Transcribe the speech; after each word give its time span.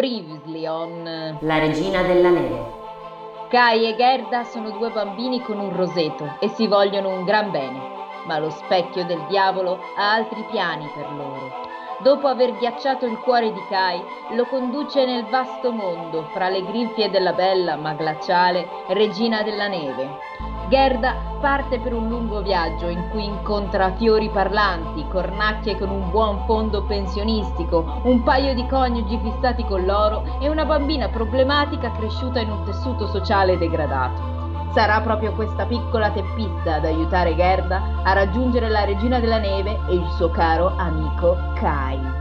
Previously 0.00 0.66
on 0.66 1.36
La 1.40 1.58
regina 1.58 2.00
della 2.00 2.30
neve. 2.30 2.72
Kai 3.50 3.84
e 3.84 3.94
Gerda 3.96 4.44
sono 4.44 4.70
due 4.70 4.88
bambini 4.88 5.42
con 5.42 5.58
un 5.58 5.76
roseto 5.76 6.36
e 6.40 6.48
si 6.48 6.66
vogliono 6.66 7.10
un 7.10 7.24
gran 7.26 7.50
bene, 7.50 7.78
ma 8.24 8.38
lo 8.38 8.48
specchio 8.48 9.04
del 9.04 9.22
diavolo 9.28 9.78
ha 9.98 10.14
altri 10.14 10.42
piani 10.50 10.90
per 10.94 11.06
loro. 11.12 11.50
Dopo 11.98 12.28
aver 12.28 12.56
ghiacciato 12.56 13.04
il 13.04 13.18
cuore 13.18 13.52
di 13.52 13.60
Kai, 13.68 14.02
lo 14.30 14.46
conduce 14.46 15.04
nel 15.04 15.26
vasto 15.26 15.70
mondo 15.70 16.22
fra 16.32 16.48
le 16.48 16.64
grinfie 16.64 17.10
della 17.10 17.34
bella 17.34 17.76
ma 17.76 17.92
glaciale 17.92 18.66
regina 18.86 19.42
della 19.42 19.68
neve. 19.68 20.08
Gerda 20.70 21.16
parte 21.40 21.80
per 21.80 21.92
un 21.92 22.08
lungo 22.08 22.42
viaggio 22.42 22.86
in 22.86 23.08
cui 23.10 23.24
incontra 23.24 23.92
fiori 23.96 24.30
parlanti, 24.30 25.04
cornacchie 25.08 25.76
con 25.76 25.90
un 25.90 26.10
buon 26.10 26.44
fondo 26.46 26.84
pensionistico, 26.84 28.02
un 28.04 28.22
paio 28.22 28.54
di 28.54 28.64
coniugi 28.68 29.18
fissati 29.20 29.64
con 29.64 29.84
l'oro 29.84 30.38
e 30.38 30.48
una 30.48 30.64
bambina 30.64 31.08
problematica 31.08 31.90
cresciuta 31.90 32.38
in 32.38 32.50
un 32.50 32.62
tessuto 32.62 33.08
sociale 33.08 33.58
degradato. 33.58 34.70
Sarà 34.72 35.00
proprio 35.00 35.32
questa 35.32 35.66
piccola 35.66 36.10
teppista 36.10 36.74
ad 36.74 36.84
aiutare 36.84 37.34
Gerda 37.34 38.02
a 38.04 38.12
raggiungere 38.12 38.68
la 38.68 38.84
regina 38.84 39.18
della 39.18 39.38
neve 39.38 39.76
e 39.88 39.94
il 39.94 40.06
suo 40.16 40.30
caro 40.30 40.74
amico 40.76 41.36
Kai. 41.54 42.19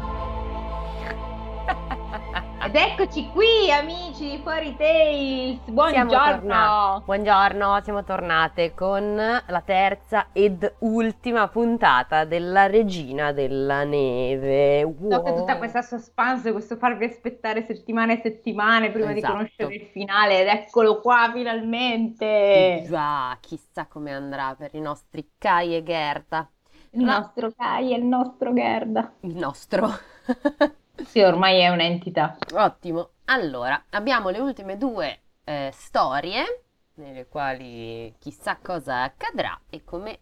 Ed 2.62 2.76
eccoci 2.76 3.30
qui, 3.30 3.72
amici 3.72 4.32
di 4.32 4.40
Fuori 4.44 4.76
Tales. 4.76 5.60
Buongiorno. 5.70 7.04
Buongiorno, 7.06 7.80
siamo 7.82 8.04
tornate 8.04 8.74
con 8.74 9.16
la 9.16 9.62
terza 9.66 10.28
ed 10.34 10.76
ultima 10.80 11.48
puntata 11.48 12.26
della 12.26 12.68
Regina 12.68 13.32
della 13.32 13.86
Neve. 13.86 14.84
Wow. 14.84 15.10
So 15.10 15.24
che 15.24 15.34
tutta 15.36 15.58
questa 15.58 15.82
suspense, 15.82 16.52
questo 16.52 16.76
farvi 16.76 17.06
aspettare 17.06 17.64
settimane 17.66 18.18
e 18.18 18.22
settimane 18.22 18.92
prima 18.92 19.16
Esatto. 19.16 19.26
di 19.26 19.38
conoscere 19.38 19.76
il 19.76 19.88
finale 19.88 20.42
ed 20.42 20.48
eccolo 20.48 21.00
qua 21.00 21.32
finalmente. 21.34 22.86
Già, 22.88 23.38
chissà 23.40 23.88
come 23.88 24.14
andrà 24.14 24.54
per 24.56 24.72
i 24.74 24.82
nostri 24.82 25.32
Kai 25.38 25.78
e 25.78 25.82
Gerda. 25.82 26.48
Il 26.92 27.04
nostro 27.04 27.52
Kai 27.56 27.94
e 27.94 27.98
il 27.98 28.06
nostro 28.06 28.54
Gerda. 28.54 29.14
Il 29.22 29.36
nostro. 29.36 29.90
Sì, 31.06 31.22
ormai 31.22 31.60
è 31.60 31.70
un'entità. 31.70 32.38
Ottimo. 32.54 33.12
Allora, 33.26 33.86
abbiamo 33.92 34.30
le 34.30 34.40
ultime 34.40 34.78
due 34.78 35.20
eh, 35.44 35.70
storie 35.74 36.64
nelle 36.96 37.28
quali 37.28 38.14
chissà 38.20 38.58
cosa 38.62 39.04
accadrà 39.04 39.60
e 39.70 39.84
come 39.84 40.20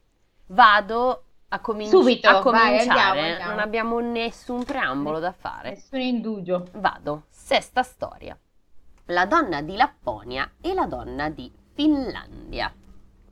vado 0.47 1.23
a, 1.49 1.59
cominci- 1.59 1.95
Subito, 1.95 2.29
a 2.29 2.41
vai, 2.41 2.41
cominciare. 2.41 2.79
andiamo, 2.89 3.19
andiamo. 3.21 3.49
Non 3.51 3.59
abbiamo 3.59 3.99
nessun 3.99 4.63
preambolo 4.63 5.19
da 5.19 5.31
fare. 5.31 5.71
Nessun 5.71 5.99
indugio. 6.01 6.67
Vado. 6.73 7.23
Sesta 7.29 7.83
storia. 7.83 8.37
La 9.05 9.25
donna 9.25 9.61
di 9.61 9.75
Lapponia 9.75 10.51
e 10.61 10.73
la 10.73 10.85
donna 10.85 11.29
di 11.29 11.51
Finlandia. 11.73 12.73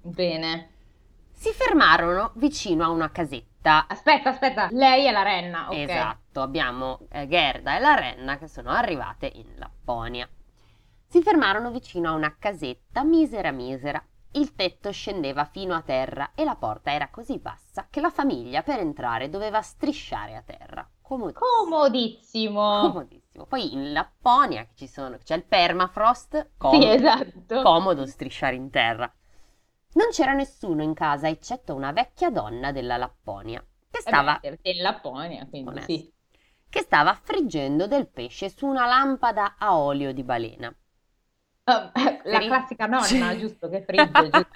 Bene. 0.02 0.70
Si 1.32 1.52
fermarono 1.52 2.32
vicino 2.36 2.86
a 2.86 2.90
una 2.90 3.12
casetta. 3.12 3.86
Aspetta, 3.88 4.30
aspetta, 4.30 4.70
lei 4.72 5.06
è 5.06 5.12
la 5.12 5.24
renna, 5.24 5.68
ok. 5.70 5.76
Esatto, 5.78 6.20
abbiamo 6.42 7.08
eh, 7.10 7.28
Gerda 7.28 7.76
e 7.78 7.80
la 7.80 7.96
renna 7.96 8.38
che 8.38 8.48
sono 8.48 8.70
arrivate 8.72 9.30
in 9.34 9.54
Lapponia. 9.58 10.28
Si 11.08 11.22
fermarono 11.22 11.72
vicino 11.72 12.10
a 12.10 12.14
una 12.14 12.36
casetta 12.38 13.04
misera 13.04 13.52
misera. 13.52 14.04
Il 14.32 14.54
tetto 14.56 14.92
scendeva 14.92 15.46
fino 15.46 15.74
a 15.76 15.82
terra 15.82 16.32
e 16.36 16.44
la 16.44 16.56
porta 16.56 16.92
era 16.92 17.10
così 17.10 17.40
bassa 17.40 17.88
che 17.90 18.02
la 18.02 18.10
famiglia 18.10 18.64
per 18.64 18.80
entrare 18.80 19.30
doveva 19.30 19.62
strisciare 19.62 20.36
a 20.36 20.42
terra. 20.42 20.88
Comodissimo. 21.02 21.56
Comodissimo. 21.58 22.80
Comodissimo. 22.80 23.46
Poi 23.46 23.74
in 23.74 23.92
Lapponia 23.94 24.68
ci 24.76 24.88
sono, 24.88 25.18
c'è 25.18 25.36
il 25.36 25.46
permafrost, 25.46 26.52
Sì, 26.70 26.80
comodo, 26.80 26.94
esatto. 26.94 27.62
comodo 27.62 28.06
strisciare 28.06 28.56
in 28.56 28.70
terra. 28.70 29.12
Non 29.94 30.10
c'era 30.12 30.34
nessuno 30.34 30.84
in 30.84 30.94
casa 30.94 31.28
eccetto 31.30 31.74
una 31.76 31.92
vecchia 31.92 32.30
donna 32.30 32.72
della 32.72 32.98
Lapponia 32.98 33.66
che 33.90 34.00
Eh 34.00 34.02
stava 34.02 34.38
beh, 34.40 34.40
perché 34.40 34.70
in 34.72 34.82
Lapponia, 34.82 35.48
quindi 35.48 35.70
Onesto. 35.70 35.82
sì. 35.82 36.14
Che 36.76 36.82
stava 36.82 37.14
friggendo 37.16 37.88
del 37.88 38.08
pesce 38.10 38.50
su 38.50 38.66
una 38.66 38.86
lampada 38.86 39.56
a 39.58 39.78
olio 39.78 40.12
di 40.14 40.24
balena. 40.24 40.76
Ah, 41.68 41.92
la 42.26 42.40
Fri- 42.40 42.46
classica 42.46 42.86
nonna, 42.88 43.36
giusto, 43.38 43.70
che 43.70 43.84
frigge 43.84 44.30
giusto, 44.32 44.52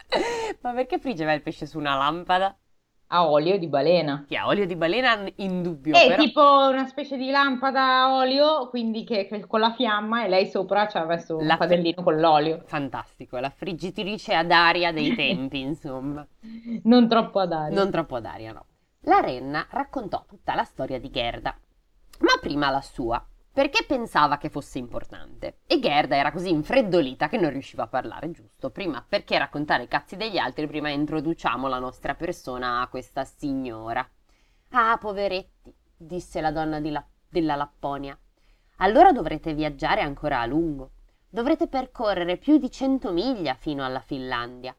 Ma 0.61 0.73
perché 0.73 0.99
friggeva 0.99 1.33
il 1.33 1.41
pesce 1.41 1.65
su 1.65 1.77
una 1.79 1.95
lampada? 1.95 2.57
a 3.11 3.29
olio 3.29 3.57
di 3.59 3.67
balena. 3.67 4.25
Che 4.25 4.37
ha 4.37 4.47
olio 4.47 4.65
di 4.65 4.77
balena 4.77 5.29
in 5.37 5.61
dubbio, 5.61 5.93
È 5.93 5.99
però 6.01 6.23
tipo 6.23 6.41
una 6.41 6.87
specie 6.87 7.15
di 7.17 7.29
lampada 7.29 8.01
a 8.03 8.15
olio, 8.15 8.69
quindi 8.69 9.03
che, 9.03 9.27
che 9.27 9.45
con 9.45 9.59
la 9.59 9.73
fiamma 9.73 10.23
e 10.25 10.29
lei 10.29 10.47
sopra 10.47 10.87
ci 10.87 10.97
ha 10.97 11.05
messo 11.05 11.37
un 11.37 11.45
La 11.45 11.57
fri- 11.57 11.57
padellino 11.57 12.01
con 12.01 12.19
l'olio. 12.19 12.63
fantastico, 12.65 13.39
la 13.39 13.49
friggitrice 13.49 14.35
ad 14.35 14.51
aria 14.51 14.91
dei 14.91 15.11
tempi, 15.13 15.59
insomma. 15.61 16.27
Non 16.83 17.07
troppo 17.07 17.39
ad 17.39 17.51
aria. 17.53 17.77
Non 17.77 17.89
troppo 17.89 18.15
ad 18.17 18.25
aria, 18.25 18.51
no. 18.51 18.65
La 19.01 19.19
renna 19.21 19.65
raccontò 19.71 20.25
tutta 20.27 20.53
la 20.55 20.63
storia 20.63 20.99
di 20.99 21.09
Gerda, 21.09 21.57
prima 22.39 22.69
la 22.69 22.81
sua, 22.81 23.23
perché 23.51 23.83
pensava 23.85 24.37
che 24.37 24.49
fosse 24.49 24.77
importante. 24.77 25.59
E 25.67 25.79
Gerda 25.79 26.15
era 26.15 26.31
così 26.31 26.49
infreddolita 26.49 27.29
che 27.29 27.37
non 27.37 27.49
riusciva 27.49 27.83
a 27.83 27.87
parlare, 27.87 28.31
giusto? 28.31 28.69
Prima 28.69 29.03
perché 29.07 29.37
raccontare 29.37 29.83
i 29.83 29.87
cazzi 29.87 30.15
degli 30.15 30.37
altri, 30.37 30.67
prima 30.67 30.89
introduciamo 30.89 31.67
la 31.67 31.79
nostra 31.79 32.15
persona 32.15 32.81
a 32.81 32.87
questa 32.87 33.25
signora. 33.25 34.07
Ah, 34.71 34.97
poveretti, 34.99 35.73
disse 35.97 36.41
la 36.41 36.51
donna 36.51 36.79
La- 36.79 37.05
della 37.27 37.55
Lapponia. 37.55 38.17
Allora 38.77 39.11
dovrete 39.11 39.53
viaggiare 39.53 40.01
ancora 40.01 40.39
a 40.39 40.45
lungo. 40.45 40.91
Dovrete 41.29 41.67
percorrere 41.67 42.37
più 42.37 42.57
di 42.57 42.71
cento 42.71 43.11
miglia 43.11 43.53
fino 43.55 43.83
alla 43.83 43.99
Finlandia. 43.99 44.75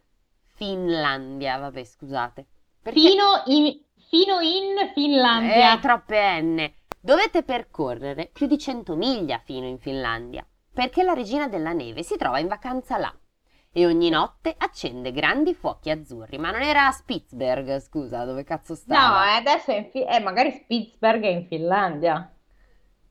Finlandia, 0.55 1.59
vabbè, 1.59 1.85
scusate. 1.85 2.47
Perché- 2.83 2.99
Fino 2.99 3.43
in, 3.47 3.79
fino 4.11 4.41
in 4.41 4.91
Finlandia. 4.93 5.75
eh, 5.75 5.81
troppe 5.81 6.41
N. 6.43 6.73
Dovete 7.01 7.43
percorrere 7.45 8.29
più 8.31 8.47
di 8.47 8.59
100 8.59 8.95
miglia 8.97 9.39
fino 9.39 9.67
in 9.67 9.79
Finlandia, 9.79 10.47
perché 10.73 11.03
la 11.03 11.15
regina 11.15 11.49
della 11.49 11.73
neve 11.73 12.03
si 12.03 12.17
trova 12.17 12.39
in 12.41 12.49
vacanza 12.49 12.99
là. 12.99 13.15
E 13.73 13.87
ogni 13.87 14.09
notte 14.11 14.53
accende 14.59 15.13
grandi 15.13 15.55
fuochi 15.55 15.91
azzurri. 15.91 16.39
Ma 16.39 16.51
non 16.51 16.63
era 16.63 16.89
a 16.89 16.91
Spitzberg, 16.91 17.79
scusa, 17.79 18.25
dove 18.25 18.43
cazzo 18.43 18.73
No, 18.73 18.79
stava? 18.79 19.27
eh, 19.33 19.37
adesso 19.37 19.71
è 19.71 19.77
in 19.77 19.91
Fi- 19.91 20.05
eh, 20.05 20.19
magari 20.19 20.51
Spitzberg 20.51 21.23
è 21.23 21.29
in 21.29 21.47
Finlandia. 21.47 22.35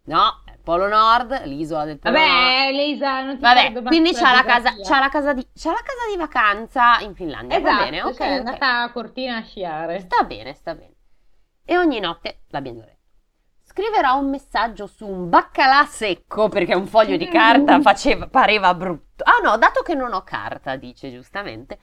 No, 0.03 0.43
Polo 0.63 0.87
Nord, 0.87 1.45
l'isola 1.45 1.85
del 1.85 1.99
Polo. 1.99 2.17
Vabbè, 2.17 2.71
Lisa, 2.71 3.23
non 3.23 3.35
ti 3.35 3.41
Vabbè, 3.41 3.81
quindi 3.83 4.13
c'ha 4.13 4.33
la, 4.33 4.43
casa, 4.43 4.75
c'ha, 4.81 4.99
la 4.99 5.09
casa 5.09 5.33
di, 5.33 5.47
c'ha 5.53 5.71
la 5.71 5.81
casa 5.83 6.09
di 6.09 6.17
vacanza 6.17 6.99
in 6.99 7.15
Finlandia, 7.15 7.59
va 7.59 7.69
Esatto, 7.69 7.83
bene? 7.83 8.01
Ok, 8.03 8.15
cioè 8.15 8.27
è 8.27 8.37
andata 8.37 8.81
a 8.81 8.91
Cortina 8.91 9.37
a 9.37 9.43
sciare. 9.43 9.99
Sta 9.99 10.23
bene, 10.23 10.53
sta 10.53 10.75
bene. 10.75 10.93
E 11.65 11.77
ogni 11.77 11.99
notte, 11.99 12.41
l'abbiamo 12.49 12.79
detto, 12.79 12.97
scriverò 13.63 14.17
un 14.17 14.29
messaggio 14.29 14.87
su 14.87 15.07
un 15.07 15.29
baccalà 15.29 15.85
secco 15.85 16.49
perché 16.49 16.75
un 16.75 16.87
foglio 16.87 17.15
di 17.15 17.27
carta 17.27 17.79
faceva, 17.81 18.27
pareva 18.27 18.73
brutto. 18.73 19.23
Ah 19.23 19.39
no, 19.43 19.57
dato 19.57 19.81
che 19.81 19.93
non 19.93 20.13
ho 20.13 20.23
carta, 20.23 20.75
dice 20.75 21.11
giustamente, 21.11 21.79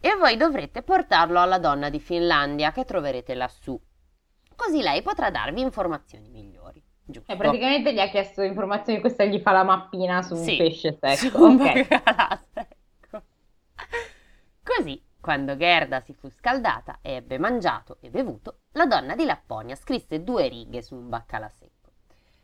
e 0.00 0.16
voi 0.16 0.36
dovrete 0.36 0.82
portarlo 0.82 1.40
alla 1.40 1.58
donna 1.58 1.90
di 1.90 2.00
Finlandia 2.00 2.72
che 2.72 2.84
troverete 2.84 3.34
lassù. 3.34 3.78
Così 4.56 4.82
lei 4.82 5.00
potrà 5.02 5.30
darvi 5.30 5.60
informazioni 5.60 6.28
migliori. 6.28 6.82
Giusto? 7.10 7.32
E 7.32 7.36
praticamente 7.36 7.92
gli 7.92 7.98
ha 8.00 8.08
chiesto 8.08 8.42
informazioni, 8.42 9.00
questa 9.00 9.24
gli 9.24 9.40
fa 9.40 9.52
la 9.52 9.64
mappina 9.64 10.22
su 10.22 10.34
un 10.36 10.44
Sì, 10.44 10.56
pesce 10.56 10.96
secco. 11.00 11.16
su 11.16 11.42
un 11.42 11.54
Ok. 11.54 11.88
baccalà 11.88 12.42
secco. 12.52 13.22
Così, 14.62 15.02
quando 15.20 15.56
Gerda 15.56 16.00
si 16.00 16.14
fu 16.14 16.28
scaldata 16.28 16.98
e 17.02 17.12
ebbe 17.12 17.38
mangiato 17.38 17.98
e 18.00 18.10
bevuto, 18.10 18.60
la 18.72 18.86
donna 18.86 19.14
di 19.14 19.24
Lapponia 19.24 19.74
scrisse 19.74 20.22
due 20.22 20.48
righe 20.48 20.82
su 20.82 20.94
un 20.94 21.08
baccalà 21.08 21.48
secco. 21.48 21.90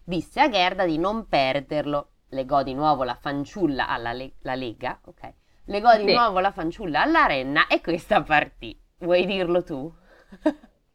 Disse 0.05 0.41
a 0.41 0.49
Gerda 0.49 0.85
di 0.85 0.99
non 0.99 1.27
perderlo, 1.29 2.11
legò 2.31 2.63
di 2.63 2.75
nuovo 2.75 3.05
la 3.05 3.15
fanciulla 3.15 3.89
alla 3.89 4.13
le- 4.13 4.35
la 4.41 4.55
lega, 4.55 4.99
ok? 5.05 5.33
Legò 5.67 5.97
di 5.97 6.05
Sì. 6.05 6.13
nuovo 6.13 6.41
la 6.41 6.53
fanciulla 6.53 7.03
alla 7.03 7.27
renna 7.27 7.67
e 7.67 7.81
questa 7.81 8.23
partì. 8.23 8.79
Vuoi 8.99 9.27
dirlo 9.27 9.63
tu? 9.63 9.93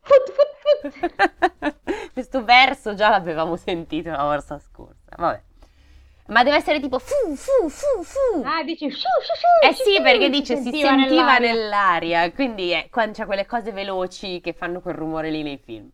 Fut, 0.02 0.32
fut. 0.32 0.51
Questo 2.14 2.44
verso 2.44 2.94
già 2.94 3.10
l'avevamo 3.10 3.56
sentito 3.56 4.10
la 4.12 4.24
volta 4.24 4.60
scorsa, 4.60 5.16
vabbè. 5.18 5.44
Ma 6.28 6.44
deve 6.44 6.58
essere 6.58 6.80
tipo 6.80 6.98
fu 7.00 7.36
fu 7.36 7.70
fu 7.70 8.04
fu. 8.04 8.42
Ah, 8.44 8.64
dici 8.64 8.90
sciu, 8.90 9.10
sciu, 9.22 9.34
sciu, 9.36 9.48
Eh 9.70 9.74
sì, 9.74 10.02
perché 10.02 10.30
si 10.30 10.30
dice 10.30 10.56
si 10.58 10.64
sentiva 10.64 10.96
sentiva 10.96 11.38
nell'aria. 11.38 11.54
nell'aria, 11.54 12.32
quindi 12.32 12.70
è 12.72 12.88
quando 12.90 13.14
c'è 13.14 13.26
quelle 13.26 13.46
cose 13.46 13.72
veloci 13.72 14.40
che 14.40 14.54
fanno 14.54 14.82
quel 14.82 14.96
rumore 14.96 15.30
lì 15.30 15.44
nei 15.44 15.58
film. 15.58 15.90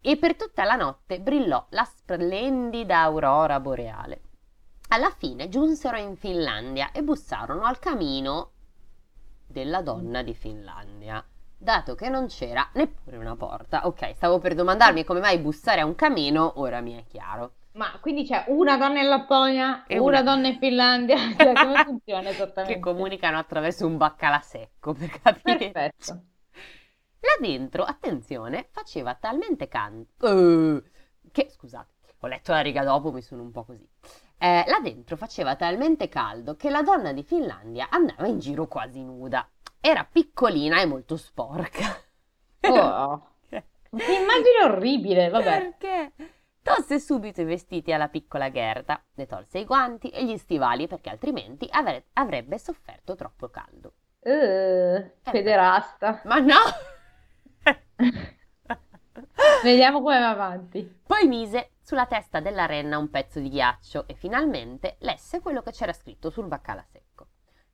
E 0.00 0.16
per 0.16 0.36
tutta 0.36 0.64
la 0.64 0.76
notte 0.76 1.20
brillò 1.20 1.64
la 1.70 1.84
splendida 1.84 3.00
aurora 3.00 3.58
boreale. 3.60 4.20
Alla 4.88 5.10
fine 5.10 5.48
giunsero 5.48 5.96
in 5.96 6.16
Finlandia 6.16 6.90
e 6.92 7.02
bussarono 7.02 7.62
al 7.64 7.78
camino 7.78 8.50
della 9.46 9.80
donna 9.82 10.22
di 10.22 10.34
Finlandia, 10.34 11.24
dato 11.62 11.94
che 11.94 12.08
non 12.08 12.26
c'era 12.26 12.68
neppure 12.74 13.16
una 13.16 13.36
porta. 13.36 13.86
Ok, 13.86 14.14
stavo 14.16 14.38
per 14.38 14.54
domandarmi 14.54 15.04
come 15.04 15.20
mai 15.20 15.38
bussare 15.38 15.80
a 15.80 15.86
un 15.86 15.94
camino, 15.94 16.54
ora 16.56 16.80
mi 16.80 16.94
è 16.98 17.04
chiaro. 17.06 17.52
Ma 17.74 17.90
quindi 18.00 18.24
c'è 18.24 18.44
una 18.48 18.76
donna 18.76 19.00
in 19.00 19.08
Lapponia 19.08 19.84
E 19.86 19.98
una 19.98 20.20
una- 20.20 20.22
donna 20.22 20.48
in 20.48 20.58
Finlandia? 20.58 21.16
Cioè, 21.38 21.52
come 21.54 21.82
funziona 21.84 22.28
esattamente? 22.28 22.74
che 22.74 22.80
comunicano 22.80 23.38
attraverso 23.38 23.86
un 23.86 23.96
baccalà 23.96 24.40
secco, 24.40 24.92
per 24.92 25.08
capire. 25.22 25.70
Perfetto. 25.70 26.22
Là 27.20 27.36
dentro, 27.40 27.84
attenzione, 27.84 28.68
faceva 28.72 29.14
talmente 29.14 29.68
caldo 29.68 30.82
che, 31.30 31.48
scusate, 31.50 31.90
ho 32.18 32.26
letto 32.26 32.52
la 32.52 32.60
riga 32.60 32.82
dopo, 32.82 33.12
mi 33.12 33.22
sono 33.22 33.42
un 33.42 33.52
po' 33.52 33.64
così. 33.64 33.88
Eh, 34.38 34.64
là 34.66 34.80
dentro 34.82 35.16
faceva 35.16 35.54
talmente 35.54 36.08
caldo 36.08 36.56
che 36.56 36.68
la 36.68 36.82
donna 36.82 37.12
di 37.12 37.22
Finlandia 37.22 37.86
andava 37.90 38.26
in 38.26 38.40
giro 38.40 38.66
quasi 38.66 39.02
nuda. 39.04 39.48
Era 39.84 40.04
piccolina 40.04 40.80
e 40.80 40.86
molto 40.86 41.16
sporca. 41.16 42.00
Oh, 42.60 43.30
Perché? 43.50 43.66
che 43.96 44.12
immagine 44.12 44.62
orribile, 44.62 45.28
vabbè. 45.28 45.72
Perché? 45.74 46.12
Tolse 46.62 47.00
subito 47.00 47.40
i 47.40 47.44
vestiti 47.44 47.92
alla 47.92 48.06
piccola 48.08 48.48
Gerda, 48.52 49.02
le 49.14 49.26
tolse 49.26 49.58
i 49.58 49.64
guanti 49.64 50.10
e 50.10 50.24
gli 50.24 50.36
stivali 50.36 50.86
perché 50.86 51.10
altrimenti 51.10 51.66
avre- 51.68 52.04
avrebbe 52.12 52.58
sofferto 52.60 53.16
troppo 53.16 53.48
caldo. 53.48 53.94
Eh, 54.20 55.14
pederasta. 55.28 56.22
Ma 56.26 56.38
no! 56.38 56.54
Vediamo 59.64 60.00
come 60.00 60.20
va 60.20 60.30
avanti. 60.30 61.00
Poi 61.04 61.26
mise 61.26 61.72
sulla 61.82 62.06
testa 62.06 62.38
della 62.38 62.66
renna 62.66 62.98
un 62.98 63.10
pezzo 63.10 63.40
di 63.40 63.48
ghiaccio 63.48 64.06
e 64.06 64.14
finalmente 64.14 64.94
lesse 65.00 65.40
quello 65.40 65.60
che 65.60 65.72
c'era 65.72 65.92
scritto 65.92 66.30
sul 66.30 66.46
baccalà 66.46 66.84
secco. 66.88 67.26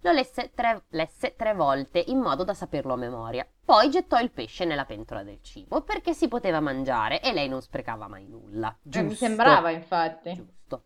Lo 0.02 0.12
lesse 0.12 0.52
tre, 0.54 0.84
lesse 0.90 1.34
tre 1.34 1.54
volte 1.54 1.98
in 2.06 2.18
modo 2.18 2.44
da 2.44 2.54
saperlo 2.54 2.92
a 2.92 2.96
memoria. 2.96 3.46
Poi 3.64 3.90
gettò 3.90 4.20
il 4.20 4.30
pesce 4.30 4.64
nella 4.64 4.84
pentola 4.84 5.24
del 5.24 5.42
cibo 5.42 5.82
perché 5.82 6.14
si 6.14 6.28
poteva 6.28 6.60
mangiare 6.60 7.20
e 7.20 7.32
lei 7.32 7.48
non 7.48 7.60
sprecava 7.60 8.06
mai 8.06 8.26
nulla. 8.28 8.68
Eh, 8.70 9.02
mi 9.02 9.08
Giusto. 9.08 9.24
sembrava, 9.24 9.70
infatti. 9.70 10.34
Giusto. 10.34 10.84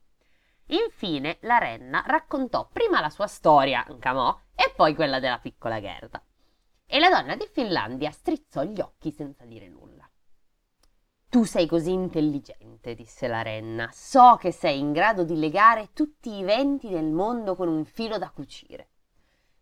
Infine 0.67 1.37
la 1.43 1.59
renna 1.59 2.03
raccontò 2.07 2.67
prima 2.73 3.01
la 3.01 3.11
sua 3.11 3.27
storia, 3.27 3.87
Camò, 3.99 4.35
e 4.55 4.73
poi 4.75 4.95
quella 4.95 5.21
della 5.21 5.39
piccola 5.39 5.79
Gerda. 5.81 6.23
E 6.87 6.99
la 6.99 7.11
donna 7.11 7.37
di 7.37 7.47
Finlandia 7.53 8.11
strizzò 8.11 8.63
gli 8.63 8.81
occhi 8.81 9.13
senza 9.13 9.45
dire 9.45 9.69
nulla. 9.69 10.09
Tu 11.29 11.45
sei 11.45 11.67
così 11.67 11.93
intelligente, 11.93 12.95
disse 12.95 13.27
la 13.27 13.43
renna. 13.43 13.91
So 13.93 14.37
che 14.39 14.53
sei 14.53 14.79
in 14.79 14.93
grado 14.93 15.25
di 15.25 15.39
legare 15.39 15.91
tutti 15.93 16.31
i 16.35 16.43
venti 16.43 16.89
del 16.89 17.11
mondo 17.11 17.57
con 17.57 17.69
un 17.69 17.85
filo 17.85 18.19
da 18.19 18.31
cucire. 18.31 18.89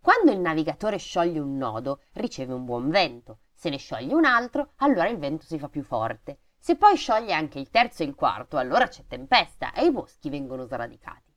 Quando 0.01 0.33
il 0.33 0.41
navigatore 0.41 0.97
scioglie 0.97 1.39
un 1.41 1.59
nodo, 1.59 2.01
riceve 2.15 2.55
un 2.55 2.65
buon 2.65 2.89
vento. 2.89 3.41
Se 3.53 3.69
ne 3.69 3.77
scioglie 3.77 4.15
un 4.15 4.25
altro, 4.25 4.71
allora 4.77 5.09
il 5.09 5.19
vento 5.19 5.45
si 5.45 5.59
fa 5.59 5.69
più 5.69 5.83
forte. 5.83 6.39
Se 6.59 6.77
poi 6.77 6.97
scioglie 6.97 7.35
anche 7.35 7.59
il 7.59 7.69
terzo 7.69 8.03
e 8.03 8.07
il 8.07 8.15
quarto, 8.15 8.57
allora 8.57 8.89
c'è 8.89 9.05
tempesta 9.07 9.73
e 9.73 9.85
i 9.85 9.91
boschi 9.91 10.31
vengono 10.31 10.65
sradicati. 10.65 11.31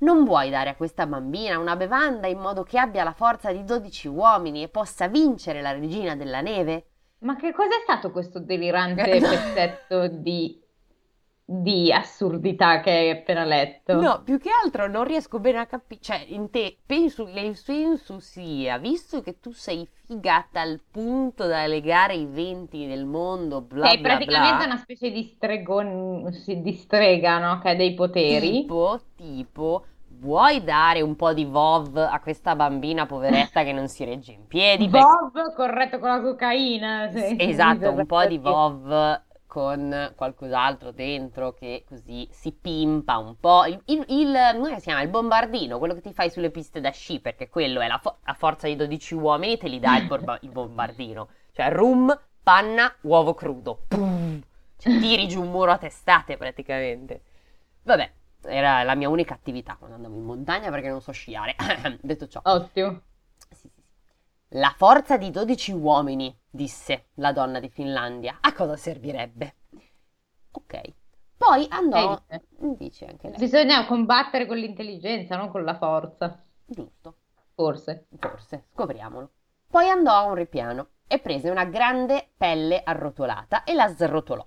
Non 0.00 0.24
vuoi 0.24 0.50
dare 0.50 0.68
a 0.68 0.76
questa 0.76 1.06
bambina 1.06 1.58
una 1.58 1.76
bevanda 1.76 2.26
in 2.26 2.38
modo 2.38 2.62
che 2.62 2.78
abbia 2.78 3.04
la 3.04 3.12
forza 3.12 3.52
di 3.52 3.64
dodici 3.64 4.06
uomini 4.06 4.62
e 4.62 4.68
possa 4.68 5.08
vincere 5.08 5.62
la 5.62 5.72
regina 5.72 6.14
della 6.14 6.42
neve? 6.42 6.88
Ma 7.20 7.36
che 7.36 7.52
cos'è 7.52 7.80
stato 7.82 8.10
questo 8.10 8.38
delirante 8.38 9.02
Eh, 9.02 9.20
pezzetto 9.20 10.08
di, 10.08 10.59
di 11.52 11.92
assurdità 11.92 12.78
che 12.80 12.90
hai 12.90 13.10
appena 13.10 13.44
letto? 13.44 14.00
No, 14.00 14.22
più 14.22 14.38
che 14.38 14.50
altro 14.64 14.86
non 14.86 15.02
riesco 15.02 15.40
bene 15.40 15.58
a 15.58 15.66
capire. 15.66 16.00
Cioè, 16.00 16.24
in 16.28 16.48
te 16.50 16.76
penso 16.86 17.24
che 17.24 17.40
il 17.40 17.56
senso 17.56 18.20
sia, 18.20 18.78
visto 18.78 19.20
che 19.20 19.40
tu 19.40 19.50
sei 19.52 19.84
figata 20.06 20.60
al 20.60 20.80
punto 20.88 21.46
da 21.46 21.66
legare 21.66 22.14
i 22.14 22.26
venti 22.26 22.86
del 22.86 23.04
mondo, 23.04 23.62
bla 23.62 23.88
Sei 23.88 23.98
bla 23.98 24.10
praticamente 24.14 24.56
bla. 24.58 24.66
una 24.66 24.76
specie 24.76 25.10
di 25.10 25.24
stregon, 25.24 26.30
sì, 26.32 26.60
di 26.60 26.72
strega, 26.72 27.38
no? 27.38 27.58
Che 27.58 27.70
ha 27.70 27.74
dei 27.74 27.94
poteri. 27.94 28.50
Tipo, 28.60 29.00
tipo, 29.16 29.84
vuoi 30.20 30.62
dare 30.62 31.00
un 31.00 31.16
po' 31.16 31.32
di 31.32 31.44
vov 31.46 31.96
a 31.96 32.20
questa 32.20 32.54
bambina 32.54 33.06
poveretta 33.06 33.64
che 33.64 33.72
non 33.72 33.88
si 33.88 34.04
regge 34.04 34.32
in 34.32 34.46
piedi? 34.46 34.88
Perché- 34.88 35.04
Bob 35.32 35.54
corretto 35.54 35.98
con 35.98 36.10
la 36.10 36.20
cocaina. 36.20 37.10
Esatto, 37.10 37.90
un 37.90 38.06
po' 38.06 38.24
di 38.26 38.38
Perché- 38.38 38.56
vov 38.56 39.20
con 39.50 40.12
qualcos'altro 40.14 40.92
dentro 40.92 41.52
che 41.52 41.84
così 41.88 42.28
si 42.30 42.52
pimpa 42.52 43.16
un 43.18 43.34
po'. 43.40 43.64
Il, 43.64 43.82
il, 43.86 44.04
il- 44.06 44.38
come 44.54 44.76
si 44.76 44.82
chiama? 44.84 45.02
Il 45.02 45.08
bombardino, 45.08 45.78
quello 45.78 45.94
che 45.94 46.00
ti 46.00 46.12
fai 46.12 46.30
sulle 46.30 46.50
piste 46.50 46.80
da 46.80 46.90
sci, 46.90 47.18
perché 47.18 47.48
quello 47.48 47.80
è 47.80 47.88
la 47.88 47.98
fo- 47.98 48.18
a 48.22 48.34
forza 48.34 48.68
di 48.68 48.76
12 48.76 49.14
uomini 49.14 49.56
te 49.58 49.66
li 49.66 49.80
dà 49.80 49.96
il, 49.96 50.06
borba- 50.06 50.38
il 50.42 50.50
bombardino. 50.50 51.28
Cioè 51.52 51.68
rum, 51.72 52.16
panna, 52.44 52.94
uovo 53.02 53.34
crudo. 53.34 53.82
Pum! 53.88 54.40
Cioè, 54.76 54.96
tiri 55.00 55.26
giù 55.26 55.42
un 55.42 55.50
muro 55.50 55.72
a 55.72 55.78
testate 55.78 56.36
praticamente. 56.36 57.20
Vabbè, 57.82 58.12
era 58.42 58.84
la 58.84 58.94
mia 58.94 59.08
unica 59.08 59.34
attività 59.34 59.74
quando 59.76 59.96
andavo 59.96 60.14
in 60.16 60.24
montagna 60.24 60.70
perché 60.70 60.88
non 60.88 61.00
so 61.00 61.10
sciare. 61.10 61.56
Detto 62.00 62.28
ciò. 62.28 62.40
Ottimo. 62.44 63.02
La 64.54 64.74
forza 64.76 65.16
di 65.16 65.30
12 65.30 65.70
uomini, 65.72 66.36
disse 66.50 67.10
la 67.14 67.32
donna 67.32 67.60
di 67.60 67.68
Finlandia. 67.68 68.38
A 68.40 68.52
cosa 68.52 68.76
servirebbe? 68.76 69.54
Ok. 70.50 70.80
Poi 71.36 71.66
andò. 71.70 72.20
Eh, 72.26 72.42
Dice 72.58 73.06
anche 73.06 73.28
lei. 73.28 73.38
Bisogna 73.38 73.86
combattere 73.86 74.46
con 74.46 74.56
l'intelligenza, 74.56 75.36
non 75.36 75.50
con 75.50 75.62
la 75.62 75.76
forza. 75.76 76.44
Giusto, 76.66 77.16
Forse. 77.54 78.06
forse, 78.18 78.66
scopriamolo. 78.72 79.30
Poi 79.68 79.88
andò 79.88 80.12
a 80.14 80.24
un 80.24 80.34
ripiano 80.34 80.88
e 81.06 81.20
prese 81.20 81.48
una 81.48 81.64
grande 81.64 82.30
pelle 82.36 82.82
arrotolata 82.82 83.62
e 83.62 83.74
la 83.74 83.86
srotolò. 83.86 84.44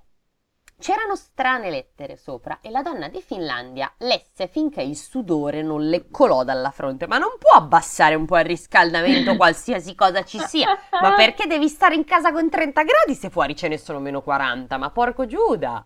C'erano 0.79 1.15
strane 1.15 1.69
lettere 1.69 2.17
sopra 2.17 2.59
e 2.61 2.69
la 2.69 2.81
donna 2.81 3.07
di 3.07 3.21
Finlandia 3.21 3.91
lesse 3.99 4.47
finché 4.47 4.81
il 4.81 4.97
sudore 4.97 5.61
non 5.61 5.87
le 5.87 6.09
colò 6.11 6.43
dalla 6.43 6.71
fronte. 6.71 7.07
Ma 7.07 7.17
non 7.17 7.35
può 7.39 7.51
abbassare 7.51 8.15
un 8.15 8.25
po' 8.25 8.37
il 8.37 8.45
riscaldamento 8.45 9.35
qualsiasi 9.37 9.95
cosa 9.95 10.23
ci 10.23 10.39
sia? 10.39 10.77
Ma 11.01 11.13
perché 11.15 11.47
devi 11.47 11.69
stare 11.69 11.95
in 11.95 12.03
casa 12.03 12.33
con 12.33 12.49
30 12.49 12.83
gradi 12.83 13.15
se 13.15 13.29
fuori 13.29 13.55
ce 13.55 13.69
ne 13.69 13.77
sono 13.77 13.99
meno 13.99 14.21
40? 14.21 14.77
Ma 14.77 14.89
porco 14.89 15.25
Giuda! 15.25 15.85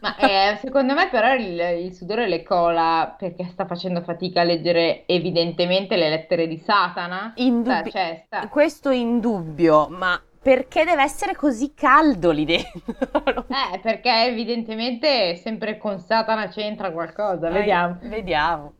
Ma 0.00 0.16
eh, 0.16 0.56
secondo 0.60 0.94
me 0.94 1.08
però 1.08 1.34
il, 1.34 1.58
il 1.84 1.94
sudore 1.94 2.26
le 2.28 2.42
cola 2.42 3.14
perché 3.18 3.44
sta 3.44 3.66
facendo 3.66 4.00
fatica 4.00 4.40
a 4.40 4.44
leggere 4.44 5.06
evidentemente 5.06 5.96
le 5.96 6.08
lettere 6.08 6.46
di 6.46 6.58
Satana. 6.58 7.32
Indubbi- 7.36 7.90
Cioè, 7.90 8.22
sta- 8.26 8.48
Questo 8.48 8.90
in 8.90 9.20
dubbio, 9.20 9.88
ma 9.88 10.20
perché 10.46 10.84
deve 10.84 11.02
essere 11.02 11.34
così 11.34 11.74
caldo 11.74 12.30
lì 12.30 12.44
dentro? 12.44 13.46
Eh, 13.72 13.80
perché 13.80 14.26
evidentemente 14.26 15.34
sempre 15.34 15.76
con 15.76 15.98
Satana 15.98 16.46
c'entra 16.46 16.92
qualcosa, 16.92 17.50
vediamo. 17.50 17.98
Vediamo. 18.02 18.72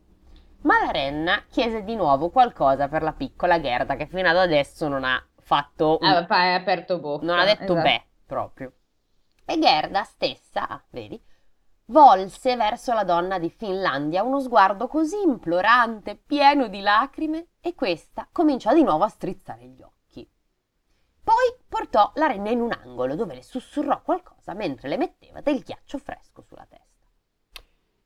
Ma 0.61 0.75
la 0.85 0.91
renna 0.91 1.43
chiese 1.49 1.83
di 1.83 1.95
nuovo 1.95 2.29
qualcosa 2.29 2.87
per 2.87 3.03
la 3.03 3.11
piccola 3.11 3.59
Gerda 3.59 3.95
che 3.97 4.07
fino 4.07 4.29
ad 4.29 4.37
adesso 4.37 4.87
non 4.87 5.03
ha 5.03 5.21
fatto 5.41 5.97
un- 5.99 6.07
Ah, 6.07 6.25
pa- 6.25 6.37
hai 6.37 6.53
aperto 6.55 6.99
bocca. 6.99 7.25
non 7.25 7.37
ha 7.37 7.43
detto 7.43 7.73
esatto. 7.73 7.81
beh 7.81 8.03
proprio. 8.25 8.71
E 9.45 9.59
Gerda 9.59 10.03
stessa, 10.03 10.69
ah, 10.69 10.81
vedi, 10.91 11.21
volse 11.87 12.55
verso 12.55 12.93
la 12.93 13.03
donna 13.03 13.39
di 13.39 13.49
Finlandia 13.49 14.23
uno 14.23 14.39
sguardo 14.39 14.87
così 14.87 15.21
implorante, 15.21 16.15
pieno 16.15 16.67
di 16.67 16.79
lacrime, 16.79 17.47
e 17.59 17.75
questa 17.75 18.25
cominciò 18.31 18.73
di 18.73 18.83
nuovo 18.83 19.03
a 19.03 19.09
strizzare 19.09 19.65
gli 19.65 19.81
occhi. 19.81 19.95
Poi 21.27 21.57
portò 21.67 22.13
la 22.15 22.27
renna 22.27 22.51
in 22.51 22.61
un 22.61 22.71
angolo 22.71 23.13
dove 23.13 23.35
le 23.35 23.43
sussurrò 23.43 24.01
qualcosa 24.01 24.53
mentre 24.53 24.87
le 24.87 24.95
metteva 24.95 25.41
del 25.41 25.59
ghiaccio 25.59 25.97
fresco 25.97 26.41
sulla 26.41 26.65
testa. 26.65 27.11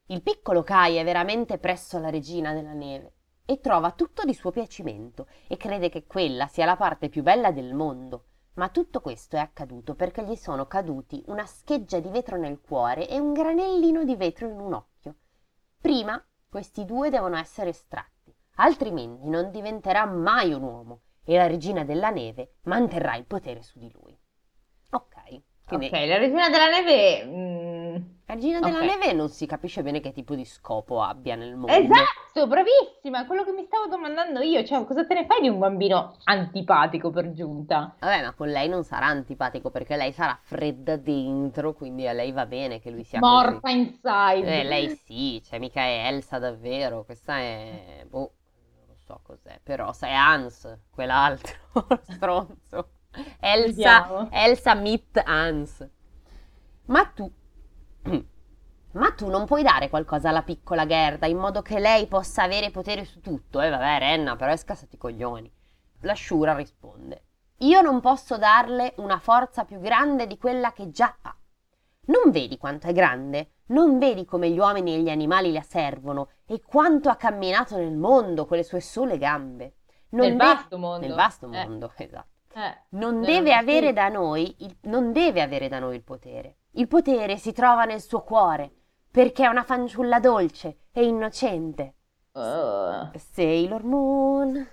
Il 0.08 0.24
piccolo 0.24 0.64
Kai 0.64 0.96
è 0.96 1.04
veramente 1.04 1.60
presso 1.60 2.00
la 2.00 2.10
regina 2.10 2.52
della 2.52 2.74
neve 2.74 3.14
e 3.46 3.60
trova 3.60 3.92
tutto 3.92 4.24
di 4.24 4.34
suo 4.34 4.50
piacimento 4.50 5.28
e 5.48 5.56
crede 5.56 5.90
che 5.90 6.08
quella 6.08 6.48
sia 6.48 6.66
la 6.66 6.76
parte 6.76 7.10
più 7.10 7.22
bella 7.22 7.52
del 7.52 7.76
mondo. 7.76 8.26
Ma 8.56 8.70
tutto 8.70 9.02
questo 9.02 9.36
è 9.36 9.40
accaduto 9.40 9.94
perché 9.94 10.24
gli 10.24 10.36
sono 10.36 10.66
caduti 10.66 11.24
una 11.28 11.46
scheggia 11.46 12.00
di 12.00 12.10
vetro 12.10 12.38
nel 12.38 12.60
cuore 12.60 13.08
e 13.08 13.20
un 13.20 13.34
granellino 13.34 14.04
di 14.04 14.16
vetro 14.16 14.48
in 14.48 14.60
un 14.60 14.74
occhio. 14.74 15.18
Prima 15.80 16.20
questi 16.50 16.86
due 16.86 17.12
devono 17.12 17.38
essere 17.38 17.70
estratti, 17.70 18.36
altrimenti 18.56 19.30
non 19.30 19.52
diventerà 19.52 20.06
mai 20.06 20.54
un 20.54 20.64
uomo 20.64 21.02
e 21.34 21.38
la 21.38 21.48
regina 21.48 21.84
della 21.84 22.10
neve 22.10 22.56
manterrà 22.64 23.16
il 23.16 23.26
potere 23.26 23.62
su 23.62 23.80
di 23.80 23.92
lui. 23.92 24.18
Ok, 24.92 25.16
quindi 25.66 25.88
Ok, 25.88 25.92
la 25.92 26.18
regina 26.20 26.50
della 26.50 26.70
neve... 26.70 27.26
mm, 27.26 27.96
la 28.26 28.34
regina 28.34 28.62
della 28.62 28.82
ok. 28.82 28.84
neve 28.84 29.14
non 29.14 29.30
si 29.30 29.46
capisce 29.46 29.84
bene 29.84 30.00
che 30.00 30.12
tipo 30.12 30.34
di 30.34 30.44
scopo 30.44 31.04
abbia 31.04 31.36
nel 31.36 31.56
mondo. 31.56 32.16
Esatto, 32.34 32.46
bravissima, 32.48 33.26
quello 33.26 33.44
che 33.44 33.52
mi 33.52 33.66
stavo 33.66 33.88
domandando 33.88 34.42
io, 34.42 34.64
cioè 34.64 34.86
cosa 34.86 35.06
te 35.08 35.16
ne 35.16 35.26
fai 35.26 35.42
di 35.42 35.50
un 35.50 35.58
bambino 35.58 36.18
antipatico 36.26 37.10
per 37.10 37.32
giunta? 37.34 37.96
Vabbè, 38.00 38.22
ma 38.24 38.34
con 38.34 38.50
lei 38.50 38.68
non 38.68 38.84
sarà 38.84 39.06
antipatico 39.08 39.70
perché 39.72 39.96
lei 39.96 40.12
sarà 40.12 40.38
fredda 40.42 40.98
dentro, 40.98 41.74
quindi 41.74 42.08
a 42.08 42.14
lei 42.14 42.32
va 42.32 42.46
bene 42.46 42.80
che 42.80 42.90
lui 42.92 43.04
sia 43.04 43.22
Morta 43.22 43.60
così. 43.62 43.62
inside. 43.70 44.60
Eh, 44.60 44.64
lei 44.64 44.90
sì, 44.90 45.42
cioè 45.46 45.60
mica 45.60 45.82
è 45.82 46.08
Elsa 46.08 46.40
davvero, 46.40 47.04
questa 47.06 47.38
è... 47.38 48.06
boh, 48.10 48.34
so 49.12 49.20
cos'è, 49.24 49.60
però 49.62 49.92
sai, 49.92 50.12
è 50.12 50.16
Hans, 50.16 50.80
quell'altro 50.90 51.58
stronzo. 52.04 52.92
Elsa. 53.40 54.30
Elsa 54.30 54.74
meet 54.74 55.22
Hans. 55.26 55.88
Ma 56.86 57.06
tu, 57.06 57.32
Ma 58.94 59.12
tu 59.12 59.30
non 59.30 59.46
puoi 59.46 59.64
dare 59.64 59.90
qualcosa 59.90 60.30
alla 60.30 60.44
piccola 60.44 60.86
Gerda 60.86 61.26
in 61.26 61.38
modo 61.38 61.62
che 61.62 61.80
lei 61.80 62.08
possa 62.08 62.44
avere 62.44 62.72
potere 62.72 63.06
su 63.06 63.22
tutto? 63.22 63.62
E 63.62 63.68
eh, 63.68 63.70
vabbè, 63.70 64.00
Renna, 64.00 64.36
però 64.36 64.52
è 64.52 64.58
scassati 64.58 64.96
i 64.96 64.98
coglioni. 64.98 65.52
La 66.02 66.16
Shura 66.16 66.56
risponde: 66.56 67.24
Io 67.60 67.82
non 67.82 68.02
posso 68.02 68.38
darle 68.38 68.94
una 68.98 69.20
forza 69.20 69.64
più 69.64 69.80
grande 69.80 70.28
di 70.28 70.38
quella 70.38 70.74
che 70.74 70.92
già 70.92 71.16
ha. 71.22 71.36
Non 72.08 72.32
vedi 72.32 72.58
quanto 72.58 72.88
è 72.88 72.94
grande? 72.94 73.52
Non 73.72 73.98
vedi 74.00 74.26
come 74.26 74.50
gli 74.50 74.60
uomini 74.60 74.96
e 74.96 75.00
gli 75.00 75.10
animali 75.10 75.52
la 75.52 75.62
servono 75.62 76.30
e 76.46 76.62
quanto 76.62 77.10
ha 77.10 77.16
camminato 77.16 77.78
nel 77.78 77.96
mondo 77.96 78.46
con 78.46 78.58
le 78.58 78.64
sue 78.64 78.82
sole 78.82 79.18
gambe? 79.18 79.76
Non 80.10 80.28
nel 80.28 80.38
de- 80.38 80.44
vasto 80.44 80.78
mondo. 80.78 81.06
Nel 81.06 81.16
vasto 81.16 81.46
eh. 81.46 81.50
mondo, 81.50 81.92
esatto. 81.96 82.28
Eh, 82.54 82.78
non, 82.90 83.22
deve 83.22 83.54
avere 83.54 83.94
da 83.94 84.10
noi 84.10 84.54
il, 84.60 84.76
non 84.82 85.14
deve 85.14 85.42
avere 85.42 85.70
da 85.70 85.80
noi 85.80 85.96
il 85.96 86.04
potere. 86.04 86.58
Il 86.72 86.88
potere 86.88 87.38
si 87.38 87.54
trova 87.54 87.86
nel 87.86 88.02
suo 88.02 88.24
cuore 88.24 88.72
perché 89.10 89.46
è 89.46 89.48
una 89.48 89.64
fanciulla 89.64 90.20
dolce 90.20 90.88
e 90.92 91.06
innocente. 91.06 91.96
Uh. 92.34 93.10
Sailor 93.18 93.84
Moon. 93.84 94.68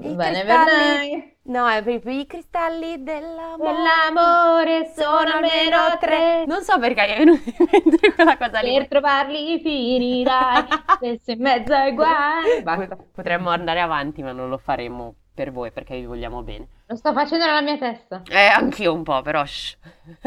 Bene, 0.00 0.44
bene. 0.44 1.36
No, 1.44 1.68
è 1.68 1.82
proprio 1.82 2.18
i 2.18 2.26
cristalli 2.26 3.02
dell'amore. 3.02 3.72
Dell'amore 3.72 4.92
sono 4.96 5.30
almeno 5.34 5.96
tre. 6.00 6.44
Non 6.46 6.62
so 6.62 6.78
perché 6.78 7.06
è 7.06 7.18
venuta 7.18 7.42
in 7.46 7.66
mente 7.70 8.12
quella 8.14 8.36
cosa 8.36 8.60
lì. 8.60 8.76
Per 8.76 8.88
trovarli 8.88 9.60
finirai, 9.60 10.66
spesso 10.96 11.30
in 11.30 11.40
mezzo 11.40 11.72
ai 11.72 11.94
guai. 11.94 12.62
Basta. 12.62 12.96
Potremmo 12.96 13.50
andare 13.50 13.80
avanti, 13.80 14.22
ma 14.22 14.32
non 14.32 14.48
lo 14.48 14.58
faremo 14.58 15.14
per 15.32 15.52
voi 15.52 15.70
perché 15.70 15.94
vi 15.94 16.06
vogliamo 16.06 16.42
bene. 16.42 16.68
Lo 16.88 16.94
sto 16.94 17.12
facendo 17.12 17.44
nella 17.44 17.62
mia 17.62 17.76
testa. 17.76 18.22
Eh, 18.30 18.46
anch'io 18.46 18.92
un 18.92 19.02
po', 19.02 19.20
però. 19.20 19.44
Shh. 19.44 19.76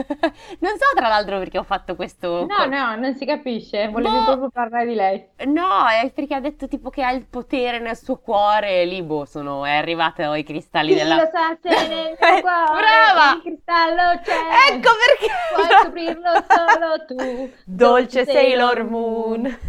non 0.59 0.77
so 0.77 0.93
tra 0.93 1.07
l'altro 1.07 1.37
perché 1.37 1.57
ho 1.57 1.63
fatto 1.63 1.95
questo. 1.95 2.45
No, 2.45 2.65
no, 2.65 2.95
non 2.97 3.15
si 3.15 3.25
capisce. 3.25 3.87
Volevi 3.87 4.17
boh. 4.17 4.25
proprio 4.25 4.49
parlare 4.49 4.85
di 4.85 4.93
lei. 4.93 5.25
No, 5.45 5.87
è 5.87 6.11
perché 6.11 6.35
ha 6.35 6.41
detto 6.41 6.67
tipo 6.67 6.89
che 6.89 7.01
ha 7.01 7.11
il 7.11 7.25
potere 7.25 7.79
nel 7.79 7.95
suo 7.95 8.17
cuore. 8.17 8.83
Lì, 8.83 9.01
boh, 9.01 9.23
sono... 9.23 9.63
è 9.63 9.71
arrivato 9.71 10.33
i 10.33 10.43
cristalli 10.43 10.89
Chi 10.91 10.97
della. 10.97 11.15
lo 11.15 11.29
sa 11.31 11.57
se 11.61 11.87
nel 11.87 12.17
tuo 12.19 12.41
cuore 12.41 12.81
Brava! 12.81 13.35
il 13.35 13.41
cristallo 13.41 14.19
c'è. 14.21 14.73
Ecco 14.73 14.89
perché. 15.07 15.33
Puoi 15.53 15.67
scoprirlo 15.81 16.45
solo 16.49 17.05
tu. 17.05 17.53
Dolce 17.63 18.25
Sailor 18.25 18.83
Moon. 18.83 19.59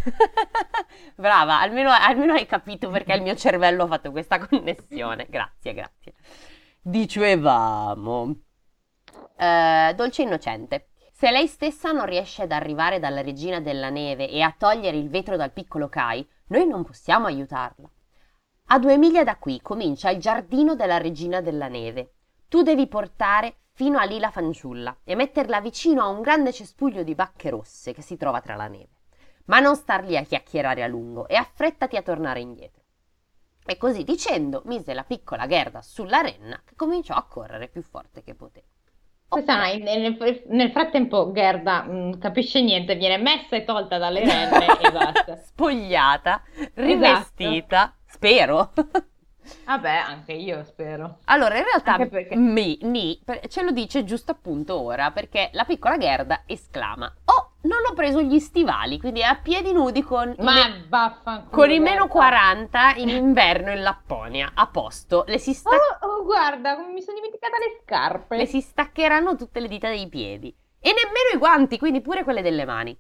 Brava, 1.15 1.61
almeno, 1.61 1.91
almeno 1.93 2.33
hai 2.33 2.47
capito 2.47 2.91
perché 2.91 3.13
il 3.13 3.23
mio 3.23 3.37
cervello 3.37 3.85
ha 3.85 3.87
fatto 3.87 4.11
questa 4.11 4.45
connessione. 4.45 5.27
Grazie, 5.31 5.73
grazie. 5.73 6.15
Dicevamo. 6.83 8.23
Uh, 9.37 9.93
dolce 9.95 10.23
innocente. 10.23 10.89
Se 11.13 11.31
lei 11.31 11.47
stessa 11.47 11.93
non 11.93 12.07
riesce 12.07 12.45
ad 12.45 12.53
arrivare 12.53 12.99
dalla 12.99 13.21
regina 13.21 13.61
della 13.61 13.91
neve 13.91 14.31
e 14.31 14.41
a 14.41 14.55
togliere 14.57 14.97
il 14.97 15.11
vetro 15.11 15.37
dal 15.37 15.53
piccolo 15.53 15.91
Kai, 15.91 16.27
noi 16.47 16.67
non 16.67 16.83
possiamo 16.83 17.27
aiutarla. 17.27 17.87
A 18.69 18.79
due 18.79 18.97
miglia 18.97 19.25
da 19.25 19.37
qui 19.37 19.61
comincia 19.61 20.09
il 20.09 20.21
giardino 20.21 20.75
della 20.75 20.97
regina 20.97 21.43
della 21.43 21.69
neve. 21.69 22.15
Tu 22.49 22.63
devi 22.63 22.87
portare 22.87 23.57
fino 23.73 23.99
a 23.99 24.05
lì 24.05 24.19
la 24.19 24.31
fanciulla 24.31 25.01
e 25.05 25.15
metterla 25.15 25.61
vicino 25.61 26.03
a 26.03 26.09
un 26.09 26.23
grande 26.23 26.51
cespuglio 26.51 27.03
di 27.03 27.15
bacche 27.15 27.51
rosse 27.51 27.93
che 27.93 28.01
si 28.01 28.17
trova 28.17 28.41
tra 28.41 28.57
la 28.57 28.69
neve. 28.69 28.89
Ma 29.45 29.61
non 29.61 29.77
star 29.77 30.03
lì 30.05 30.17
a 30.17 30.23
chiacchierare 30.23 30.83
a 30.83 30.87
lungo 30.87 31.29
e 31.29 31.35
affrettati 31.35 31.99
a 31.99 32.03
tornare 32.03 32.41
indietro. 32.41 32.80
E 33.67 33.77
così 33.77 34.05
dicendo 34.05 34.63
mise 34.65 34.95
la 34.95 35.05
piccola 35.05 35.47
Gerda 35.47 35.83
sulla 35.83 36.21
renna 36.21 36.61
che 36.65 36.75
cominciò 36.75 37.15
a 37.15 37.27
correre 37.27 37.69
più 37.69 37.83
forte 37.83 38.23
che 38.23 38.35
poteva. 38.35 38.67
Questa 39.29 39.59
okay. 39.59 39.81
nel, 39.81 40.43
nel, 40.49 40.71
frattempo 40.73 41.31
Gerda 41.33 41.83
mh, 41.83 41.93
mm, 41.93 42.13
capisce 42.19 42.61
niente, 42.63 42.97
viene 42.97 43.17
messa 43.17 43.55
e 43.55 43.63
tolta 43.63 43.97
dalle 43.97 44.25
renne 44.25 44.81
e 44.81 44.91
basta. 44.91 45.37
Spogliata, 45.37 46.43
rivestita, 46.75 47.77
esatto. 47.77 47.95
spero. 48.07 48.73
Vabbè, 49.67 49.89
anche 49.89 50.33
io 50.33 50.65
spero. 50.65 51.19
Allora, 51.27 51.57
in 51.57 51.63
realtà 51.63 51.97
perché... 52.09 52.35
mi, 52.35 52.77
ni, 52.83 53.21
ce 53.49 53.63
lo 53.63 53.71
dice 53.71 54.03
giusto 54.03 54.33
appunto 54.33 54.81
ora, 54.81 55.13
perché 55.13 55.51
la 55.53 55.65
piccola 55.65 55.97
Gerda 55.97 56.43
esclama 56.47 57.13
Oh, 57.27 57.50
non 57.63 57.79
ho 57.89 57.95
preso 57.95 58.23
gli 58.23 58.39
stivali, 58.39 58.99
quindi 58.99 59.21
è 59.21 59.25
a 59.25 59.37
piedi 59.37 59.73
nudi 59.73 60.03
con, 60.03 60.35
Ma 60.39 60.67
i, 60.67 60.85
vaffanculo, 60.89 61.51
con 61.51 61.71
i 61.71 61.79
meno 61.79 62.09
40 62.09 62.95
in 62.97 63.09
inverno 63.11 63.71
in 63.73 63.83
Lapponia. 63.83 64.53
A 64.55 64.67
posto, 64.69 65.25
le 65.27 65.39
si 65.39 65.53
sta... 65.53 65.71
Oh, 65.71 66.07
oh, 66.07 66.25
guarda, 66.25 66.79
mi 66.79 67.03
sono 67.03 67.17
dimenticata 67.17 67.59
le 67.59 67.81
scarpe. 67.83 68.37
Le 68.37 68.47
si 68.47 68.61
staccheranno 68.61 69.37
tutte 69.37 69.61
le 69.61 69.69
dita 69.69 69.89
dei 69.89 70.09
piedi. 70.09 70.55
E 70.79 70.89
nemmeno 70.89 71.35
i 71.35 71.39
guanti, 71.39 71.77
quindi 71.77 72.01
pure 72.01 72.25
quelle 72.25 72.41
delle 72.41 72.65
mani. 72.65 72.99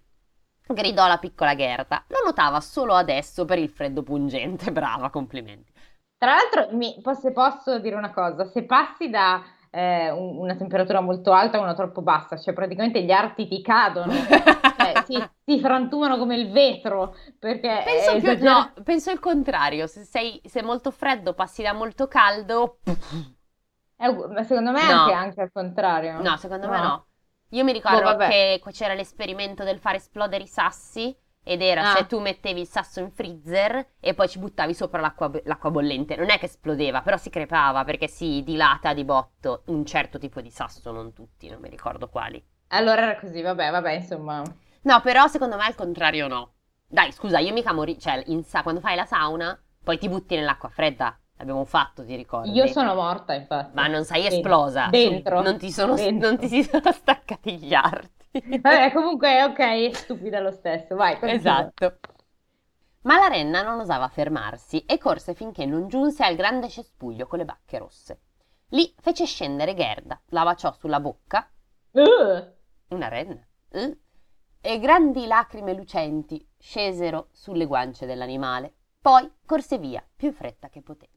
Gridò 0.67 1.07
la 1.07 1.19
piccola 1.19 1.57
Gerda. 1.57 2.05
Lo 2.09 2.19
notava 2.25 2.61
solo 2.61 2.95
adesso 2.95 3.45
per 3.45 3.59
il 3.59 3.71
freddo 3.71 4.03
pungente. 4.03 4.71
Brava, 4.73 5.09
complimenti. 5.11 5.73
Tra 6.19 6.35
l'altro, 6.35 6.77
mi, 6.77 7.01
se 7.19 7.33
posso 7.33 7.79
dire 7.79 7.97
una 7.97 8.13
cosa, 8.13 8.45
se 8.45 8.65
passi 8.65 9.09
da 9.09 9.43
eh, 9.71 10.11
una 10.11 10.57
temperatura 10.57 11.01
molto 11.01 11.33
alta 11.33 11.59
o 11.59 11.63
una 11.63 11.75
troppo 11.75 12.03
bassa, 12.03 12.37
cioè 12.37 12.53
praticamente 12.53 13.03
gli 13.03 13.13
arti 13.13 13.47
ti 13.47 13.63
cadono, 13.63 14.13
cioè, 14.77 15.03
si, 15.05 15.23
si, 15.45 15.61
frantumano 15.61 16.19
come 16.19 16.37
il 16.37 16.51
vetro. 16.51 17.15
Perché 17.39 17.83
penso, 17.85 18.35
più, 18.35 18.45
no, 18.45 18.73
penso 18.83 19.11
il 19.11 19.21
contrario, 19.21 19.87
se 19.87 20.03
sei 20.05 20.41
se 20.45 20.63
molto 20.63 20.91
freddo 20.91 21.35
passi 21.35 21.63
da 21.63 21.73
molto 21.73 22.09
caldo... 22.09 22.79
È, 23.97 24.11
ma 24.11 24.43
secondo 24.45 24.73
me 24.73 24.83
no. 24.83 25.01
anche, 25.03 25.13
anche 25.13 25.41
al 25.43 25.53
contrario. 25.53 26.23
No, 26.23 26.37
secondo 26.39 26.67
no. 26.67 26.73
me 26.73 26.79
no. 26.81 27.07
Io 27.51 27.65
mi 27.65 27.73
ricordo 27.73 28.11
oh, 28.11 28.17
che 28.17 28.61
c'era 28.71 28.95
l'esperimento 28.95 29.63
del 29.63 29.79
far 29.79 29.97
esplodere 29.97 30.45
i 30.45 30.47
sassi 30.47 31.15
ed 31.43 31.63
era 31.63 31.91
ah. 31.93 31.97
se 31.97 32.07
tu 32.07 32.21
mettevi 32.21 32.61
il 32.61 32.67
sasso 32.69 33.01
in 33.01 33.11
freezer 33.11 33.95
e 33.99 34.15
poi 34.15 34.29
ci 34.29 34.39
buttavi 34.39 34.75
sopra 34.75 35.01
l'acqua, 35.01 35.31
l'acqua, 35.45 35.71
bollente. 35.71 36.17
Non 36.17 36.31
è 36.31 36.39
che 36.39 36.47
esplodeva, 36.47 37.03
però 37.03 37.17
si 37.17 37.31
crepava 37.31 37.85
perché 37.85 38.09
si 38.09 38.43
dilata 38.45 38.93
di 38.93 39.05
botto 39.05 39.63
un 39.67 39.85
certo 39.85 40.19
tipo 40.19 40.41
di 40.41 40.51
sasso, 40.51 40.93
non 40.93 41.13
tutti, 41.13 41.49
non 41.49 41.61
mi 41.61 41.69
ricordo 41.69 42.09
quali. 42.09 42.43
Allora 42.69 43.03
era 43.03 43.19
così, 43.19 43.41
vabbè, 43.41 43.71
vabbè, 43.71 43.93
insomma. 43.93 44.43
No, 44.83 45.01
però 45.01 45.27
secondo 45.27 45.57
me 45.57 45.65
al 45.65 45.75
contrario 45.75 46.29
no. 46.29 46.53
Dai, 46.87 47.13
scusa, 47.13 47.39
io 47.39 47.53
mica 47.53 47.73
mori... 47.73 47.99
Cioè, 47.99 48.25
sa- 48.43 48.63
quando 48.63 48.81
fai 48.81 48.97
la 48.97 49.05
sauna, 49.05 49.59
poi 49.83 49.99
ti 49.99 50.09
butti 50.09 50.35
nell'acqua 50.35 50.69
fredda. 50.69 51.19
L'abbiamo 51.37 51.65
fatto, 51.65 52.05
ti 52.05 52.17
ricordi? 52.17 52.51
Io 52.51 52.67
sono 52.67 52.95
morta, 52.95 53.33
infatti. 53.33 53.71
Ma 53.75 53.87
non 53.87 54.05
sei 54.05 54.27
esplosa. 54.27 54.89
Dentro. 54.91 55.41
Non 55.41 55.57
ti, 55.57 55.73
sono, 55.73 55.95
Dentro. 55.95 56.29
non 56.29 56.39
ti 56.39 56.49
si 56.49 56.63
sono 56.63 56.91
staccati 56.93 57.57
gli 57.57 57.73
arti. 57.73 58.20
Vabbè, 58.61 58.93
comunque, 58.93 59.43
ok, 59.45 59.59
è 59.59 59.93
stupida 59.93 60.41
lo 60.41 60.51
stesso. 60.53 60.95
Vai, 60.95 61.19
continua. 61.19 61.35
Esatto. 61.35 61.99
Ma 63.03 63.19
la 63.19 63.29
renna 63.29 63.63
non 63.63 63.81
osava 63.81 64.09
fermarsi 64.09 64.85
e 64.85 64.99
corse 64.99 65.35
finché 65.35 65.65
non 65.65 65.89
giunse 65.89 66.23
al 66.23 66.37
grande 66.37 66.69
cespuglio 66.69 67.27
con 67.27 67.39
le 67.39 67.45
bacche 67.47 67.79
rosse. 67.79 68.21
Lì 68.69 68.95
fece 69.01 69.25
scendere 69.25 69.75
Gerda, 69.75 70.21
la 70.27 70.45
baciò 70.45 70.73
sulla 70.73 71.01
bocca. 71.01 71.51
Uh. 71.93 72.95
Una 72.95 73.09
renna. 73.09 73.45
Uh. 73.71 73.99
E 74.61 74.79
grandi 74.79 75.27
lacrime 75.27 75.73
lucenti 75.73 76.47
scesero 76.59 77.29
sulle 77.33 77.65
guance 77.65 78.05
dell'animale. 78.05 78.75
Poi 79.01 79.33
corse 79.47 79.79
via 79.79 80.07
più 80.15 80.29
in 80.29 80.35
fretta 80.35 80.69
che 80.69 80.83
poté. 80.83 81.09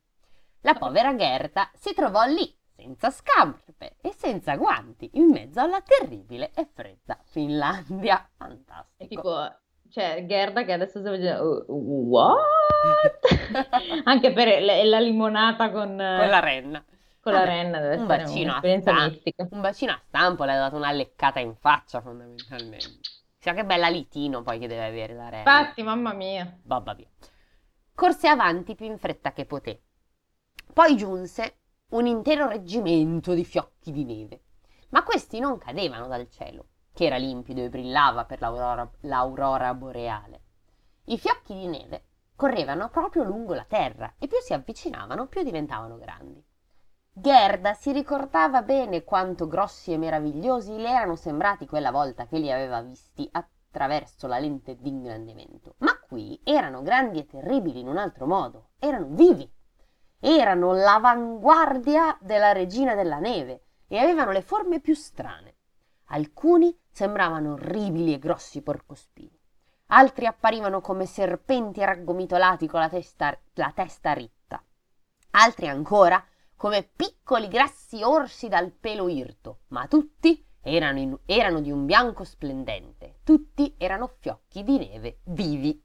La 0.62 0.75
povera 0.75 1.13
Gerda 1.13 1.70
si 1.75 1.93
trovò 1.93 2.24
lì, 2.24 2.58
senza 2.84 3.10
scarpe 3.12 3.96
e 4.02 4.13
senza 4.13 4.58
guanti, 4.58 5.10
in 5.13 5.30
mezzo 5.30 5.62
alla 5.62 5.82
terribile 5.82 6.52
e 6.54 6.68
fredda 6.72 7.18
Finlandia. 7.24 8.30
Fantastico. 8.36 8.98
È 8.98 9.08
tipo, 9.08 9.56
cioè, 9.90 10.25
Gerda 10.28 10.66
che 10.66 10.74
adesso 10.74 11.00
sta 11.00 11.12
facendo, 11.12 11.66
uh, 11.68 12.10
what? 12.10 12.40
Anche 14.04 14.34
per 14.34 14.62
la, 14.62 14.84
la 14.84 15.00
limonata 15.00 15.72
con... 15.72 15.88
Con 15.88 15.98
la 15.98 16.40
renna. 16.40 16.84
Con 17.22 17.32
la 17.32 17.46
renna 17.46 17.80
deve 17.80 17.96
un 17.96 18.12
essere 18.12 18.24
bacino 18.24 18.60
mistica. 18.62 19.48
Un 19.50 19.62
bacino 19.62 19.92
a 19.94 20.02
stampo, 20.06 20.44
le 20.44 20.52
ha 20.52 20.58
dato 20.58 20.75
una 20.75 20.92
leccata 20.92 21.40
in 21.40 21.56
faccia 21.56 22.02
fondamentalmente. 22.02 23.00
Sia 23.40 23.54
che 23.54 23.63
bella 23.63 23.88
litino 23.88 24.42
poi 24.42 24.60
che 24.60 24.68
deve 24.68 24.86
avere 24.86 25.13
la 25.13 25.30
renna. 25.30 25.60
Infatti, 25.60 25.84
mamma 25.84 26.12
mia. 26.12 26.54
Babba 26.62 26.94
via. 26.94 27.08
Corse 27.96 28.28
avanti 28.28 28.75
più 28.75 28.88
in 28.88 28.98
fretta 28.98 29.32
che 29.32 29.46
poté. 29.46 29.84
Poi 30.74 30.98
giunse 30.98 31.60
un 31.94 32.08
intero 32.08 32.48
reggimento 32.48 33.36
di 33.36 33.46
fiocchi 33.46 33.92
di 33.92 34.04
neve. 34.04 34.42
Ma 34.90 35.04
questi 35.04 35.40
non 35.40 35.60
cadevano 35.60 36.08
dal 36.08 36.28
cielo, 36.28 36.70
che 36.92 37.06
era 37.06 37.18
limpido 37.18 37.62
e 37.62 37.70
brillava 37.70 38.26
per 38.26 38.42
l'aurora, 38.42 38.90
l'aurora 39.02 39.76
boreale. 39.76 40.42
I 41.06 41.20
fiocchi 41.20 41.54
di 41.54 41.68
neve 41.68 42.06
correvano 42.36 42.90
proprio 42.90 43.24
lungo 43.24 43.54
la 43.54 43.66
terra 43.66 44.16
e 44.18 44.26
più 44.26 44.38
si 44.40 44.54
avvicinavano 44.54 45.28
più 45.28 45.44
diventavano 45.44 46.00
grandi. 46.00 46.44
Gerda 47.12 47.76
si 47.76 47.92
ricordava 47.92 48.64
bene 48.64 49.04
quanto 49.04 49.48
grossi 49.48 49.94
e 49.94 49.98
meravigliosi 50.00 50.76
le 50.76 50.90
erano 50.90 51.16
sembrati 51.16 51.68
quella 51.68 51.92
volta 51.92 52.26
che 52.26 52.40
li 52.40 52.52
aveva 52.52 52.82
visti 52.82 53.30
attraverso 53.32 54.26
la 54.26 54.40
lente 54.40 54.78
d'ingrandimento. 54.78 55.76
Ma 55.80 55.96
qui 56.00 56.42
erano 56.44 56.82
grandi 56.82 57.20
e 57.20 57.28
terribili 57.28 57.82
in 57.82 57.88
un 57.88 57.98
altro 57.98 58.26
modo, 58.26 58.70
erano 58.80 59.10
vivi 59.12 59.48
erano 60.25 60.72
l'avanguardia 60.72 62.18
della 62.22 62.53
regina 62.53 62.96
della 62.96 63.20
neve 63.20 63.65
e 63.89 63.98
avevano 63.98 64.32
le 64.32 64.42
forme 64.42 64.80
più 64.80 64.96
strane. 64.96 65.58
Alcuni 66.06 66.74
sembravano 66.89 67.53
orribili 67.53 68.13
e 68.13 68.20
grossi 68.20 68.62
porcospini, 68.62 69.38
altri 69.88 70.25
apparivano 70.25 70.80
come 70.80 71.06
serpenti 71.06 71.84
raggomitolati 71.84 72.68
con 72.68 72.80
la 72.80 72.88
testa, 72.88 73.38
la 73.56 73.74
testa 73.75 74.13
ritta, 74.13 74.63
altri 75.32 75.68
ancora 75.68 76.24
come 76.56 76.89
piccoli 76.96 77.50
grassi 77.50 78.01
orsi 78.01 78.48
dal 78.48 78.72
pelo 78.72 79.10
irto, 79.10 79.63
ma 79.70 79.88
tutti 79.88 80.46
erano, 80.62 81.00
in, 81.00 81.18
erano 81.25 81.60
di 81.60 81.70
un 81.70 81.86
bianco 81.86 82.24
splendente, 82.24 83.20
tutti 83.25 83.75
erano 83.77 84.08
fiocchi 84.08 84.63
di 84.63 84.77
neve 84.77 85.20
vivi. 85.25 85.84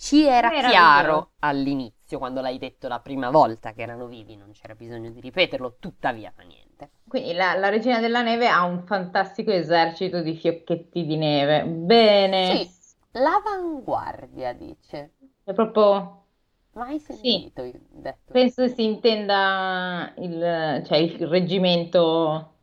Ci 0.00 0.24
era 0.24 0.50
chiaro 0.50 1.32
all'inizio, 1.40 2.18
quando 2.18 2.40
l'hai 2.40 2.56
detto 2.56 2.88
la 2.88 3.00
prima 3.00 3.28
volta 3.28 3.72
che 3.74 3.82
erano 3.82 4.06
vivi, 4.06 4.34
non 4.34 4.50
c'era 4.52 4.74
bisogno 4.74 5.10
di 5.10 5.20
ripeterlo, 5.20 5.76
tuttavia 5.78 6.32
fa 6.34 6.42
niente. 6.42 6.88
Quindi 7.06 7.34
la, 7.34 7.54
la 7.54 7.68
regina 7.68 8.00
della 8.00 8.22
neve 8.22 8.48
ha 8.48 8.64
un 8.64 8.86
fantastico 8.86 9.50
esercito 9.50 10.22
di 10.22 10.34
fiocchetti 10.36 11.04
di 11.04 11.16
neve. 11.16 11.64
Bene. 11.64 12.46
Sì, 12.54 12.70
l'avanguardia, 13.12 14.54
dice. 14.54 15.12
È 15.44 15.52
proprio 15.52 16.24
Mai 16.72 16.98
sentito 16.98 17.62
Sì, 17.62 17.82
detto 17.90 18.32
penso 18.32 18.68
si 18.68 18.84
intenda 18.84 20.14
il, 20.16 20.82
cioè 20.86 20.96
il 20.98 21.26
reggimento, 21.28 22.54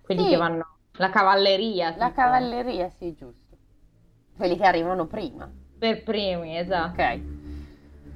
quelli 0.00 0.22
che 0.22 0.30
Sì, 0.30 0.36
vanno, 0.36 0.64
la 0.92 1.10
cavalleria, 1.10 1.90
la 1.96 2.08
tipo, 2.08 2.12
cavalleria, 2.12 2.88
sì, 2.90 3.12
giusto. 3.14 3.56
Quelli 4.36 4.56
che 4.56 4.64
arrivano 4.64 5.06
prima. 5.06 5.50
Per 5.78 6.02
primi, 6.02 6.56
esatto. 6.58 7.00
Ok. 7.02 7.20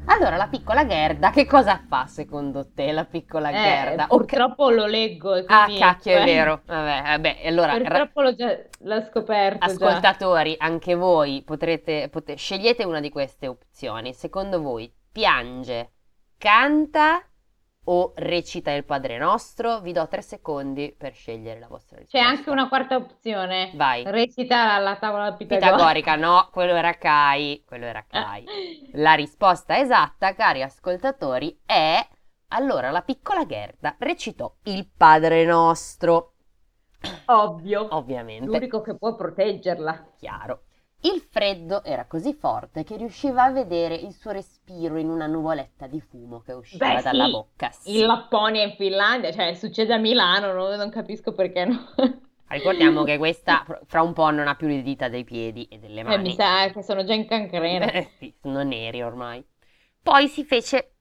Allora, 0.07 0.37
la 0.37 0.49
piccola 0.49 0.87
Gerda, 0.87 1.31
che 1.31 1.45
cosa 1.47 1.85
fa 1.87 2.07
secondo 2.07 2.71
te 2.75 2.91
la 2.91 3.05
piccola 3.05 3.51
Eh, 3.51 3.53
Gerda? 3.53 4.07
Purtroppo 4.07 4.71
lo 4.71 4.87
leggo 4.87 5.35
Ah, 5.47 5.69
cacchio, 5.79 6.17
è 6.17 6.25
vero. 6.25 6.63
Vabbè, 6.65 7.03
vabbè, 7.03 7.41
allora, 7.45 7.73
ra- 7.73 7.79
purtroppo 7.79 8.23
l'ho 8.23 8.35
già, 8.35 8.57
l'ho 8.81 9.01
scoperto 9.03 9.59
già. 9.59 9.73
ascoltatori, 9.73 10.55
anche 10.59 10.95
voi 10.95 11.43
potrete, 11.45 12.09
pote- 12.09 12.35
scegliete 12.37 12.83
una 12.85 12.99
di 13.01 13.11
queste 13.11 13.47
opzioni. 13.47 14.13
Secondo 14.15 14.61
voi 14.61 14.93
piange, 15.13 15.91
canta 16.39 17.23
o 17.93 18.13
recita 18.17 18.71
il 18.73 18.85
Padre 18.85 19.19
Nostro? 19.19 19.81
Vi 19.81 19.93
do 19.93 20.07
tre 20.09 20.23
secondi 20.23 20.95
per 20.97 21.15
scegliere 21.15 21.59
la 21.61 21.69
vostra 21.69 21.97
C'è 22.07 22.21
risposta. 22.21 22.27
anche 22.29 22.51
una 22.51 22.69
quarta 22.69 22.97
opzione, 22.97 23.71
Vai. 23.75 24.05
recita 24.05 24.79
la 24.79 24.97
tavola 24.97 25.33
pitagorica. 25.35 25.73
Pitagorica, 25.73 26.17
no, 26.17 26.49
quello 26.53 26.75
era 26.75 26.95
Kai, 26.95 27.65
quello 27.67 27.87
era 27.87 28.05
Kai. 28.07 28.45
La 28.93 29.15
risposta 29.15 29.79
esatta, 29.79 30.35
cari 30.35 30.63
ascoltatori, 30.63 31.61
è 31.67 32.07
allora 32.49 32.91
la 32.91 33.03
piccola 33.03 33.47
Gerda 33.47 33.95
recitò 33.99 34.53
il 34.65 34.89
Padre 34.97 35.45
Nostro. 35.45 36.35
Ovvio, 37.27 37.87
Ovviamente, 37.95 38.47
l'unico 38.47 38.81
che 38.83 38.97
può 38.97 39.15
proteggerla. 39.15 40.13
chiaro. 40.19 40.65
Il 41.03 41.21
freddo 41.21 41.85
era 41.85 42.07
così 42.07 42.33
forte 42.33 42.85
che 42.85 42.97
riusciva 42.97 43.43
a 43.45 43.51
vedere 43.53 43.95
il 43.95 44.15
suo 44.15 44.31
respiro 44.31 44.97
in 44.97 45.09
una 45.11 45.27
nuvoletta 45.27 45.87
di 45.87 46.01
fumo 46.01 46.41
che 46.41 46.53
usciva 46.53 46.87
Beh, 46.87 47.03
dalla 47.03 47.25
sì, 47.25 47.31
bocca. 47.31 47.71
Sì. 47.71 47.99
in 47.99 48.07
Lapponia 48.07 48.63
e 48.63 48.69
in 48.69 48.77
Finlandia, 48.77 49.33
cioè 49.33 49.55
succede 49.55 49.93
a 49.95 49.99
Milano, 49.99 50.53
no? 50.53 50.75
non 50.77 50.91
capisco 50.91 51.33
perché 51.33 51.65
no. 51.67 51.79
Ricordiamo 52.49 53.03
che 53.05 53.17
questa 53.17 53.63
fr- 53.65 53.81
fra 53.87 54.03
un 54.03 54.13
po' 54.13 54.31
non 54.31 54.47
ha 54.49 54.55
più 54.57 54.67
le 54.67 54.83
dita 54.83 55.09
dei 55.09 55.25
piedi 55.25 55.65
e 55.67 55.79
delle 55.79 56.03
Eh, 56.03 56.03
mani. 56.03 56.19
mi 56.19 56.35
sa 56.35 56.69
che 56.71 56.83
sono 56.83 57.05
già 57.05 57.15
in 57.15 57.27
cancrena. 57.27 57.91
Eh, 57.93 58.11
sì, 58.19 58.35
sono 58.41 58.63
neri 58.63 59.03
ormai. 59.03 59.45
Poi 60.03 60.29
si 60.29 60.45
fece 60.45 60.97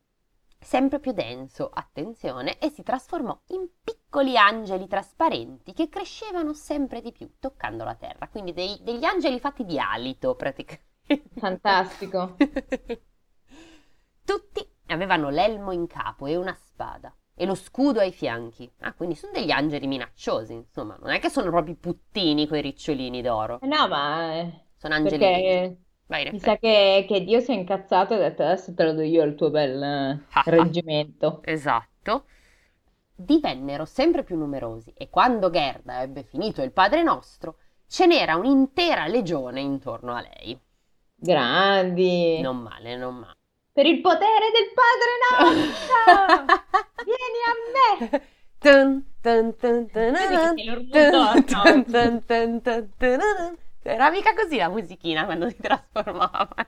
sempre 0.60 1.00
più 1.00 1.12
denso, 1.12 1.70
attenzione, 1.70 2.58
e 2.60 2.70
si 2.70 2.84
trasformò 2.84 3.40
in 3.48 3.68
piccoli 4.10 4.38
angeli 4.38 4.88
trasparenti 4.88 5.72
che 5.74 5.88
crescevano 5.88 6.54
sempre 6.54 7.00
di 7.02 7.12
più, 7.12 7.32
toccando 7.40 7.84
la 7.84 7.94
terra. 7.96 8.28
Quindi 8.28 8.54
dei- 8.54 8.80
degli 8.82 9.04
angeli 9.06 9.40
fatti 9.40 9.66
di 9.66 9.78
alito, 9.80 10.36
praticamente. 10.36 10.88
Fantastico. 11.40 12.38
Tutti 14.24 14.68
avevano 14.88 15.30
l'elmo 15.30 15.72
in 15.72 15.88
capo 15.88 16.26
e 16.26 16.36
una 16.36 16.54
spada 16.56 17.14
e 17.36 17.46
lo 17.46 17.56
scudo 17.56 18.00
ai 18.00 18.12
fianchi. 18.12 18.72
Ah, 18.80 18.94
quindi 18.94 19.16
sono 19.16 19.32
degli 19.32 19.52
angeli 19.52 19.88
minacciosi, 19.88 20.54
insomma, 20.54 20.98
non 21.00 21.12
è 21.12 21.20
che 21.20 21.30
sono 21.30 21.50
proprio 21.50 21.76
puttini 21.76 22.48
quei 22.48 22.62
ricciolini 22.62 23.22
d'oro. 23.22 23.60
Eh 23.62 23.68
No, 23.68 23.88
ma 23.88 24.34
eh, 24.36 24.66
Sono 24.78 24.94
angeli 24.96 25.20
perché 25.20 25.78
Vai, 26.08 26.26
mi 26.32 26.40
sa 26.40 26.58
che, 26.58 27.06
che 27.08 27.24
Dio 27.24 27.40
si 27.40 27.52
è 27.52 27.56
incazzato 27.56 28.14
e 28.14 28.18
ha 28.18 28.30
detto 28.30 28.44
adesso 28.44 28.74
te 28.74 28.84
lo 28.84 28.94
do 28.94 29.02
io 29.02 29.24
il 29.24 29.36
tuo 29.36 29.50
bel 29.52 29.82
eh, 29.82 30.20
Ah, 30.32 30.42
ah. 30.58 30.66
reggimento. 30.66 31.42
Esatto. 31.42 32.26
Divennero 33.22 33.84
sempre 33.84 34.24
più 34.24 34.38
numerosi 34.38 34.94
e 34.96 35.10
quando 35.10 35.50
Gerda 35.50 36.02
ebbe 36.02 36.24
finito 36.24 36.62
il 36.62 36.72
Padre 36.72 37.04
Nostro, 37.04 37.58
ce 37.86 38.06
n'era 38.06 38.38
un'intera 38.38 39.08
legione 39.08 39.60
intorno 39.60 40.16
a 40.16 40.22
lei. 40.22 40.58
Grandi. 41.16 42.40
Non 42.40 42.60
male, 42.60 42.96
non 42.96 43.16
male. 43.16 43.36
Per 43.74 43.86
il 43.86 44.00
potere 44.00 44.52
del 44.54 44.72
Padre 44.74 45.58
nostro! 45.58 46.56
Vieni 47.04 47.40
a 47.46 48.10
me! 48.10 48.28
Tun, 48.58 49.06
tun, 49.22 49.56
tun, 49.58 49.90
Vedi 50.12 50.28
che 50.28 50.40
tun, 50.40 50.54
Sailor 50.56 50.78
Moon 50.80 50.88
tun, 50.90 51.12
torna 51.12 51.44
tun, 51.52 51.60
oggi. 51.60 51.60
tun, 51.62 51.86
tun, 51.86 52.26
tun, 52.26 52.62
tun, 52.62 52.90
tun. 52.98 53.58
Era 53.94 54.10
mica 54.12 54.34
così 54.34 54.58
la 54.58 54.70
musichina 54.70 55.26
quando 55.26 55.50
si 55.50 55.58
trasformavano. 55.58 56.68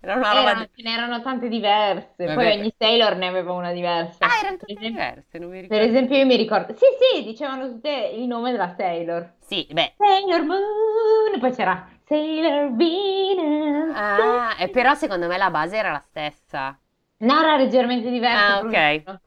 Era 0.00 0.16
una 0.16 0.32
roba 0.32 0.54
Erano, 0.54 0.54
di... 0.54 0.68
ce 0.74 0.82
n'erano 0.82 1.22
tante 1.22 1.48
diverse, 1.48 2.30
poi 2.30 2.48
Vabbè. 2.48 2.58
ogni 2.58 2.72
Sailor 2.76 3.16
ne 3.16 3.26
aveva 3.28 3.52
una 3.52 3.72
diversa. 3.72 4.26
Ah, 4.26 4.38
erano 4.40 4.58
Per 4.58 4.68
tutte 4.68 4.78
esempio, 4.78 4.86
diverse, 4.86 5.38
non 5.38 5.50
mi 5.50 5.60
per 5.66 5.80
ricordo. 5.80 5.82
esempio 5.82 6.16
io 6.16 6.26
mi 6.26 6.36
ricordo, 6.36 6.74
sì 6.74 6.84
sì, 6.98 7.24
dicevano 7.24 7.68
tutte 7.68 7.90
il 7.90 8.26
nome 8.26 8.50
della 8.52 8.74
Sailor. 8.76 9.34
Sì, 9.40 9.66
beh, 9.70 9.92
Sailor 9.96 10.42
Moon, 10.44 11.40
poi 11.40 11.52
c'era 11.52 11.88
Sailor 12.06 12.74
Venus. 12.76 13.96
ah, 13.96 14.56
e 14.58 14.68
però 14.70 14.94
secondo 14.94 15.26
me 15.26 15.36
la 15.36 15.50
base 15.50 15.76
era 15.76 15.92
la 15.92 16.00
stessa. 16.00 16.78
No, 17.20 17.38
era 17.40 17.56
leggermente 17.56 18.10
diversa. 18.10 18.52
Ah, 18.52 18.60
ok. 18.60 19.04
proprio. 19.04 19.20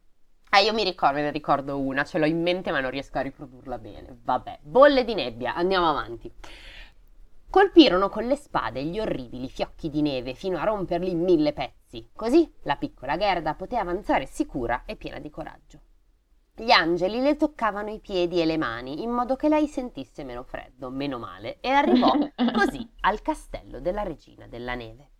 Ah, 0.51 0.59
io 0.59 0.73
mi 0.73 0.83
ricordo, 0.83 1.19
ne 1.19 1.31
ricordo 1.31 1.79
una, 1.79 2.03
ce 2.05 2.19
l'ho 2.19 2.25
in 2.25 2.41
mente 2.41 2.71
ma 2.71 2.79
non 2.79 2.91
riesco 2.91 3.17
a 3.17 3.21
riprodurla 3.21 3.77
bene. 3.79 4.17
Vabbè, 4.23 4.59
bolle 4.61 5.03
di 5.03 5.15
nebbia, 5.15 5.55
andiamo 5.55 5.89
avanti. 5.89 6.31
Colpirono 7.53 8.09
con 8.09 8.23
le 8.23 8.35
spade 8.35 8.83
gli 8.83 8.99
orribili 8.99 9.47
fiocchi 9.47 9.91
di 9.91 10.01
neve 10.01 10.33
fino 10.33 10.57
a 10.57 10.63
romperli 10.63 11.11
in 11.11 11.21
mille 11.21 11.53
pezzi. 11.53 12.09
Così 12.11 12.51
la 12.63 12.77
piccola 12.77 13.15
Gerda 13.15 13.53
poté 13.53 13.77
avanzare 13.77 14.25
sicura 14.25 14.85
e 14.87 14.95
piena 14.95 15.19
di 15.19 15.29
coraggio. 15.29 15.79
Gli 16.55 16.71
angeli 16.71 17.21
le 17.21 17.35
toccavano 17.35 17.91
i 17.91 17.99
piedi 17.99 18.41
e 18.41 18.45
le 18.45 18.57
mani 18.57 19.03
in 19.03 19.11
modo 19.11 19.35
che 19.35 19.49
lei 19.49 19.67
sentisse 19.67 20.23
meno 20.23 20.41
freddo, 20.41 20.89
meno 20.89 21.19
male, 21.19 21.59
e 21.59 21.69
arrivò 21.69 22.11
così 22.53 22.89
al 23.01 23.21
castello 23.21 23.79
della 23.79 24.01
regina 24.01 24.47
della 24.47 24.73
neve. 24.73 25.11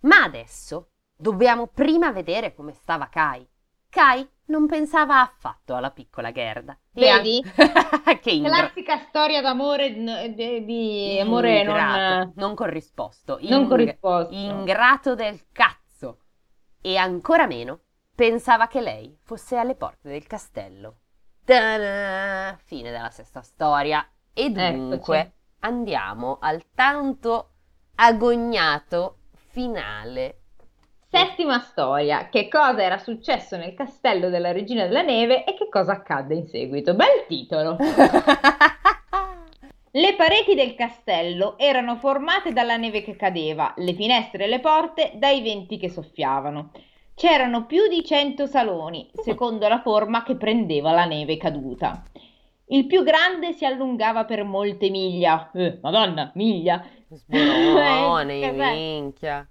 Ma 0.00 0.22
adesso 0.22 0.92
dobbiamo 1.14 1.66
prima 1.66 2.10
vedere 2.12 2.54
come 2.54 2.72
stava 2.72 3.10
Kai. 3.10 3.46
Kai 3.90 4.28
non 4.46 4.66
pensava 4.66 5.20
affatto 5.20 5.74
alla 5.74 5.90
piccola 5.90 6.30
Gerda. 6.32 6.78
Vedi? 6.92 7.42
che 8.20 8.40
Classica 8.42 8.98
storia 9.08 9.40
d'amore, 9.40 9.92
di, 10.34 10.64
di 10.64 11.18
amore 11.20 11.62
non, 11.62 11.76
ingrato, 11.76 12.32
non 12.36 12.54
corrisposto. 12.54 13.38
non 13.42 13.60
ing- 13.60 13.68
corrisposto. 13.68 14.34
Ingrato 14.34 15.14
del 15.14 15.46
cazzo. 15.52 16.18
E 16.80 16.96
ancora 16.96 17.46
meno 17.46 17.80
pensava 18.14 18.66
che 18.68 18.80
lei 18.80 19.16
fosse 19.22 19.56
alle 19.56 19.74
porte 19.74 20.08
del 20.08 20.26
castello. 20.26 21.00
Ta-da! 21.44 22.58
Fine 22.62 22.90
della 22.90 23.10
sesta 23.10 23.42
storia. 23.42 24.06
E 24.32 24.50
dunque 24.50 25.18
Eccoci. 25.18 25.32
andiamo 25.60 26.38
al 26.40 26.62
tanto 26.74 27.52
agognato 27.96 29.18
finale. 29.32 30.42
Settima 31.10 31.58
storia. 31.60 32.28
Che 32.28 32.48
cosa 32.48 32.82
era 32.82 32.98
successo 32.98 33.56
nel 33.56 33.72
castello 33.72 34.28
della 34.28 34.52
regina 34.52 34.84
della 34.86 35.00
neve 35.00 35.44
e 35.44 35.54
che 35.54 35.68
cosa 35.70 35.92
accadde 35.92 36.34
in 36.34 36.44
seguito? 36.44 36.94
Bel 36.94 37.24
titolo. 37.26 37.78
Le 39.90 40.14
pareti 40.16 40.54
del 40.54 40.74
castello 40.74 41.56
erano 41.56 41.96
formate 41.96 42.52
dalla 42.52 42.76
neve 42.76 43.02
che 43.02 43.16
cadeva, 43.16 43.72
le 43.78 43.94
finestre 43.94 44.44
e 44.44 44.48
le 44.48 44.60
porte 44.60 45.12
dai 45.14 45.40
venti 45.40 45.78
che 45.78 45.88
soffiavano. 45.88 46.72
C'erano 47.14 47.64
più 47.64 47.88
di 47.88 48.04
cento 48.04 48.46
saloni, 48.46 49.10
secondo 49.14 49.66
la 49.66 49.80
forma 49.80 50.22
che 50.22 50.36
prendeva 50.36 50.92
la 50.92 51.06
neve 51.06 51.38
caduta. 51.38 52.02
Il 52.66 52.86
più 52.86 53.02
grande 53.02 53.54
si 53.54 53.64
allungava 53.64 54.26
per 54.26 54.44
molte 54.44 54.90
miglia. 54.90 55.50
Eh, 55.54 55.78
Madonna, 55.80 56.30
miglia! 56.34 56.84
Sborone, 57.08 58.40
Eh, 58.44 58.52
minchia. 58.52 59.48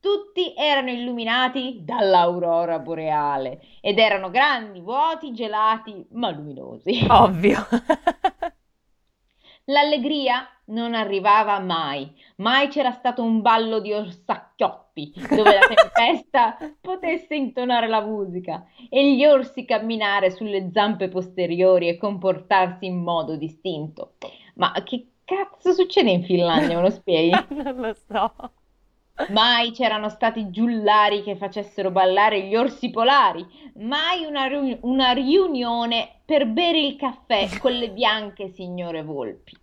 Tutti 0.00 0.54
erano 0.56 0.90
illuminati 0.90 1.80
dall'aurora 1.82 2.78
boreale 2.78 3.60
ed 3.80 3.98
erano 3.98 4.30
grandi, 4.30 4.80
vuoti, 4.80 5.32
gelati, 5.32 6.06
ma 6.12 6.30
luminosi. 6.30 7.06
Ovvio. 7.08 7.66
L'allegria 9.68 10.48
non 10.66 10.94
arrivava 10.94 11.58
mai, 11.58 12.12
mai 12.36 12.68
c'era 12.68 12.92
stato 12.92 13.22
un 13.22 13.40
ballo 13.42 13.80
di 13.80 13.92
orsacchioppi 13.92 15.12
dove 15.34 15.54
la 15.54 15.66
tempesta 15.66 16.56
potesse 16.80 17.34
intonare 17.34 17.88
la 17.88 18.00
musica 18.00 18.64
e 18.88 19.14
gli 19.14 19.24
orsi 19.24 19.64
camminare 19.64 20.30
sulle 20.30 20.70
zampe 20.72 21.08
posteriori 21.08 21.88
e 21.88 21.96
comportarsi 21.98 22.86
in 22.86 23.02
modo 23.02 23.36
distinto. 23.36 24.14
Ma 24.54 24.72
che 24.84 25.14
cazzo 25.24 25.72
succede 25.72 26.10
in 26.10 26.22
Finlandia? 26.22 26.76
Me 26.76 26.82
lo 26.82 26.90
spieghi? 26.90 27.34
Non 27.50 27.76
lo 27.76 27.92
so. 27.92 28.32
Mai 29.30 29.72
c'erano 29.72 30.08
stati 30.08 30.50
giullari 30.50 31.22
che 31.22 31.36
facessero 31.36 31.90
ballare 31.90 32.42
gli 32.42 32.54
orsi 32.54 32.90
polari, 32.90 33.46
mai 33.76 34.24
una, 34.24 34.46
riu- 34.46 34.78
una 34.82 35.12
riunione 35.12 36.20
per 36.24 36.46
bere 36.46 36.78
il 36.80 36.96
caffè 36.96 37.48
con 37.58 37.72
le 37.72 37.90
bianche 37.90 38.48
signore 38.50 39.02
volpi. 39.02 39.56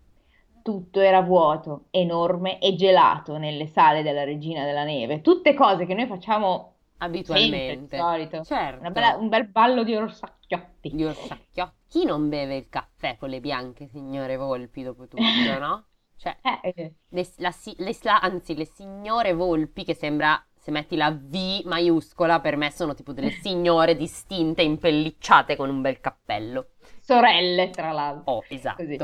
Tutto 0.63 0.99
era 1.01 1.21
vuoto, 1.21 1.85
enorme 1.91 2.59
e 2.59 2.75
gelato 2.75 3.37
nelle 3.37 3.67
sale 3.67 4.01
della 4.01 4.23
Regina 4.23 4.63
della 4.65 4.83
Neve. 4.85 5.21
Tutte 5.21 5.53
cose 5.53 5.85
che 5.85 5.93
noi 5.93 6.07
facciamo 6.07 6.73
sempre, 6.97 7.11
di 7.13 7.17
Abitualmente. 7.17 7.97
solito. 7.97 8.43
Certo. 8.43 8.89
Bella- 8.91 9.17
un 9.17 9.29
bel 9.29 9.47
ballo 9.47 9.83
di 9.83 9.95
orsacchiotti. 9.95 10.95
Gli 10.95 11.03
orsacchiotti. 11.03 11.71
Chi 11.89 12.05
non 12.05 12.29
beve 12.29 12.55
il 12.55 12.69
caffè 12.69 13.17
con 13.17 13.29
le 13.29 13.39
bianche 13.39 13.87
signore 13.87 14.35
volpi 14.37 14.83
dopo 14.83 15.07
tutto, 15.07 15.19
no? 15.59 15.85
Cioè, 16.23 16.37
Eh, 16.41 16.59
eh, 16.75 16.93
le, 17.09 17.27
la 17.37 17.53
le 17.77 17.93
anzi, 18.21 18.55
le 18.55 18.65
signore 18.65 19.33
volpi, 19.33 19.83
che 19.83 19.93
sembra, 19.93 20.43
se 20.55 20.71
metti 20.71 20.95
la 20.95 21.11
V 21.11 21.61
maiuscola, 21.65 22.39
per 22.39 22.55
me 22.57 22.71
sono 22.71 22.93
tipo 22.93 23.13
delle 23.13 23.31
signore 23.41 23.95
distinte, 23.95 24.61
impellicciate 24.61 25.55
con 25.55 25.69
un 25.69 25.81
bel 25.81 25.99
cappello. 25.99 26.69
sorelle, 27.01 27.69
tra 27.69 27.91
l'altro. 27.91 28.33
Oh, 28.33 28.43
esatto. 28.49 28.83
Così. 28.83 28.97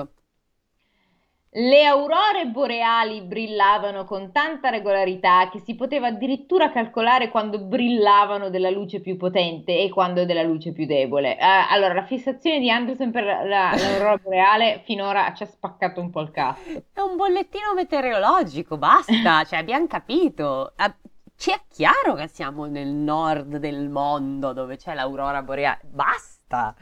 Le 1.52 1.84
aurore 1.86 2.46
boreali 2.48 3.22
brillavano 3.22 4.04
con 4.06 4.32
tanta 4.32 4.70
regolarità 4.70 5.50
che 5.50 5.60
si 5.60 5.76
poteva 5.76 6.08
addirittura 6.08 6.72
calcolare 6.72 7.30
quando 7.30 7.60
brillavano 7.60 8.50
della 8.50 8.70
luce 8.70 9.00
più 9.00 9.18
potente 9.18 9.78
e 9.80 9.90
quando 9.90 10.26
della 10.26 10.44
luce 10.44 10.72
più 10.74 10.86
debole. 10.86 11.38
Eh, 11.38 11.44
allora, 11.70 11.94
la 11.96 12.06
fissazione 12.06 12.60
di 12.60 12.70
Anderson 12.70 13.10
per 13.12 13.24
la- 13.24 13.76
l'aurora 13.76 14.18
boreale 14.18 14.82
finora 14.86 15.34
ci 15.34 15.42
ha 15.44 15.48
spaccato 15.48 16.00
un 16.02 16.12
po' 16.12 16.22
il 16.22 16.30
cazzo. 16.32 16.84
È 16.94 17.00
un 17.00 17.16
bollettino 17.16 17.74
meteorologico, 17.74 18.78
basta, 18.78 19.44
cioè 19.46 19.60
abbiamo 19.60 19.88
capito. 19.88 20.74
Ah, 20.76 20.96
Ci 21.36 21.52
è 21.52 21.62
chiaro 21.70 22.14
che 22.16 22.28
siamo 22.28 22.66
nel 22.66 22.90
nord 22.90 23.58
del 23.58 23.90
mondo 23.90 24.54
dove 24.54 24.78
c'è 24.78 24.94
l'aurora 24.94 25.42
boreale, 25.42 25.80
basta. 25.86 26.76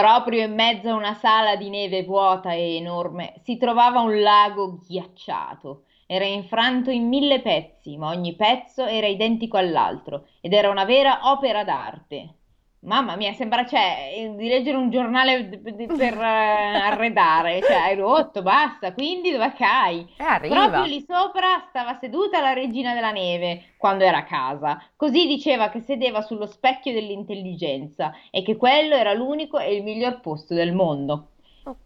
Proprio 0.00 0.44
in 0.44 0.54
mezzo 0.54 0.88
a 0.88 0.94
una 0.94 1.12
sala 1.12 1.56
di 1.56 1.68
neve 1.68 2.04
vuota 2.04 2.54
e 2.54 2.76
enorme 2.76 3.34
si 3.42 3.58
trovava 3.58 4.00
un 4.00 4.22
lago 4.22 4.78
ghiacciato. 4.78 5.84
Era 6.06 6.24
infranto 6.24 6.88
in 6.88 7.06
mille 7.06 7.42
pezzi, 7.42 7.98
ma 7.98 8.08
ogni 8.08 8.34
pezzo 8.34 8.86
era 8.86 9.06
identico 9.06 9.58
all'altro 9.58 10.28
ed 10.40 10.54
era 10.54 10.70
una 10.70 10.86
vera 10.86 11.30
opera 11.30 11.64
d'arte. 11.64 12.36
Mamma 12.82 13.14
mia, 13.14 13.34
sembra 13.34 13.66
cioè, 13.66 14.10
eh, 14.16 14.34
di 14.36 14.48
leggere 14.48 14.78
un 14.78 14.88
giornale 14.88 15.44
per 15.48 16.16
eh, 16.18 16.24
arredare, 16.80 17.60
cioè 17.60 17.76
hai 17.76 17.94
rotto, 17.94 18.40
basta, 18.40 18.94
quindi 18.94 19.30
dove 19.30 19.52
cai? 19.52 20.10
E 20.16 20.24
arriva. 20.24 20.54
Proprio 20.54 20.84
lì 20.84 21.04
sopra 21.06 21.66
stava 21.68 21.98
seduta 21.98 22.40
la 22.40 22.54
regina 22.54 22.94
della 22.94 23.10
neve 23.10 23.74
quando 23.76 24.04
era 24.04 24.18
a 24.18 24.24
casa. 24.24 24.82
Così 24.96 25.26
diceva 25.26 25.68
che 25.68 25.80
sedeva 25.80 26.22
sullo 26.22 26.46
specchio 26.46 26.94
dell'intelligenza 26.94 28.14
e 28.30 28.42
che 28.42 28.56
quello 28.56 28.94
era 28.94 29.12
l'unico 29.12 29.58
e 29.58 29.74
il 29.74 29.82
miglior 29.82 30.20
posto 30.20 30.54
del 30.54 30.72
mondo. 30.72 31.32
Oh. 31.64 31.76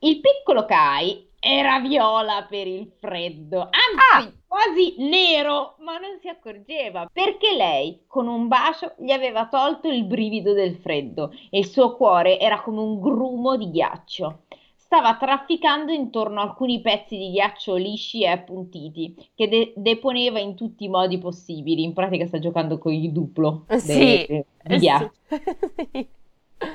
Il 0.00 0.20
piccolo 0.20 0.64
Kai 0.64 1.28
era 1.38 1.78
viola 1.78 2.44
per 2.50 2.66
il 2.66 2.90
freddo, 2.98 3.60
anzi 3.60 4.28
Ah! 4.28 4.39
Quasi 4.50 4.96
nero, 4.98 5.76
ma 5.78 5.98
non 5.98 6.18
si 6.20 6.28
accorgeva 6.28 7.08
perché 7.12 7.54
lei 7.54 8.02
con 8.08 8.26
un 8.26 8.48
bacio 8.48 8.94
gli 8.98 9.12
aveva 9.12 9.46
tolto 9.48 9.86
il 9.88 10.04
brivido 10.04 10.52
del 10.52 10.74
freddo 10.74 11.30
e 11.50 11.60
il 11.60 11.66
suo 11.66 11.94
cuore 11.96 12.38
era 12.40 12.60
come 12.60 12.80
un 12.80 12.98
grumo 13.00 13.56
di 13.56 13.70
ghiaccio. 13.70 14.46
Stava 14.74 15.16
trafficando 15.16 15.92
intorno 15.92 16.40
a 16.40 16.42
alcuni 16.42 16.80
pezzi 16.80 17.16
di 17.16 17.30
ghiaccio 17.30 17.76
lisci 17.76 18.22
e 18.22 18.26
appuntiti 18.26 19.14
che 19.36 19.46
de- 19.48 19.72
deponeva 19.76 20.40
in 20.40 20.56
tutti 20.56 20.82
i 20.84 20.88
modi 20.88 21.18
possibili. 21.18 21.84
In 21.84 21.92
pratica 21.92 22.26
sta 22.26 22.40
giocando 22.40 22.78
con 22.78 22.92
il 22.92 23.12
duplo 23.12 23.66
de- 23.78 23.94
Sì, 23.94 24.26
de- 24.26 24.26
eh 24.26 24.46
di 24.62 24.78
ghiaccio 24.78 25.12
sì. 25.92 26.08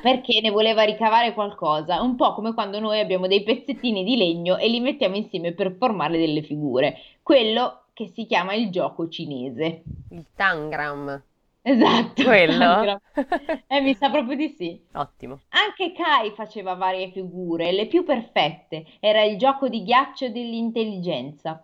Perché 0.02 0.42
ne 0.42 0.50
voleva 0.50 0.84
ricavare 0.84 1.34
qualcosa, 1.34 2.02
un 2.02 2.16
po' 2.16 2.34
come 2.34 2.54
quando 2.54 2.80
noi 2.80 3.00
abbiamo 3.00 3.28
dei 3.28 3.44
pezzettini 3.44 4.04
di 4.04 4.18
legno 4.18 4.58
e 4.58 4.68
li 4.68 4.80
mettiamo 4.80 5.16
insieme 5.16 5.54
per 5.54 5.76
formare 5.78 6.18
delle 6.18 6.42
figure, 6.42 6.98
quello 7.22 7.84
che 7.94 8.08
si 8.08 8.26
chiama 8.26 8.54
il 8.54 8.70
gioco 8.70 9.08
cinese. 9.08 9.84
Il 10.10 10.26
tangram. 10.36 11.24
Esatto. 11.62 12.24
Quello? 12.24 13.02
Eh, 13.68 13.82
mi 13.82 13.96
sa 13.96 14.10
proprio 14.12 14.36
di 14.36 14.50
sì. 14.50 14.80
Ottimo. 14.94 15.40
Anche 15.50 15.94
Kai 15.94 16.32
faceva 16.32 16.76
varie 16.76 17.10
figure, 17.12 17.72
le 17.72 17.88
più 17.88 18.04
perfette. 18.04 18.86
Era 19.00 19.24
il 19.24 19.38
gioco 19.38 19.68
di 19.68 19.84
ghiaccio 19.84 20.30
dell'intelligenza. 20.30 21.64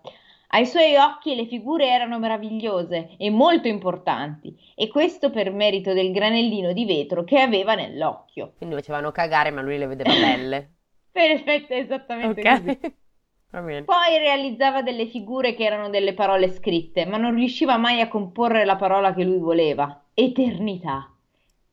Ai 0.54 0.66
suoi 0.66 0.98
occhi 0.98 1.36
le 1.36 1.46
figure 1.46 1.88
erano 1.88 2.20
meravigliose 2.20 3.16
e 3.18 3.30
molto 3.30 3.70
importanti, 3.70 4.54
e 4.76 4.90
questo 4.90 5.30
per 5.30 5.52
merito 5.52 5.94
del 5.94 6.12
granellino 6.12 6.74
di 6.74 6.86
vetro 6.86 7.24
che 7.24 7.40
aveva 7.40 7.74
nell'occhio. 7.74 8.54
Quindi 8.58 8.76
facevano 8.76 9.12
cagare, 9.12 9.52
ma 9.52 9.62
lui 9.62 9.78
le 9.78 9.88
vedeva 9.88 10.12
belle. 10.20 10.72
Perfetto, 11.10 11.74
esattamente 11.74 12.42
così. 12.42 12.70
Ok. 12.70 12.94
Va 13.52 13.62
bene. 13.62 13.84
Poi 13.84 14.18
realizzava 14.18 14.82
delle 14.82 15.08
figure 15.08 15.54
che 15.54 15.64
erano 15.64 15.90
delle 15.90 16.14
parole 16.14 16.50
scritte, 16.50 17.06
ma 17.06 17.18
non 17.18 17.36
riusciva 17.36 17.78
mai 17.78 18.02
a 18.02 18.08
comporre 18.08 18.66
la 18.66 18.78
parola 18.78 19.14
che 19.14 19.24
lui 19.24 19.40
voleva, 19.40 20.04
eternità. 20.14 21.14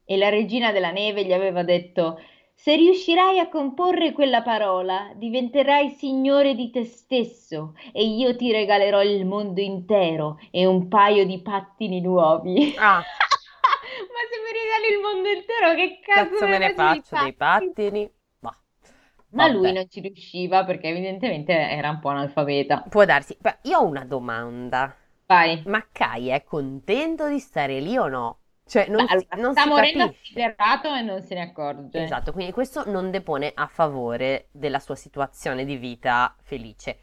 E 0.04 0.16
la 0.16 0.28
regina 0.28 0.72
della 0.72 0.90
neve 0.90 1.24
gli 1.24 1.32
aveva 1.32 1.62
detto: 1.62 2.20
Se 2.60 2.74
riuscirai 2.74 3.38
a 3.38 3.48
comporre 3.48 4.12
quella 4.12 4.42
parola, 4.42 5.12
diventerai 5.14 5.90
signore 5.90 6.56
di 6.56 6.70
te 6.70 6.84
stesso 6.84 7.74
e 7.92 8.04
io 8.04 8.34
ti 8.34 8.50
regalerò 8.50 9.00
il 9.00 9.24
mondo 9.24 9.60
intero 9.60 10.38
e 10.50 10.66
un 10.66 10.88
paio 10.88 11.24
di 11.24 11.40
pattini 11.40 12.00
nuovi. 12.00 12.74
Ah, 12.76 12.98
Ma 14.12 14.20
se 14.28 14.36
mi 14.42 14.52
regali 14.58 14.92
il 14.92 15.00
mondo 15.00 15.28
intero, 15.28 15.74
che 15.76 16.00
cazzo, 16.04 16.30
cazzo 16.30 16.46
me 16.48 16.58
ne 16.58 16.74
faccio 16.74 17.16
dei 17.16 17.32
pattini? 17.32 18.10
Ma 18.40 19.46
Vabbè. 19.46 19.56
lui 19.56 19.72
non 19.72 19.88
ci 19.88 20.00
riusciva 20.00 20.64
perché 20.64 20.88
evidentemente 20.88 21.52
era 21.52 21.90
un 21.90 22.00
po' 22.00 22.08
analfabeta. 22.08 22.82
Può 22.88 23.04
darsi. 23.04 23.36
Beh, 23.38 23.58
io 23.62 23.78
ho 23.78 23.86
una 23.86 24.04
domanda. 24.04 24.94
Vai. 25.26 25.62
Ma 25.66 25.86
Kai 25.92 26.28
è 26.28 26.42
contento 26.42 27.28
di 27.28 27.38
stare 27.38 27.78
lì 27.78 27.96
o 27.96 28.08
no? 28.08 28.37
Cioè, 28.68 28.86
non 28.88 29.06
Beh, 29.06 29.12
allora, 29.12 29.36
non 29.36 29.52
sta 29.52 29.62
si 29.62 29.68
morendo 29.68 30.04
assiderato 30.04 30.94
e 30.94 31.00
non 31.00 31.22
se 31.22 31.34
ne 31.34 31.40
accorge. 31.40 32.02
Esatto, 32.02 32.32
quindi 32.32 32.52
questo 32.52 32.88
non 32.88 33.10
depone 33.10 33.50
a 33.54 33.66
favore 33.66 34.48
della 34.52 34.78
sua 34.78 34.94
situazione 34.94 35.64
di 35.64 35.76
vita 35.76 36.36
felice. 36.42 36.98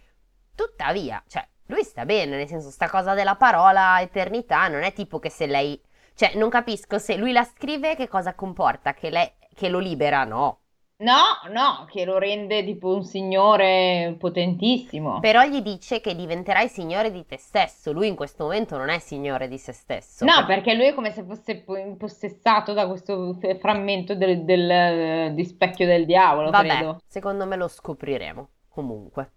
Tuttavia, 0.53 1.23
cioè, 1.27 1.45
lui 1.65 1.83
sta 1.83 2.05
bene, 2.05 2.37
nel 2.37 2.47
senso, 2.47 2.69
sta 2.69 2.87
cosa 2.87 3.15
della 3.15 3.35
parola 3.35 3.99
eternità 3.99 4.67
non 4.67 4.83
è 4.83 4.93
tipo 4.93 5.19
che 5.19 5.29
se 5.29 5.47
lei... 5.47 5.81
Cioè, 6.13 6.35
non 6.35 6.49
capisco 6.49 6.99
se 6.99 7.17
lui 7.17 7.31
la 7.31 7.43
scrive 7.43 7.95
che 7.95 8.07
cosa 8.07 8.35
comporta, 8.35 8.93
che 8.93 9.09
lei... 9.09 9.29
che 9.53 9.67
lo 9.67 9.79
libera, 9.79 10.23
no. 10.23 10.64
No, 10.97 11.21
no, 11.51 11.85
che 11.89 12.05
lo 12.05 12.17
rende 12.17 12.63
tipo 12.63 12.93
un 12.95 13.03
signore 13.03 14.15
potentissimo. 14.17 15.19
Però 15.19 15.43
gli 15.43 15.61
dice 15.61 15.99
che 15.99 16.15
diventerai 16.15 16.69
signore 16.69 17.11
di 17.11 17.25
te 17.25 17.37
stesso. 17.37 17.91
Lui 17.91 18.07
in 18.07 18.15
questo 18.15 18.43
momento 18.43 18.77
non 18.77 18.89
è 18.89 18.99
signore 18.99 19.47
di 19.47 19.57
se 19.57 19.73
stesso. 19.73 20.25
No, 20.25 20.45
perché 20.45 20.73
lui 20.73 20.85
è 20.87 20.93
come 20.93 21.11
se 21.11 21.23
fosse 21.23 21.61
po- 21.61 21.75
impossessato 21.77 22.73
da 22.73 22.87
questo 22.87 23.37
frammento 23.59 24.15
del, 24.15 24.43
del, 24.43 25.33
di 25.33 25.43
specchio 25.45 25.85
del 25.85 26.05
diavolo, 26.05 26.51
Vabbè, 26.51 26.67
credo. 26.67 27.01
secondo 27.05 27.45
me 27.45 27.55
lo 27.57 27.67
scopriremo. 27.67 28.49
Comunque, 28.69 29.31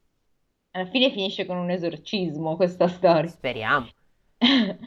Alla 0.71 0.87
fine 0.87 1.11
finisce 1.11 1.45
con 1.45 1.59
un 1.59 1.69
esorcismo 1.71 2.57
questa 2.57 2.89
storia. 2.89 3.29
speriamo. 3.29 3.89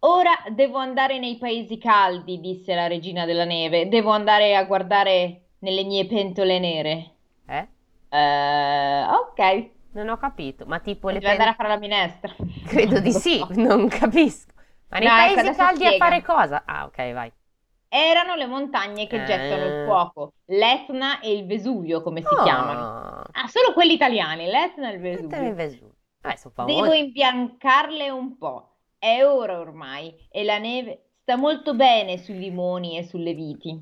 Ora 0.00 0.32
devo 0.52 0.78
andare 0.78 1.18
nei 1.18 1.38
paesi 1.38 1.78
caldi, 1.78 2.38
disse 2.40 2.74
la 2.74 2.86
regina 2.86 3.24
della 3.24 3.44
neve. 3.44 3.88
Devo 3.88 4.10
andare 4.10 4.54
a 4.54 4.64
guardare 4.64 5.45
nelle 5.60 5.84
mie 5.84 6.06
pentole 6.06 6.58
nere. 6.58 7.10
Eh? 7.46 7.66
Eh, 8.08 9.04
ok. 9.08 9.70
Non 9.92 10.08
ho 10.10 10.16
capito, 10.18 10.66
ma 10.66 10.78
tipo 10.80 11.08
le 11.08 11.14
Devi 11.18 11.30
andare 11.30 11.50
a 11.50 11.54
fare 11.54 11.68
la 11.70 11.78
minestra. 11.78 12.34
Credo 12.66 13.00
di 13.00 13.12
sì, 13.12 13.44
non 13.56 13.88
capisco. 13.88 14.52
Ma 14.88 14.98
nei 14.98 15.08
No, 15.08 15.14
ecco, 15.16 15.34
paesi 15.42 15.56
caldi 15.56 15.86
a 15.86 15.92
fare 15.96 16.22
cosa? 16.22 16.62
Ah, 16.66 16.84
ok, 16.84 17.12
vai. 17.12 17.32
Erano 17.88 18.34
le 18.34 18.46
montagne 18.46 19.06
che 19.06 19.24
gettano 19.24 19.64
il 19.64 19.72
Eh. 19.72 19.84
fuoco, 19.86 20.32
l'Etna 20.46 21.20
e 21.20 21.32
il 21.32 21.46
Vesuvio, 21.46 22.02
come 22.02 22.20
si 22.20 22.34
chiamano. 22.42 22.80
Oh, 22.80 23.22
Ah, 23.32 23.46
solo 23.48 23.72
quelli 23.72 23.94
italiani, 23.94 24.46
l'Etna 24.46 24.90
e 24.90 24.94
il 24.94 25.00
mettere 25.00 25.46
il 25.48 25.54
Vesuvio. 25.54 25.54
Vesuvio. 25.54 25.94
Vabbè, 26.20 26.36
sono 26.36 26.54
Devo 26.66 26.78
famosi. 26.80 26.98
imbiancarle 26.98 28.10
un 28.10 28.36
po'. 28.36 28.70
È 28.98 29.24
ora 29.24 29.58
ormai 29.58 30.14
e 30.30 30.42
la 30.44 30.58
neve 30.58 31.10
sta 31.22 31.36
molto 31.36 31.74
bene 31.74 32.18
sui 32.18 32.38
limoni 32.38 32.98
e 32.98 33.02
sulle 33.04 33.34
viti. 33.34 33.78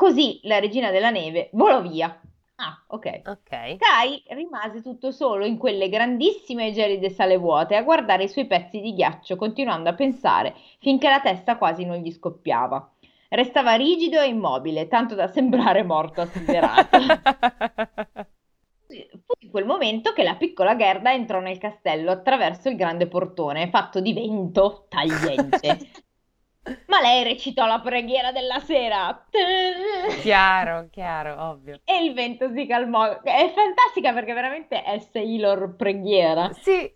Così 0.00 0.40
la 0.44 0.58
regina 0.60 0.90
della 0.90 1.10
neve 1.10 1.50
volò 1.52 1.82
via. 1.82 2.18
Ah, 2.54 2.82
ok. 2.86 3.20
Ok. 3.26 3.76
Kai 3.76 4.22
rimase 4.28 4.80
tutto 4.80 5.10
solo 5.10 5.44
in 5.44 5.58
quelle 5.58 5.90
grandissime 5.90 6.68
e 6.68 6.72
gelide 6.72 7.10
sale 7.10 7.36
vuote 7.36 7.76
a 7.76 7.82
guardare 7.82 8.22
i 8.22 8.28
suoi 8.28 8.46
pezzi 8.46 8.80
di 8.80 8.94
ghiaccio, 8.94 9.36
continuando 9.36 9.90
a 9.90 9.94
pensare 9.94 10.54
finché 10.78 11.10
la 11.10 11.20
testa 11.20 11.58
quasi 11.58 11.84
non 11.84 11.98
gli 11.98 12.10
scoppiava. 12.10 12.94
Restava 13.28 13.74
rigido 13.74 14.18
e 14.18 14.28
immobile, 14.28 14.88
tanto 14.88 15.14
da 15.14 15.26
sembrare 15.26 15.82
morto 15.82 16.22
assiderato. 16.22 16.98
momento 19.66 20.14
che 20.14 20.22
la 20.22 20.36
piccola 20.36 20.76
Gerda 20.76 21.12
entrò 21.12 21.40
nel 21.40 21.58
castello 21.58 22.10
attraverso 22.10 22.70
il 22.70 22.76
grande 22.76 23.06
portone 23.06 23.68
fatto 23.68 24.00
di 24.00 24.14
vento 24.14 24.86
tagliente. 24.88 25.78
Ma 26.86 27.00
lei 27.00 27.24
recitò 27.24 27.66
la 27.66 27.80
preghiera 27.80 28.32
della 28.32 28.60
sera. 28.60 29.26
Chiaro, 30.20 30.88
chiaro, 30.90 31.50
ovvio. 31.50 31.80
E 31.84 32.04
il 32.04 32.12
vento 32.12 32.50
si 32.52 32.66
calmò. 32.66 33.20
È 33.22 33.52
fantastica 33.54 34.12
perché 34.12 34.34
veramente 34.34 34.82
è 34.82 34.98
Sailor 34.98 35.74
preghiera. 35.76 36.52
Sì, 36.52 36.92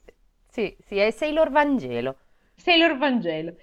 sì, 0.48 0.76
sì, 0.86 0.98
è 0.98 1.10
Sailor 1.10 1.50
Vangelo. 1.50 2.16
Sailor 2.54 2.98
Vangelo. 2.98 3.54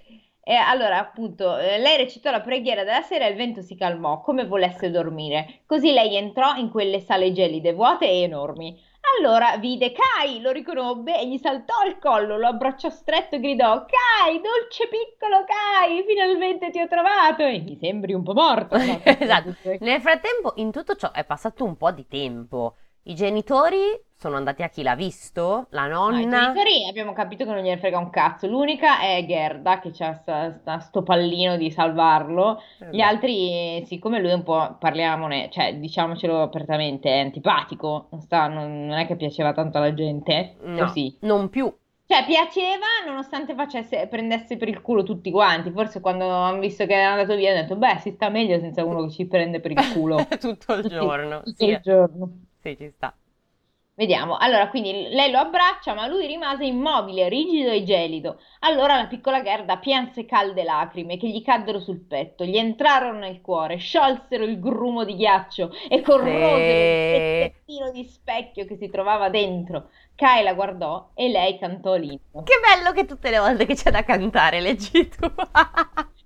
E 0.43 0.55
allora, 0.55 0.97
appunto, 0.97 1.55
eh, 1.57 1.77
lei 1.77 1.97
recitò 1.97 2.31
la 2.31 2.41
preghiera 2.41 2.83
della 2.83 3.03
sera 3.03 3.27
e 3.27 3.29
il 3.29 3.35
vento 3.35 3.61
si 3.61 3.75
calmò, 3.75 4.21
come 4.21 4.45
volesse 4.45 4.89
dormire. 4.89 5.61
Così 5.67 5.91
lei 5.91 6.15
entrò 6.15 6.55
in 6.55 6.71
quelle 6.71 6.99
sale 6.99 7.31
gelide, 7.31 7.73
vuote 7.73 8.05
e 8.07 8.23
enormi. 8.23 8.89
Allora 9.17 9.58
vide 9.58 9.91
Kai, 9.91 10.41
lo 10.41 10.52
riconobbe 10.52 11.19
e 11.19 11.28
gli 11.28 11.38
saltò 11.38 11.74
al 11.84 12.00
collo, 12.00 12.38
lo 12.38 12.47
abbracciò 12.47 12.89
stretto 12.89 13.36
e 13.36 13.39
gridò: 13.39 13.86
Kai, 13.86 14.39
dolce 14.41 14.88
piccolo 14.88 15.43
Kai, 15.45 16.04
finalmente 16.08 16.69
ti 16.69 16.80
ho 16.80 16.88
trovato! 16.88 17.43
E 17.43 17.60
mi 17.60 17.78
sembri 17.80 18.13
un 18.13 18.24
po' 18.24 18.34
morto. 18.34 18.76
Esatto. 19.21 19.56
Nel 19.80 20.02
frattempo, 20.02 20.54
in 20.56 20.71
tutto 20.71 20.95
ciò 20.95 21.12
è 21.12 21.24
passato 21.26 21.63
un 21.63 21.76
po' 21.78 21.91
di 21.91 22.08
tempo. 22.08 22.76
I 23.03 23.15
genitori 23.15 23.99
sono 24.15 24.35
andati 24.35 24.61
a 24.61 24.69
chi 24.69 24.83
l'ha 24.83 24.93
visto, 24.93 25.65
la 25.71 25.87
nonna. 25.87 26.17
No, 26.17 26.21
I 26.21 26.29
genitori 26.29 26.87
abbiamo 26.87 27.13
capito 27.13 27.43
che 27.43 27.49
non 27.49 27.63
gliene 27.63 27.79
frega 27.79 27.97
un 27.97 28.11
cazzo. 28.11 28.45
L'unica 28.45 28.99
è 28.99 29.25
Gerda 29.25 29.79
che 29.79 29.89
c'ha 29.91 30.13
sta, 30.13 30.55
sta, 30.59 30.79
sto 30.79 31.01
pallino 31.01 31.57
di 31.57 31.71
salvarlo. 31.71 32.61
Eh 32.79 32.89
Gli 32.91 33.01
altri, 33.01 33.83
siccome 33.87 34.19
lui 34.19 34.29
è 34.29 34.33
un 34.33 34.43
po', 34.43 34.75
parliamone, 34.79 35.49
cioè 35.51 35.75
diciamocelo 35.75 36.43
apertamente, 36.43 37.09
è 37.09 37.19
antipatico. 37.21 38.09
Non, 38.11 38.21
sta, 38.21 38.47
non, 38.47 38.85
non 38.85 38.99
è 38.99 39.07
che 39.07 39.15
piaceva 39.15 39.53
tanto 39.53 39.79
alla 39.79 39.95
gente. 39.95 40.57
No, 40.61 40.87
sì. 40.89 41.17
non 41.21 41.49
più. 41.49 41.73
Cioè, 42.05 42.25
piaceva 42.25 42.85
nonostante 43.07 43.55
facesse, 43.55 44.05
prendesse 44.07 44.57
per 44.57 44.67
il 44.67 44.81
culo 44.81 45.01
tutti 45.01 45.31
quanti. 45.31 45.71
Forse 45.71 45.99
quando 45.99 46.27
hanno 46.29 46.59
visto 46.59 46.85
che 46.85 46.93
era 46.93 47.13
andato 47.13 47.35
via 47.35 47.51
hanno 47.53 47.61
detto, 47.61 47.75
beh, 47.75 47.97
si 47.99 48.11
sta 48.11 48.29
meglio 48.29 48.59
senza 48.59 48.85
uno 48.85 49.05
che 49.05 49.11
ci 49.11 49.25
prende 49.25 49.59
per 49.59 49.71
il 49.71 49.91
culo. 49.93 50.27
tutto 50.39 50.73
il 50.73 50.87
giorno. 50.87 51.41
Tutto 51.41 51.55
sì. 51.55 51.69
il 51.69 51.79
giorno. 51.81 52.31
Sì, 52.62 52.78
ci 52.78 52.91
sta. 52.95 53.13
Vediamo, 53.93 54.38
allora 54.38 54.69
quindi 54.69 55.10
lei 55.10 55.30
lo 55.30 55.38
abbraccia, 55.38 55.93
ma 55.93 56.08
lui 56.08 56.26
rimase 56.26 56.65
immobile, 56.65 57.28
rigido 57.28 57.69
e 57.69 57.84
gelido. 57.84 58.39
Allora 58.60 58.95
la 58.95 59.06
piccola 59.06 59.43
Gerda 59.43 59.78
pianse 59.78 60.26
calde 60.26 60.63
lacrime 60.63 61.17
che 61.17 61.28
gli 61.28 61.43
caddero 61.43 61.80
sul 61.80 62.00
petto, 62.08 62.45
gli 62.45 62.58
entrarono 62.58 63.19
nel 63.19 63.41
cuore, 63.41 63.78
sciolsero 63.78 64.45
il 64.45 64.60
grumo 64.60 65.04
di 65.04 65.15
ghiaccio 65.15 65.71
e 65.89 66.02
corrosero 66.02 66.56
il 66.56 67.52
pezzettino 67.62 67.91
di 67.91 68.04
specchio 68.06 68.65
che 68.65 68.78
si 68.78 68.89
trovava 68.89 69.30
dentro. 69.30 69.89
Kai 70.15 70.41
la 70.41 70.54
guardò 70.54 71.12
e 71.13 71.30
lei 71.30 71.60
cantò 71.60 71.95
l'inno. 71.95 72.43
Che 72.43 72.60
bello 72.60 72.93
che 72.93 73.06
tutte 73.06 73.30
le 73.30 73.39
volte 73.39 73.65
che 73.65 73.76
c'è 73.76 73.91
da 73.91 74.04
cantare 74.04 74.62
leggi 74.62 75.10
tu. 75.10 75.30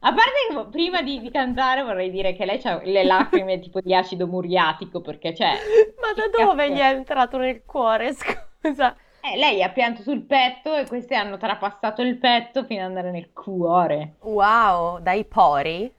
A 0.00 0.12
parte 0.12 0.32
che 0.48 0.66
prima 0.70 1.02
di, 1.02 1.20
di, 1.20 1.30
cantare 1.30 1.82
vorrei 1.82 2.10
dire 2.10 2.34
che 2.34 2.44
lei 2.44 2.60
ha 2.64 2.80
le 2.82 3.04
lacrime 3.04 3.58
tipo 3.60 3.80
di 3.80 3.94
acido 3.94 4.26
muriatico 4.26 5.00
perché 5.00 5.32
c'è... 5.32 5.52
Ma 6.00 6.12
da 6.12 6.44
dove 6.44 6.70
gli 6.70 6.78
è 6.78 6.92
entrato 6.92 7.38
nel 7.38 7.64
cuore, 7.64 8.12
scusa? 8.14 8.96
Eh, 9.20 9.36
lei 9.36 9.62
ha 9.62 9.70
pianto 9.70 10.02
sul 10.02 10.22
petto 10.22 10.74
e 10.74 10.86
queste 10.86 11.16
hanno 11.16 11.36
trapassato 11.36 12.02
il 12.02 12.18
petto 12.18 12.64
fino 12.64 12.82
ad 12.82 12.88
andare 12.88 13.10
nel 13.10 13.32
cuore. 13.32 14.16
Wow, 14.20 15.00
dai 15.00 15.24
pori? 15.24 15.92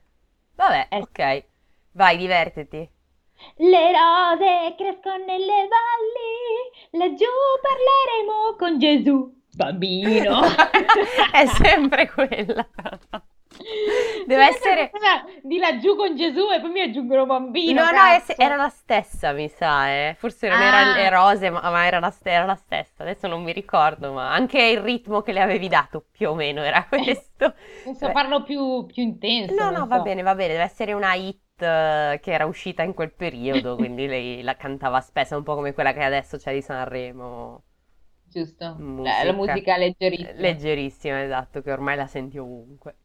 Vabbè, 0.54 0.86
eh. 0.90 0.98
ok. 0.98 1.44
Vai, 1.92 2.16
divertiti. 2.16 2.88
Le 3.56 3.92
rose 3.92 4.74
crescono 4.76 5.24
nelle 5.24 5.68
valli, 5.68 7.02
laggiù 7.04 7.26
parleremo 7.60 8.56
con 8.58 8.78
Gesù. 8.78 9.36
Bambino. 9.54 10.40
è 11.32 11.46
sempre 11.46 12.10
quella. 12.10 12.66
Deve 14.26 14.46
essere 14.46 14.90
di 15.42 15.58
laggiù 15.58 15.96
con 15.96 16.14
Gesù 16.16 16.50
e 16.50 16.60
poi 16.60 16.70
mi 16.70 16.80
aggiungono 16.80 17.26
bambino. 17.26 17.82
No, 17.82 17.90
cazzo. 17.90 18.34
no, 18.36 18.44
era 18.44 18.56
la 18.56 18.68
stessa, 18.68 19.32
mi 19.32 19.48
sa, 19.48 19.90
eh. 19.90 20.16
Forse 20.18 20.48
non 20.48 20.58
ah. 20.58 20.64
era 20.64 20.92
le 20.94 21.10
rose, 21.10 21.50
ma, 21.50 21.60
ma 21.70 21.86
era, 21.86 21.98
la, 21.98 22.14
era, 22.22 22.44
la, 22.44 22.54
stessa. 22.54 23.02
Adesso 23.02 23.26
non 23.26 23.42
mi 23.42 23.52
ricordo, 23.52 24.12
ma 24.12 24.32
anche 24.32 24.62
il 24.62 24.80
ritmo 24.80 25.22
che 25.22 25.32
le 25.32 25.40
avevi 25.40 25.68
dato 25.68 26.04
più 26.10 26.30
o 26.30 26.34
meno 26.34 26.62
era 26.62 26.86
questo. 26.88 27.54
non 27.84 27.94
so 27.94 28.10
farlo 28.10 28.42
più, 28.42 28.86
più 28.86 29.02
intenso. 29.02 29.54
No, 29.54 29.70
no, 29.70 29.78
so. 29.78 29.86
va 29.86 30.00
bene, 30.00 30.22
va 30.22 30.34
bene. 30.34 30.52
Deve 30.52 30.64
essere 30.64 30.92
una 30.92 31.14
hit 31.14 31.62
eh, 31.62 32.18
che 32.22 32.32
era 32.32 32.46
uscita 32.46 32.82
in 32.82 32.94
quel 32.94 33.12
periodo, 33.12 33.76
quindi 33.76 34.06
lei 34.06 34.42
la 34.42 34.56
cantava 34.56 35.00
spesso, 35.00 35.36
un 35.36 35.42
po' 35.42 35.54
come 35.54 35.72
quella 35.72 35.92
che 35.92 36.02
adesso 36.02 36.36
c'è 36.36 36.52
di 36.52 36.62
Sanremo. 36.62 37.62
Giusto, 38.28 38.76
musica. 38.78 39.24
la 39.24 39.32
musica 39.32 39.76
leggerissima. 39.78 40.32
Leggerissima, 40.34 41.22
esatto, 41.22 41.62
che 41.62 41.72
ormai 41.72 41.96
la 41.96 42.06
senti 42.06 42.36
ovunque. 42.36 42.96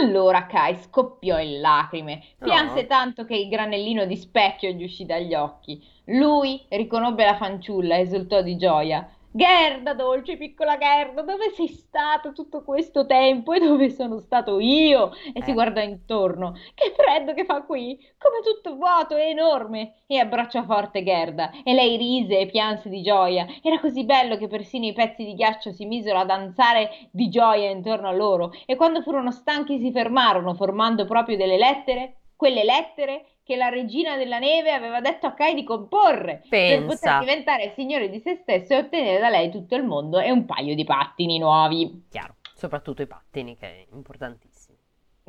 Allora 0.00 0.46
Kai 0.46 0.76
scoppiò 0.76 1.40
in 1.40 1.60
lacrime, 1.60 2.22
pianse 2.38 2.80
oh. 2.80 2.86
tanto 2.86 3.24
che 3.24 3.34
il 3.34 3.48
granellino 3.48 4.06
di 4.06 4.16
specchio 4.16 4.70
gli 4.70 4.84
uscì 4.84 5.04
dagli 5.04 5.34
occhi. 5.34 5.82
Lui 6.06 6.64
riconobbe 6.68 7.24
la 7.24 7.36
fanciulla 7.36 7.96
e 7.96 8.00
esultò 8.00 8.40
di 8.40 8.56
gioia. 8.56 9.08
Gerda, 9.32 9.94
dolce 9.94 10.36
piccola 10.36 10.76
Gerda, 10.76 11.22
dove 11.22 11.50
sei 11.54 11.68
stato 11.68 12.32
tutto 12.32 12.64
questo 12.64 13.06
tempo 13.06 13.52
e 13.52 13.60
dove 13.60 13.88
sono 13.88 14.18
stato 14.18 14.58
io? 14.58 15.12
E 15.32 15.34
eh. 15.34 15.42
si 15.44 15.52
guardò 15.52 15.80
intorno. 15.80 16.54
Che 16.74 16.92
freddo 16.96 17.32
che 17.32 17.44
fa 17.44 17.62
qui! 17.62 17.96
Come 18.18 18.40
tutto 18.42 18.74
vuoto 18.74 19.14
e 19.14 19.28
enorme! 19.28 20.02
E 20.08 20.18
abbracciò 20.18 20.64
forte 20.64 21.04
Gerda 21.04 21.52
e 21.62 21.72
lei 21.74 21.96
rise 21.96 22.40
e 22.40 22.46
pianse 22.46 22.88
di 22.88 23.02
gioia. 23.02 23.46
Era 23.62 23.78
così 23.78 24.02
bello 24.02 24.36
che 24.36 24.48
persino 24.48 24.86
i 24.86 24.92
pezzi 24.92 25.24
di 25.24 25.34
ghiaccio 25.34 25.70
si 25.70 25.84
misero 25.84 26.18
a 26.18 26.24
danzare 26.24 26.90
di 27.12 27.28
gioia 27.28 27.70
intorno 27.70 28.08
a 28.08 28.12
loro 28.12 28.50
e 28.66 28.74
quando 28.74 29.00
furono 29.00 29.30
stanchi 29.30 29.78
si 29.78 29.92
fermarono 29.92 30.54
formando 30.54 31.04
proprio 31.04 31.36
delle 31.36 31.56
lettere 31.56 32.16
quelle 32.40 32.64
lettere 32.64 33.26
che 33.42 33.56
la 33.56 33.68
regina 33.68 34.16
della 34.16 34.38
neve 34.38 34.72
aveva 34.72 35.00
detto 35.00 35.26
a 35.26 35.32
Kai 35.32 35.54
di 35.54 35.64
comporre 35.64 36.42
Pensa. 36.48 36.76
per 36.76 36.86
poter 36.86 37.18
diventare 37.20 37.72
signore 37.74 38.08
di 38.08 38.20
se 38.20 38.36
stesso 38.42 38.74
e 38.74 38.78
ottenere 38.78 39.18
da 39.18 39.28
lei 39.28 39.50
tutto 39.50 39.74
il 39.74 39.84
mondo 39.84 40.18
e 40.18 40.30
un 40.30 40.44
paio 40.44 40.74
di 40.74 40.84
pattini 40.84 41.38
nuovi. 41.38 42.06
Chiaro, 42.08 42.36
soprattutto 42.54 43.02
i 43.02 43.06
pattini, 43.06 43.56
che 43.56 43.66
è 43.66 43.86
importantissimo. 43.92 44.49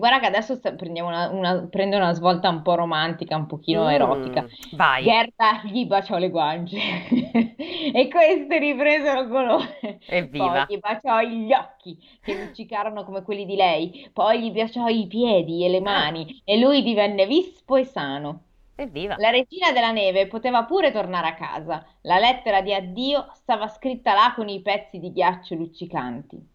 Guarda 0.01 0.19
che 0.19 0.25
adesso 0.25 0.55
sta, 0.55 0.73
una, 0.79 1.29
una, 1.29 1.67
prende 1.69 1.95
una 1.95 2.11
svolta 2.13 2.49
un 2.49 2.63
po' 2.63 2.73
romantica, 2.73 3.35
un 3.35 3.45
pochino 3.45 3.83
mm, 3.83 3.89
erotica. 3.89 4.47
Vai. 4.71 5.03
Gerda 5.03 5.61
gli 5.65 5.85
baciò 5.85 6.17
le 6.17 6.31
guance 6.31 6.75
e 7.93 8.07
queste 8.09 8.57
ripresero 8.57 9.27
colore. 9.27 9.99
Evviva. 10.07 10.65
Poi 10.65 10.75
gli 10.75 10.79
baciò 10.79 11.21
gli 11.21 11.53
occhi 11.53 11.99
che 12.19 12.33
luccicarono 12.33 13.03
come 13.03 13.21
quelli 13.21 13.45
di 13.45 13.55
lei. 13.55 14.09
Poi 14.11 14.41
gli 14.41 14.51
baciò 14.51 14.87
i 14.87 15.05
piedi 15.05 15.63
e 15.63 15.69
le 15.69 15.81
mani 15.81 16.41
e 16.45 16.57
lui 16.57 16.81
divenne 16.81 17.27
vispo 17.27 17.75
e 17.75 17.85
sano. 17.85 18.41
Evviva. 18.73 19.17
La 19.19 19.29
regina 19.29 19.71
della 19.71 19.91
neve 19.91 20.25
poteva 20.25 20.63
pure 20.63 20.91
tornare 20.91 21.27
a 21.27 21.35
casa. 21.35 21.85
La 22.01 22.17
lettera 22.17 22.61
di 22.61 22.73
addio 22.73 23.29
stava 23.33 23.67
scritta 23.67 24.15
là 24.15 24.33
con 24.35 24.49
i 24.49 24.63
pezzi 24.63 24.97
di 24.97 25.11
ghiaccio 25.11 25.53
luccicanti. 25.53 26.50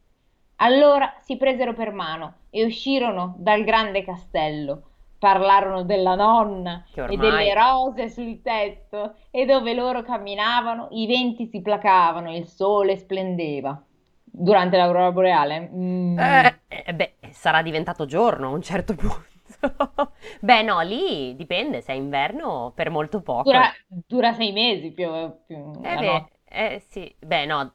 Allora 0.57 1.15
si 1.21 1.37
presero 1.37 1.75
per 1.75 1.93
mano 1.93 2.35
e 2.51 2.65
uscirono 2.65 3.35
dal 3.39 3.65
grande 3.65 4.05
castello. 4.05 4.83
Parlarono 5.19 5.83
della 5.83 6.15
nonna 6.15 6.85
ormai... 6.97 7.15
e 7.15 7.17
delle 7.19 7.55
rose 7.55 8.09
sul 8.11 8.43
tetto 8.43 9.15
e 9.31 9.45
dove 9.45 9.75
loro 9.75 10.03
camminavano 10.03 10.89
i 10.91 11.07
venti 11.07 11.47
si 11.47 11.61
placavano 11.61 12.31
e 12.31 12.37
il 12.37 12.47
sole 12.47 12.97
splendeva. 12.97 13.83
Durante 14.25 14.77
l'aurora 14.77 15.13
boreale? 15.13 15.71
Mm. 15.73 16.19
Eh, 16.19 16.59
eh, 16.69 16.95
beh, 16.95 17.15
sarà 17.31 17.63
diventato 17.63 18.05
giorno 18.07 18.49
a 18.49 18.51
un 18.51 18.63
certo 18.63 18.95
punto. 18.97 20.13
beh, 20.41 20.63
no, 20.63 20.81
lì 20.81 21.35
dipende, 21.37 21.81
se 21.81 21.93
è 21.93 21.97
inverno 21.97 22.73
per 22.75 22.91
molto 22.91 23.23
poco. 23.23 23.45
Dura, 23.45 23.73
dura 23.89 24.33
sei 24.33 24.53
mesi 24.53 24.91
più. 24.93 25.09
più 25.47 25.57
eh, 25.83 25.97
beh, 25.97 26.25
eh, 26.45 26.83
sì, 26.89 27.15
beh, 27.19 27.47
no, 27.47 27.75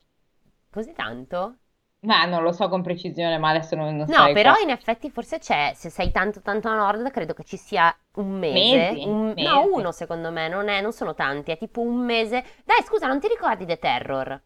così 0.69 0.93
tanto? 0.93 1.55
Ma 2.03 2.25
non 2.25 2.41
lo 2.41 2.51
so 2.51 2.67
con 2.67 2.81
precisione, 2.81 3.37
ma 3.37 3.49
adesso 3.49 3.75
non, 3.75 3.95
non 3.95 4.07
No, 4.09 4.31
però 4.33 4.53
qua. 4.53 4.63
in 4.63 4.71
effetti 4.71 5.11
forse 5.11 5.37
c'è, 5.37 5.73
se 5.75 5.91
sei 5.91 6.09
tanto 6.11 6.41
tanto 6.41 6.67
a 6.67 6.73
nord, 6.73 7.11
credo 7.11 7.33
che 7.33 7.43
ci 7.43 7.57
sia 7.57 7.95
un 8.15 8.31
mese. 8.39 8.91
Mesi, 8.91 9.07
un, 9.07 9.33
mesi. 9.35 9.43
No, 9.43 9.67
uno 9.71 9.91
secondo 9.91 10.31
me, 10.31 10.47
non, 10.47 10.67
è, 10.67 10.81
non 10.81 10.93
sono 10.93 11.13
tanti, 11.13 11.51
è 11.51 11.57
tipo 11.57 11.81
un 11.81 11.97
mese. 11.97 12.43
Dai, 12.65 12.81
scusa, 12.83 13.05
non 13.05 13.19
ti 13.19 13.27
ricordi 13.27 13.67
The 13.67 13.77
Terror? 13.77 14.41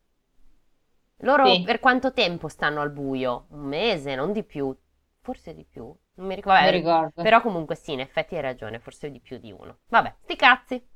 Loro 1.20 1.46
sì. 1.46 1.62
per 1.64 1.80
quanto 1.80 2.12
tempo 2.12 2.50
stanno 2.50 2.82
al 2.82 2.92
buio? 2.92 3.46
Un 3.52 3.62
mese, 3.62 4.16
non 4.16 4.34
di 4.34 4.44
più. 4.44 4.76
Forse 5.22 5.54
di 5.56 5.64
più. 5.64 5.84
Non 6.16 6.28
mi 6.28 6.36
ricordo. 6.36 6.60
Vabbè, 6.60 6.72
mi 6.72 6.78
ricordo. 6.78 7.22
Però 7.22 7.42
comunque 7.42 7.76
sì, 7.76 7.94
in 7.94 8.02
effetti 8.02 8.36
hai 8.36 8.42
ragione, 8.42 8.80
forse 8.80 9.10
di 9.10 9.22
più 9.22 9.38
di 9.40 9.54
uno. 9.54 9.78
Vabbè, 9.88 10.14
sti 10.24 10.36
cazzi. 10.36 10.88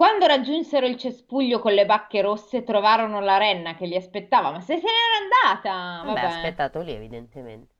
Quando 0.00 0.24
raggiunsero 0.24 0.86
il 0.86 0.96
cespuglio 0.96 1.58
con 1.58 1.74
le 1.74 1.84
bacche 1.84 2.22
rosse, 2.22 2.64
trovarono 2.64 3.20
la 3.20 3.36
renna 3.36 3.74
che 3.74 3.84
li 3.84 3.96
aspettava. 3.96 4.50
Ma 4.50 4.62
se 4.62 4.78
se 4.78 4.86
n'era 4.86 5.60
andata! 5.60 6.02
Vabbè, 6.06 6.20
ha 6.20 6.36
aspettato 6.38 6.80
lì, 6.80 6.92
evidentemente. 6.92 7.74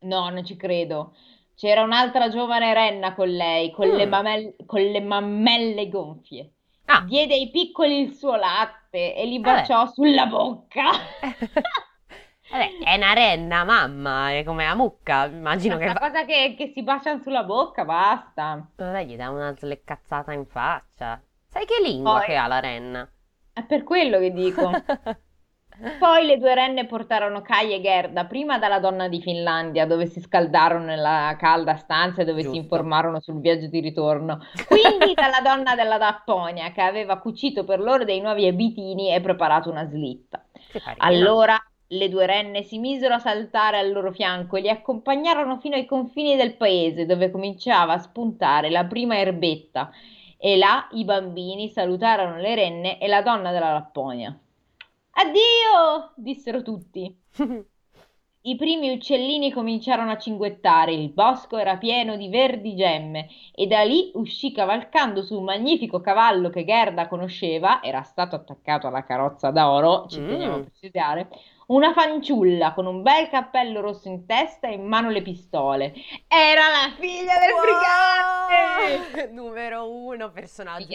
No, 0.00 0.28
non 0.28 0.44
ci 0.44 0.54
credo. 0.54 1.14
C'era 1.56 1.80
un'altra 1.80 2.28
giovane 2.28 2.74
renna 2.74 3.14
con 3.14 3.26
lei, 3.26 3.70
con, 3.70 3.88
mm. 3.88 3.94
le, 3.94 4.04
mamel- 4.04 4.56
con 4.66 4.82
le 4.82 5.00
mammelle 5.00 5.88
gonfie. 5.88 6.52
ah. 6.84 7.04
diede 7.06 7.32
ai 7.32 7.48
piccoli 7.48 8.00
il 8.00 8.12
suo 8.12 8.36
latte 8.36 9.14
e 9.14 9.24
li 9.24 9.40
baciò 9.40 9.84
Vabbè. 9.84 9.92
sulla 9.92 10.26
bocca. 10.26 10.90
Vabbè, 12.52 12.70
è 12.84 12.96
una 12.96 13.14
renna, 13.14 13.64
mamma, 13.64 14.30
è 14.30 14.44
come 14.44 14.66
la 14.66 14.74
mucca, 14.74 15.24
immagino 15.24 15.78
che... 15.78 15.84
Una 15.84 15.98
cosa 15.98 16.26
che, 16.26 16.54
che 16.54 16.72
si 16.74 16.82
baciano 16.82 17.22
sulla 17.22 17.44
bocca, 17.44 17.86
basta. 17.86 18.62
Vabbè, 18.76 19.04
gli 19.04 19.16
dà 19.16 19.30
una 19.30 19.56
sleccazzata 19.56 20.34
in 20.34 20.44
faccia. 20.44 21.18
Sai 21.52 21.66
che 21.66 21.82
lingua 21.82 22.18
Poi... 22.18 22.26
che 22.26 22.36
ha 22.36 22.46
la 22.46 22.60
renna? 22.60 23.08
È 23.52 23.62
per 23.64 23.82
quello 23.82 24.18
che 24.18 24.32
dico. 24.32 24.70
Poi 25.98 26.26
le 26.26 26.38
due 26.38 26.54
renne 26.54 26.86
portarono 26.86 27.42
Kai 27.42 27.74
e 27.74 27.80
Gerda 27.80 28.24
prima 28.24 28.58
dalla 28.58 28.78
donna 28.78 29.08
di 29.08 29.20
Finlandia, 29.20 29.84
dove 29.84 30.06
si 30.06 30.20
scaldarono 30.20 30.84
nella 30.84 31.34
calda 31.38 31.76
stanza 31.76 32.22
e 32.22 32.24
dove 32.24 32.42
Giusto. 32.42 32.56
si 32.56 32.62
informarono 32.62 33.20
sul 33.20 33.40
viaggio 33.40 33.66
di 33.66 33.80
ritorno. 33.80 34.38
Quindi 34.66 35.12
dalla 35.14 35.40
donna 35.42 35.74
della 35.74 35.98
Lapponia, 35.98 36.70
che 36.72 36.80
aveva 36.80 37.18
cucito 37.18 37.64
per 37.64 37.80
loro 37.80 38.04
dei 38.04 38.20
nuovi 38.20 38.46
abitini 38.46 39.12
e 39.12 39.20
preparato 39.20 39.70
una 39.70 39.86
slitta. 39.86 40.44
Allora 40.98 41.58
le 41.88 42.08
due 42.08 42.26
renne 42.26 42.62
si 42.62 42.78
misero 42.78 43.14
a 43.14 43.18
saltare 43.18 43.78
al 43.78 43.92
loro 43.92 44.12
fianco 44.12 44.56
e 44.56 44.62
li 44.62 44.70
accompagnarono 44.70 45.58
fino 45.58 45.74
ai 45.74 45.84
confini 45.84 46.36
del 46.36 46.56
paese, 46.56 47.04
dove 47.04 47.30
cominciava 47.30 47.94
a 47.94 47.98
spuntare 47.98 48.70
la 48.70 48.84
prima 48.84 49.18
erbetta, 49.18 49.90
e 50.44 50.56
là 50.56 50.88
i 50.90 51.04
bambini 51.04 51.68
salutarono 51.68 52.38
le 52.38 52.56
renne 52.56 52.98
e 52.98 53.06
la 53.06 53.22
donna 53.22 53.52
della 53.52 53.74
Lapponia. 53.74 54.36
Addio! 55.12 56.14
dissero 56.16 56.62
tutti. 56.62 57.16
I 58.44 58.56
primi 58.56 58.90
uccellini 58.90 59.52
cominciarono 59.52 60.10
a 60.10 60.18
cinguettare, 60.18 60.92
il 60.92 61.10
bosco 61.10 61.58
era 61.58 61.76
pieno 61.76 62.16
di 62.16 62.28
verdi 62.28 62.74
gemme 62.74 63.28
e 63.54 63.68
da 63.68 63.84
lì 63.84 64.10
uscì 64.14 64.50
cavalcando 64.50 65.22
su 65.22 65.38
un 65.38 65.44
magnifico 65.44 66.00
cavallo 66.00 66.50
che 66.50 66.64
Gerda 66.64 67.06
conosceva, 67.06 67.80
era 67.80 68.02
stato 68.02 68.34
attaccato 68.34 68.88
alla 68.88 69.04
carrozza 69.04 69.52
d'oro, 69.52 70.06
ci 70.08 70.18
mm. 70.18 70.28
teniamo 70.28 70.54
a 70.56 70.60
precisare, 70.60 71.28
una 71.72 71.92
fanciulla 71.92 72.72
con 72.72 72.86
un 72.86 73.02
bel 73.02 73.28
cappello 73.28 73.80
rosso 73.80 74.08
in 74.08 74.26
testa 74.26 74.68
e 74.68 74.74
in 74.74 74.86
mano 74.86 75.10
le 75.10 75.22
pistole. 75.22 75.94
Era 76.28 76.68
la 76.68 76.94
figlia 76.98 77.38
del 77.38 77.52
wow! 77.52 77.62
brigante! 77.62 79.30
Numero 79.32 79.90
uno, 79.90 80.30
personaggio. 80.30 80.86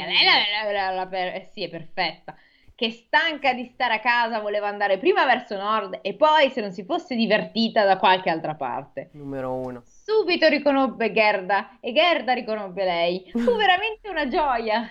La, 0.72 0.92
la, 0.92 1.10
eh, 1.10 1.50
sì, 1.52 1.64
è 1.64 1.70
perfetta. 1.70 2.36
Che 2.76 2.92
stanca 2.92 3.54
di 3.54 3.66
stare 3.66 3.96
a 3.96 4.00
casa 4.00 4.40
voleva 4.40 4.68
andare 4.68 5.00
prima 5.00 5.26
verso 5.26 5.58
nord 5.58 5.98
e 6.04 6.14
poi, 6.14 6.52
se 6.52 6.62
non 6.62 6.72
si 6.72 6.84
fosse 6.84 7.16
divertita, 7.16 7.84
da 7.84 7.98
qualche 7.98 8.30
altra 8.30 8.54
parte. 8.54 9.10
Numero 9.14 9.54
uno. 9.54 9.82
Subito 9.84 10.48
riconobbe 10.48 11.12
Gerda 11.12 11.80
e 11.80 11.92
Gerda 11.92 12.34
riconobbe 12.34 12.84
lei. 12.84 13.32
Fu 13.32 13.40
veramente 13.58 14.10
una 14.10 14.28
gioia. 14.28 14.88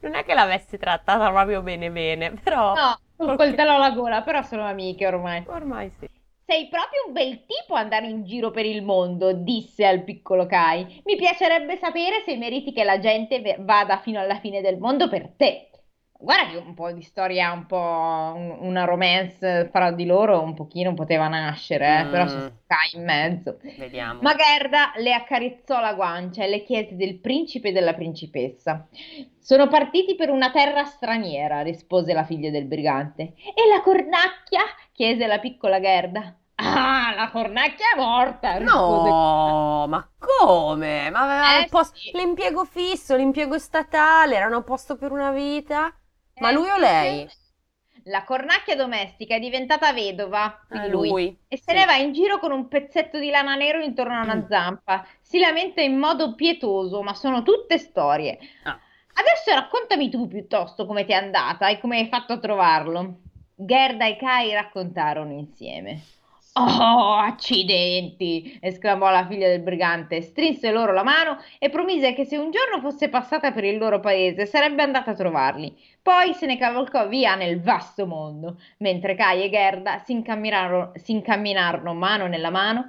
non 0.00 0.16
è 0.16 0.24
che 0.24 0.34
l'avessi 0.34 0.78
trattata 0.78 1.30
proprio 1.30 1.62
bene 1.62 1.92
bene, 1.92 2.32
però... 2.42 2.74
No, 2.74 2.98
un 3.18 3.30
okay. 3.30 3.36
coltello 3.36 3.72
alla 3.72 3.90
gola, 3.90 4.22
però 4.22 4.42
sono 4.42 4.64
amiche 4.64 5.06
ormai. 5.06 5.44
Ormai 5.46 5.90
sì. 5.98 6.08
Sei 6.44 6.68
proprio 6.68 7.06
un 7.06 7.12
bel 7.12 7.44
tipo 7.44 7.74
andare 7.74 8.06
in 8.06 8.24
giro 8.24 8.52
per 8.52 8.64
il 8.64 8.82
mondo, 8.82 9.32
disse 9.32 9.84
al 9.84 10.04
piccolo 10.04 10.46
Kai. 10.46 11.02
Mi 11.04 11.16
piacerebbe 11.16 11.76
sapere 11.76 12.22
se 12.24 12.36
meriti 12.36 12.72
che 12.72 12.84
la 12.84 13.00
gente 13.00 13.56
vada 13.58 13.98
fino 13.98 14.20
alla 14.20 14.38
fine 14.38 14.60
del 14.60 14.78
mondo 14.78 15.08
per 15.08 15.28
te. 15.36 15.70
Guarda 16.18 16.50
che 16.50 16.56
un 16.56 16.74
po' 16.74 16.90
di 16.92 17.02
storia, 17.02 17.52
un 17.52 17.66
po' 17.66 18.34
una 18.60 18.84
romance 18.84 19.68
fra 19.70 19.90
di 19.90 20.06
loro 20.06 20.40
un 20.40 20.54
pochino 20.54 20.94
poteva 20.94 21.28
nascere, 21.28 22.00
eh? 22.00 22.04
mm. 22.04 22.10
però 22.10 22.24
c'è 22.24 22.52
Sky 22.64 22.96
in 22.96 23.04
mezzo. 23.04 23.58
Vediamo. 23.76 24.20
Ma 24.22 24.34
Gerda 24.34 24.92
le 24.96 25.12
accarezzò 25.12 25.80
la 25.80 25.94
guancia 25.94 26.44
e 26.44 26.48
le 26.48 26.62
chiese 26.62 26.96
del 26.96 27.18
principe 27.18 27.68
e 27.68 27.72
della 27.72 27.94
principessa. 27.94 28.88
Sono 29.38 29.68
partiti 29.68 30.14
per 30.16 30.30
una 30.30 30.50
terra 30.50 30.84
straniera, 30.84 31.60
rispose 31.62 32.12
la 32.12 32.24
figlia 32.24 32.50
del 32.50 32.64
brigante. 32.64 33.34
E 33.36 33.68
la 33.68 33.82
cornacchia? 33.82 34.62
chiese 34.92 35.26
la 35.26 35.38
piccola 35.38 35.80
Gerda. 35.80 36.34
Ah, 36.58 37.12
la 37.14 37.30
cornacchia 37.30 37.92
è 37.94 37.98
morta! 37.98 38.58
No, 38.58 39.86
ma 39.86 40.08
come? 40.18 41.10
Ma 41.10 41.20
aveva 41.20 41.58
eh, 41.58 41.68
posto, 41.68 41.96
sì. 41.98 42.12
l'impiego 42.14 42.64
fisso, 42.64 43.14
l'impiego 43.14 43.58
statale, 43.58 44.36
erano 44.36 44.56
a 44.56 44.62
posto 44.62 44.96
per 44.96 45.12
una 45.12 45.30
vita? 45.32 45.92
Ma 46.38 46.50
lui 46.50 46.68
o 46.68 46.76
lei? 46.78 47.28
La 48.04 48.24
cornacchia 48.24 48.76
domestica 48.76 49.34
è 49.34 49.40
diventata 49.40 49.92
vedova, 49.92 50.62
quindi 50.68 50.86
ah, 50.86 50.90
lui, 50.90 51.08
lui, 51.08 51.38
e 51.48 51.56
se 51.56 51.72
sì. 51.72 51.78
ne 51.78 51.84
va 51.86 51.96
in 51.96 52.12
giro 52.12 52.38
con 52.38 52.52
un 52.52 52.68
pezzetto 52.68 53.18
di 53.18 53.30
lana 53.30 53.56
nero 53.56 53.82
intorno 53.82 54.14
a 54.14 54.22
una 54.22 54.36
mm. 54.36 54.46
zampa. 54.48 55.04
Si 55.20 55.38
lamenta 55.40 55.80
in 55.80 55.98
modo 55.98 56.34
pietoso, 56.34 57.02
ma 57.02 57.14
sono 57.14 57.42
tutte 57.42 57.78
storie. 57.78 58.38
Ah. 58.62 58.78
Adesso 59.14 59.50
raccontami 59.58 60.10
tu 60.10 60.28
piuttosto 60.28 60.86
come 60.86 61.04
ti 61.04 61.12
è 61.12 61.16
andata 61.16 61.68
e 61.68 61.80
come 61.80 61.98
hai 61.98 62.06
fatto 62.06 62.34
a 62.34 62.38
trovarlo. 62.38 63.20
Gerda 63.54 64.06
e 64.06 64.16
Kai 64.16 64.52
raccontarono 64.52 65.32
insieme. 65.32 66.02
Oh, 66.58 67.12
accidenti! 67.18 68.58
esclamò 68.62 69.10
la 69.10 69.26
figlia 69.26 69.46
del 69.48 69.60
brigante, 69.60 70.22
strinse 70.22 70.70
loro 70.70 70.92
la 70.92 71.02
mano 71.02 71.36
e 71.58 71.68
promise 71.68 72.14
che 72.14 72.24
se 72.24 72.38
un 72.38 72.50
giorno 72.50 72.80
fosse 72.80 73.10
passata 73.10 73.52
per 73.52 73.64
il 73.64 73.76
loro 73.76 74.00
paese 74.00 74.46
sarebbe 74.46 74.82
andata 74.82 75.10
a 75.10 75.14
trovarli. 75.14 75.76
Poi 76.00 76.32
se 76.32 76.46
ne 76.46 76.56
cavalcò 76.56 77.08
via 77.08 77.34
nel 77.34 77.60
vasto 77.60 78.06
mondo, 78.06 78.56
mentre 78.78 79.14
Kai 79.14 79.42
e 79.44 79.50
Gerda 79.50 79.98
si 79.98 80.12
incamminarono, 80.12 80.92
si 80.94 81.12
incamminarono 81.12 81.92
mano 81.92 82.26
nella 82.26 82.50
mano. 82.50 82.86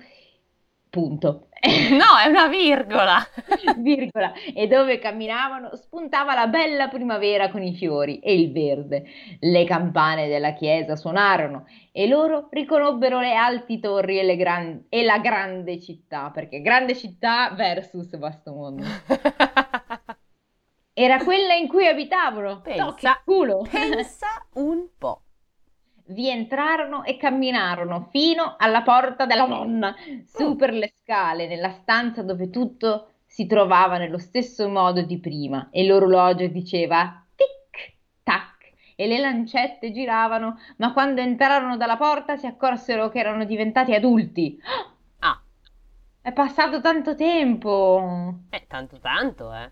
Punto. 0.97 1.49
No, 1.91 2.17
è 2.23 2.27
una 2.27 2.47
virgola. 2.47 3.17
virgola. 3.77 4.33
E 4.55 4.65
dove 4.67 4.97
camminavano 4.97 5.75
spuntava 5.75 6.33
la 6.33 6.47
bella 6.47 6.87
primavera 6.87 7.51
con 7.51 7.61
i 7.61 7.75
fiori 7.75 8.17
e 8.17 8.33
il 8.33 8.51
verde. 8.51 9.05
Le 9.39 9.63
campane 9.63 10.27
della 10.27 10.53
chiesa 10.53 10.95
suonarono 10.95 11.67
e 11.91 12.07
loro 12.07 12.47
riconobbero 12.49 13.19
le 13.19 13.35
alti 13.35 13.79
torri 13.79 14.17
e, 14.17 14.35
gran- 14.35 14.85
e 14.89 15.03
la 15.03 15.19
grande 15.19 15.79
città, 15.79 16.31
perché 16.33 16.61
grande 16.61 16.95
città 16.95 17.51
versus 17.51 18.17
vasto 18.17 18.53
mondo. 18.53 18.83
Era 20.93 21.23
quella 21.23 21.53
in 21.53 21.67
cui 21.67 21.85
abitavano. 21.85 22.61
Pensa, 22.61 23.21
culo. 23.23 23.67
pensa 23.69 24.47
un 24.53 24.87
po' 24.97 25.26
vi 26.07 26.29
entrarono 26.29 27.03
e 27.03 27.17
camminarono 27.17 28.07
fino 28.11 28.55
alla 28.57 28.81
porta 28.81 29.25
della 29.25 29.45
nonna, 29.45 29.95
su 30.25 30.55
per 30.55 30.73
le 30.73 30.93
scale, 31.01 31.47
nella 31.47 31.71
stanza 31.71 32.23
dove 32.23 32.49
tutto 32.49 33.11
si 33.25 33.45
trovava 33.45 33.97
nello 33.97 34.17
stesso 34.17 34.67
modo 34.69 35.01
di 35.01 35.19
prima 35.19 35.67
e 35.71 35.85
l'orologio 35.85 36.47
diceva 36.47 37.23
tic 37.35 37.97
tac 38.23 38.71
e 38.95 39.07
le 39.07 39.19
lancette 39.19 39.91
giravano, 39.91 40.57
ma 40.77 40.93
quando 40.93 41.21
entrarono 41.21 41.77
dalla 41.77 41.97
porta 41.97 42.37
si 42.37 42.47
accorsero 42.47 43.09
che 43.09 43.19
erano 43.19 43.45
diventati 43.45 43.93
adulti. 43.93 44.59
Ah, 45.19 45.41
è 46.21 46.31
passato 46.31 46.79
tanto 46.79 47.15
tempo. 47.15 48.41
Eh, 48.51 48.65
tanto 48.67 48.99
tanto, 48.99 49.51
eh. 49.51 49.71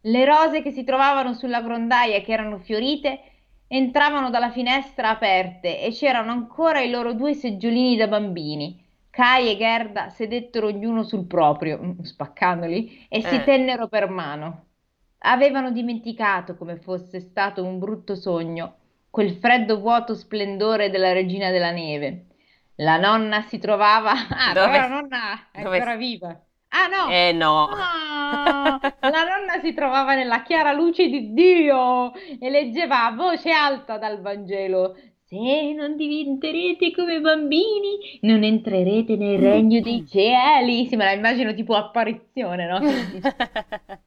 Le 0.00 0.24
rose 0.24 0.60
che 0.60 0.72
si 0.72 0.82
trovavano 0.82 1.34
sulla 1.34 1.62
grondaia 1.62 2.20
che 2.20 2.32
erano 2.32 2.58
fiorite 2.58 3.31
entravano 3.74 4.28
dalla 4.28 4.50
finestra 4.50 5.08
aperte 5.08 5.80
e 5.80 5.92
c'erano 5.92 6.30
ancora 6.30 6.80
i 6.80 6.90
loro 6.90 7.14
due 7.14 7.32
seggiolini 7.32 7.96
da 7.96 8.06
bambini. 8.06 8.78
Kai 9.08 9.50
e 9.50 9.56
Gerda 9.56 10.10
sedettero 10.10 10.66
ognuno 10.66 11.02
sul 11.02 11.26
proprio, 11.26 11.78
mm, 11.82 12.00
spaccandoli, 12.00 13.06
e 13.08 13.18
eh. 13.18 13.22
si 13.22 13.42
tennero 13.42 13.88
per 13.88 14.10
mano. 14.10 14.66
Avevano 15.24 15.70
dimenticato 15.70 16.54
come 16.56 16.76
fosse 16.76 17.20
stato 17.20 17.64
un 17.64 17.78
brutto 17.78 18.14
sogno, 18.14 18.76
quel 19.08 19.32
freddo 19.32 19.80
vuoto 19.80 20.14
splendore 20.14 20.90
della 20.90 21.12
regina 21.12 21.50
della 21.50 21.70
neve. 21.70 22.26
La 22.76 22.98
nonna 22.98 23.40
si 23.42 23.58
trovava... 23.58 24.12
Ah, 24.28 24.52
Dove? 24.52 24.76
la 24.78 24.88
nonna 24.88 25.50
è 25.50 25.62
Dove? 25.62 25.76
ancora 25.76 25.96
viva. 25.96 26.44
Ah 26.74 26.86
no! 26.88 27.10
Eh 27.10 27.32
no! 27.32 27.68
Ah, 27.70 28.80
la 29.00 29.24
nonna 29.24 29.60
si 29.62 29.74
trovava 29.74 30.14
nella 30.14 30.42
chiara 30.42 30.72
luce 30.72 31.06
di 31.06 31.34
Dio 31.34 32.14
e 32.14 32.48
leggeva 32.48 33.04
a 33.04 33.12
voce 33.12 33.50
alta 33.50 33.98
dal 33.98 34.22
Vangelo. 34.22 34.96
Se 35.24 35.72
non 35.74 35.96
diventerete 35.96 36.90
come 36.92 37.20
bambini, 37.20 38.18
non 38.22 38.42
entrerete 38.42 39.16
nel 39.16 39.38
regno 39.38 39.80
dei 39.80 40.06
cieli. 40.06 40.86
Sì, 40.86 40.96
me 40.96 41.04
la 41.04 41.12
immagino 41.12 41.52
tipo 41.52 41.74
apparizione, 41.74 42.66
no? 42.66 42.80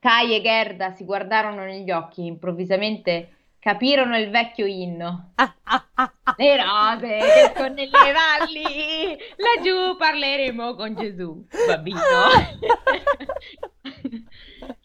Kai 0.00 0.34
e 0.34 0.40
Gerda 0.40 0.90
si 0.92 1.04
guardarono 1.04 1.64
negli 1.64 1.90
occhi 1.90 2.24
improvvisamente 2.24 3.41
capirono 3.62 4.18
il 4.18 4.28
vecchio 4.28 4.66
inno. 4.66 5.30
Ah, 5.36 5.54
ah, 5.62 5.86
ah, 5.94 6.12
Le 6.36 6.56
rose 6.56 7.18
che 7.18 7.52
sono 7.54 7.72
nelle 7.74 7.90
valli, 8.12 9.16
laggiù 9.36 9.96
parleremo 9.96 10.74
con 10.74 10.96
Gesù, 10.96 11.46
bambino. 11.68 12.00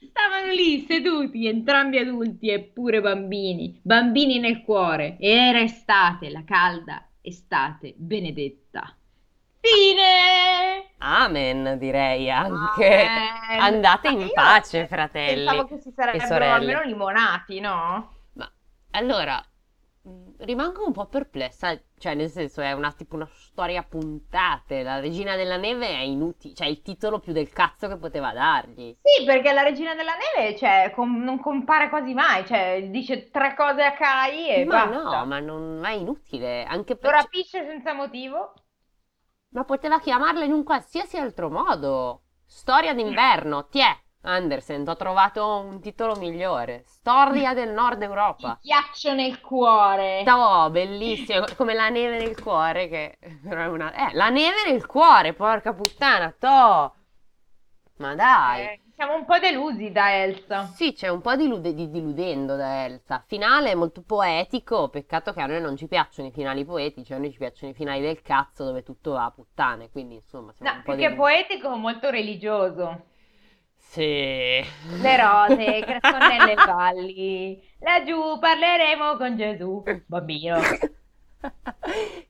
Stavano 0.09 0.51
lì 0.51 0.85
seduti, 0.87 1.47
entrambi 1.47 1.97
adulti 1.97 2.49
e 2.49 2.61
pure 2.61 3.01
bambini, 3.01 3.79
bambini 3.81 4.37
nel 4.37 4.61
cuore, 4.61 5.17
e 5.19 5.31
era 5.31 5.59
estate, 5.61 6.29
la 6.29 6.43
calda 6.45 7.03
estate 7.21 7.95
benedetta. 7.97 8.95
Fine! 9.59 10.91
Amen, 10.99 11.79
direi 11.79 12.29
anche. 12.29 13.07
Amen. 13.07 13.59
Andate 13.59 14.09
in 14.09 14.29
pace, 14.33 14.85
fratelli. 14.85 15.45
Pensavo 15.45 15.65
che 15.65 15.79
si 15.79 15.91
sarebbero 15.91 16.27
sorelle. 16.27 16.53
almeno 16.53 16.83
limonati, 16.83 17.59
no? 17.59 18.16
Ma 18.97 19.03
allora 19.03 19.45
mh, 20.01 20.43
rimango 20.45 20.83
un 20.85 20.91
po' 20.91 21.05
perplessa, 21.07 21.79
cioè 21.99 22.15
nel 22.15 22.29
senso 22.31 22.61
è 22.61 22.71
una 22.71 22.91
tipo 22.93 23.13
una 23.15 23.27
storia 23.31 23.81
a 23.81 23.83
puntate, 23.83 24.81
la 24.81 24.99
regina 24.99 25.35
della 25.35 25.57
neve 25.57 25.87
è 25.87 25.99
inutile, 26.01 26.55
cioè 26.55 26.67
il 26.67 26.81
titolo 26.81 27.19
più 27.19 27.31
del 27.31 27.51
cazzo 27.51 27.87
che 27.87 27.97
poteva 27.97 28.33
dargli. 28.33 28.97
Sì, 29.01 29.23
perché 29.25 29.53
la 29.53 29.63
regina 29.63 29.95
della 29.95 30.13
neve, 30.35 30.55
cioè, 30.55 30.91
com- 30.93 31.23
non 31.23 31.39
compare 31.39 31.89
quasi 31.89 32.13
mai, 32.13 32.45
cioè, 32.45 32.89
dice 32.91 33.29
tre 33.31 33.55
cose 33.55 33.83
a 33.83 33.93
Kai 33.93 34.49
e 34.49 34.65
ma 34.65 34.85
basta. 34.85 35.21
no, 35.21 35.25
ma 35.25 35.39
non 35.39 35.83
è 35.85 35.93
inutile, 35.93 36.63
anche 36.65 36.95
Lo 36.99 37.09
per... 37.09 37.11
rapisce 37.11 37.65
senza 37.65 37.93
motivo. 37.93 38.53
Ma 39.49 39.65
poteva 39.65 39.99
chiamarla 39.99 40.45
in 40.45 40.53
un 40.53 40.63
qualsiasi 40.63 41.17
altro 41.17 41.49
modo. 41.49 42.23
Storia 42.45 42.93
d'inverno, 42.93 43.67
tiè. 43.67 43.93
Andersen, 44.21 44.87
ho 44.87 44.95
trovato 44.95 45.59
un 45.59 45.79
titolo 45.81 46.15
migliore. 46.15 46.83
Storia 46.85 47.53
del 47.53 47.71
Nord 47.71 48.01
Il 48.39 48.49
Europa. 48.49 48.59
ghiaccio 48.61 49.13
nel 49.13 49.39
cuore. 49.41 50.23
Oh, 50.29 50.69
bellissimo, 50.69 51.45
come 51.55 51.73
la 51.73 51.89
neve 51.89 52.17
nel 52.19 52.39
cuore 52.39 52.87
che 52.89 53.17
però 53.41 53.61
è 53.63 53.67
una 53.67 53.91
eh, 54.09 54.13
la 54.13 54.29
neve 54.29 54.69
nel 54.69 54.85
cuore, 54.85 55.33
porca 55.33 55.73
puttana, 55.73 56.31
to. 56.37 56.93
Ma 57.97 58.15
dai. 58.15 58.65
Eh, 58.65 58.81
siamo 58.95 59.15
un 59.15 59.25
po' 59.25 59.39
delusi 59.39 59.91
da 59.91 60.13
Elsa. 60.23 60.75
Sì, 60.75 60.93
c'è 60.93 61.07
un 61.07 61.21
po' 61.21 61.35
di, 61.35 61.47
lude- 61.47 61.73
di 61.73 61.89
diludendo 61.89 62.55
da 62.55 62.85
Elsa. 62.85 63.23
Finale 63.25 63.73
molto 63.75 64.01
poetico, 64.03 64.89
peccato 64.89 65.33
che 65.33 65.41
a 65.41 65.45
noi 65.47 65.59
non 65.61 65.75
ci 65.75 65.87
piacciono 65.87 66.27
i 66.27 66.31
finali 66.31 66.63
poetici, 66.65 67.13
a 67.13 67.17
noi 67.17 67.31
ci 67.31 67.37
piacciono 67.39 67.71
i 67.71 67.75
finali 67.75 68.01
del 68.01 68.21
cazzo 68.21 68.63
dove 68.65 68.83
tutto 68.83 69.11
va 69.13 69.25
a 69.25 69.31
puttane, 69.31 69.89
quindi 69.89 70.15
insomma 70.15 70.53
siamo 70.53 70.71
No, 70.71 70.75
un 70.75 70.83
po' 70.83 70.93
più 70.93 70.95
che 70.95 71.13
poetico, 71.15 71.75
molto 71.77 72.09
religioso. 72.11 73.05
Sì. 73.89 74.01
Le 74.01 75.17
rose 75.17 75.81
crescono 75.85 76.27
nelle 76.27 76.53
valli. 76.55 77.61
Laggiù 77.79 78.37
parleremo 78.39 79.15
con 79.17 79.35
Gesù. 79.37 79.83
Bambino. 80.05 80.57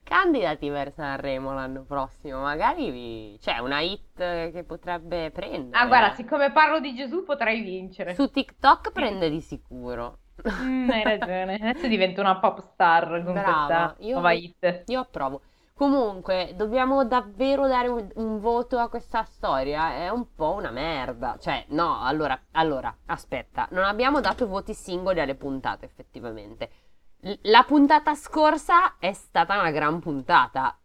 Candidati 0.04 0.70
per 0.70 0.94
Sanremo 0.94 1.54
l'anno 1.54 1.84
prossimo, 1.84 2.42
magari 2.42 2.92
vi- 2.92 3.38
c'è 3.42 3.58
una 3.60 3.80
hit 3.82 4.16
che 4.52 4.64
potrebbe 4.66 5.32
prendere. 5.32 5.82
Ah, 5.84 5.88
guarda, 5.88 6.14
siccome 6.14 6.52
parlo 6.52 6.80
di 6.80 6.94
Gesù 6.96 7.24
potrei 7.24 7.62
vincere. 7.62 8.14
Su 8.14 8.30
TikTok 8.30 8.92
prende 8.92 9.30
di 9.30 9.42
sicuro. 9.42 10.20
Mm, 10.62 10.90
hai 10.90 11.04
ragione. 11.04 11.56
Adesso 11.56 11.88
divento 11.88 12.22
una 12.22 12.38
pop 12.40 12.60
star 12.60 13.24
con 13.24 13.34
Brava, 13.34 13.66
questa 13.66 13.96
io- 14.00 14.14
nuova 14.14 14.32
hit. 14.34 14.84
Io 14.88 15.00
approvo. 15.00 15.42
Comunque, 15.78 16.54
dobbiamo 16.56 17.06
davvero 17.06 17.68
dare 17.68 17.88
un, 17.88 18.10
un 18.16 18.40
voto 18.40 18.80
a 18.80 18.90
questa 18.90 19.24
storia? 19.26 19.94
È 19.94 20.10
un 20.10 20.34
po' 20.34 20.54
una 20.54 20.72
merda. 20.72 21.38
Cioè, 21.40 21.66
no, 21.70 22.02
allora, 22.02 22.38
allora, 22.54 22.96
aspetta, 23.06 23.68
non 23.72 23.84
abbiamo 23.84 24.20
dato 24.20 24.48
voti 24.48 24.74
singoli 24.74 25.20
alle 25.20 25.36
puntate, 25.36 25.86
effettivamente. 25.86 26.70
L- 27.20 27.34
la 27.44 27.64
puntata 27.64 28.16
scorsa 28.16 28.98
è 28.98 29.14
stata 29.14 29.60
una 29.60 29.70
gran 29.70 30.00
puntata. 30.00 30.76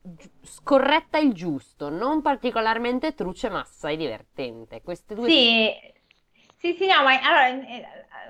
Gi- 0.00 0.30
Scorretta 0.42 1.18
il 1.18 1.34
giusto, 1.34 1.88
non 1.88 2.22
particolarmente 2.22 3.14
truce, 3.14 3.48
ma 3.50 3.58
assai 3.58 3.96
divertente. 3.96 4.82
Queste 4.82 5.16
due 5.16 5.28
Sì, 5.28 5.68
sì, 6.60 6.74
sì, 6.76 6.86
no, 6.86 7.02
ma 7.04 7.20
allora, 7.20 7.48
eh, 7.66 7.84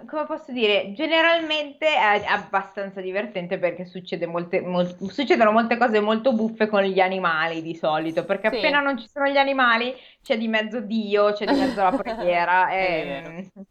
come 0.07 0.27
posso 0.27 0.53
dire, 0.53 0.93
generalmente 0.93 1.87
è 1.87 2.25
abbastanza 2.27 3.01
divertente 3.01 3.59
perché 3.59 3.87
succede 3.87 4.27
molte, 4.27 4.61
mol- 4.61 4.97
succedono 5.11 5.51
molte 5.51 5.79
cose 5.79 6.01
molto 6.01 6.35
buffe 6.35 6.67
con 6.69 6.83
gli 6.83 7.01
animali 7.01 7.63
di 7.63 7.75
solito, 7.75 8.25
perché 8.27 8.49
Sì. 8.49 8.57
appena 8.57 8.81
non 8.81 8.99
ci 8.99 9.09
sono 9.09 9.29
gli 9.29 9.37
animali 9.39 9.95
c'è 10.23 10.37
di 10.37 10.47
mezzo 10.47 10.81
Dio, 10.81 11.33
c'è 11.33 11.47
di 11.47 11.55
mezzo 11.55 11.83
la 11.83 11.93
preghiera. 11.95 12.71
E, 12.71 13.49
mm, 13.57 13.63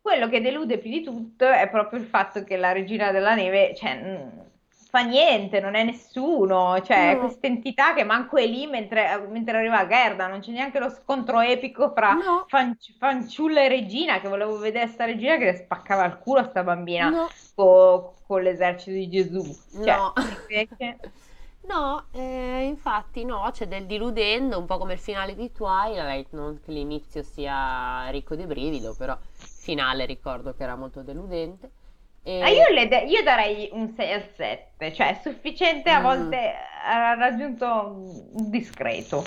quello 0.00 0.28
che 0.28 0.40
delude 0.40 0.78
più 0.78 0.90
di 0.90 1.02
tutto 1.02 1.48
è 1.48 1.68
proprio 1.68 1.98
il 2.00 2.06
fatto 2.06 2.44
che 2.44 2.56
la 2.56 2.72
regina 2.72 3.10
della 3.12 3.34
neve, 3.34 3.74
cioè, 3.74 3.96
mm, 4.00 4.40
fa 4.90 5.00
niente, 5.02 5.60
non 5.60 5.74
è 5.74 5.84
nessuno, 5.84 6.80
cioè, 6.80 7.14
No. 7.14 7.20
questa 7.20 7.46
entità 7.46 7.92
che 7.94 8.04
manco 8.04 8.36
è 8.36 8.46
lì 8.46 8.66
mentre, 8.66 9.18
mentre 9.28 9.58
arriva 9.58 9.86
Gerda, 9.86 10.26
non 10.26 10.40
c'è 10.40 10.50
neanche 10.50 10.78
lo 10.78 10.88
scontro 10.88 11.40
epico 11.40 11.90
fra 11.92 12.12
No. 12.14 12.44
Fanci- 12.48 12.94
fanciulla 12.98 13.60
e 13.62 13.68
regina, 13.68 14.20
che 14.20 14.28
volevo 14.28 14.56
vedere 14.58 14.86
sta 14.88 15.04
regina 15.04 15.36
che 15.36 15.44
le 15.44 15.56
spaccava 15.56 16.04
il 16.06 16.18
culo 16.18 16.40
a 16.40 16.44
sta 16.48 16.62
bambina 16.62 17.10
No. 17.10 17.28
co- 17.54 18.14
con 18.26 18.42
l'esercito 18.42 18.92
di 18.92 19.08
Gesù. 19.08 19.42
Cioè, 19.72 19.96
No. 19.96 20.12
invece- 20.48 20.98
No, 21.68 22.06
eh, 22.12 22.64
infatti 22.64 23.26
no, 23.26 23.46
c'è 23.52 23.68
del 23.68 23.84
diludendo, 23.84 24.58
un 24.58 24.64
po' 24.64 24.78
come 24.78 24.94
il 24.94 24.98
finale 24.98 25.34
di 25.34 25.52
Twilight, 25.52 26.28
non 26.30 26.58
che 26.64 26.72
l'inizio 26.72 27.22
sia 27.22 28.08
ricco 28.08 28.34
di 28.34 28.46
brivido, 28.46 28.94
però 28.96 29.12
il 29.12 29.46
finale 29.46 30.06
ricordo 30.06 30.54
che 30.54 30.62
era 30.62 30.76
molto 30.76 31.02
deludente. 31.02 31.70
E- 32.28 32.34
Ah, 32.40 32.48
io, 32.50 32.68
le 32.74 32.88
de- 32.88 33.04
io 33.06 33.22
darei 33.22 33.68
un 33.72 33.88
6 33.94 34.12
al 34.12 34.28
7, 34.34 34.92
cioè 34.92 35.10
è 35.18 35.20
sufficiente 35.22 35.90
a 35.90 36.00
Mm. 36.00 36.02
volte 36.02 36.54
ha 36.84 37.14
raggiunto 37.14 37.66
un 38.34 38.50
discreto. 38.50 39.24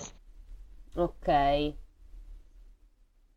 Ok, 0.95 1.27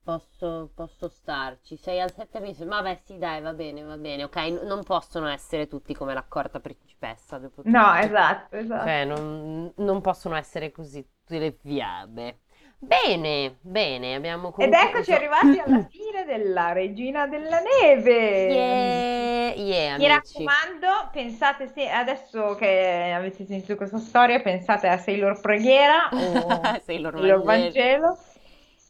posso, 0.03 0.71
posso 0.75 1.09
starci, 1.09 1.77
6 1.77 2.01
al 2.01 2.13
7 2.13 2.39
mi 2.41 2.55
sembra, 2.55 2.81
vabbè 2.83 3.01
sì 3.05 3.19
dai, 3.19 3.41
va 3.41 3.53
bene, 3.55 3.83
va 3.83 3.97
bene, 3.97 4.25
ok, 4.25 4.37
n- 4.37 4.67
non 4.67 4.83
possono 4.85 5.27
essere 5.29 5.67
tutti 5.67 5.95
come 5.95 6.15
l'accorta 6.15 6.61
principessa, 6.61 7.39
dopo 7.39 7.65
tutto. 7.65 7.71
No, 7.71 7.95
esatto, 7.95 8.57
esatto. 8.57 8.85
Cioè, 8.87 9.05
non, 9.05 9.73
non 9.77 10.01
possono 10.01 10.37
essere 10.37 10.71
così 10.71 11.03
tutte 11.03 11.39
le 11.39 11.53
fiabe. 11.53 12.41
Bene, 12.87 13.59
bene, 13.63 14.15
abbiamo 14.15 14.51
Ed 14.57 14.73
concluso. 14.73 14.75
eccoci 14.75 15.13
arrivati 15.13 15.59
alla 15.59 15.81
fine 15.89 16.25
della 16.25 16.73
Regina 16.73 17.27
della 17.27 17.61
Neve. 17.61 18.13
Yeah, 18.47 19.55
yeah, 19.57 19.97
Mi 19.97 20.07
amici. 20.07 20.07
raccomando, 20.07 21.11
pensate 21.13 21.69
se 21.69 21.89
adesso 21.89 22.55
che 22.57 23.13
avete 23.15 23.45
sentito 23.47 23.77
questa 23.77 23.99
storia, 23.99 24.41
pensate 24.43 24.89
a 24.89 24.99
Sailor 24.99 25.41
Preghiera 25.41 26.15
o 26.17 26.79
Sailor 26.85 27.15
Sailor 27.15 27.43
Vangelo. 27.43 28.19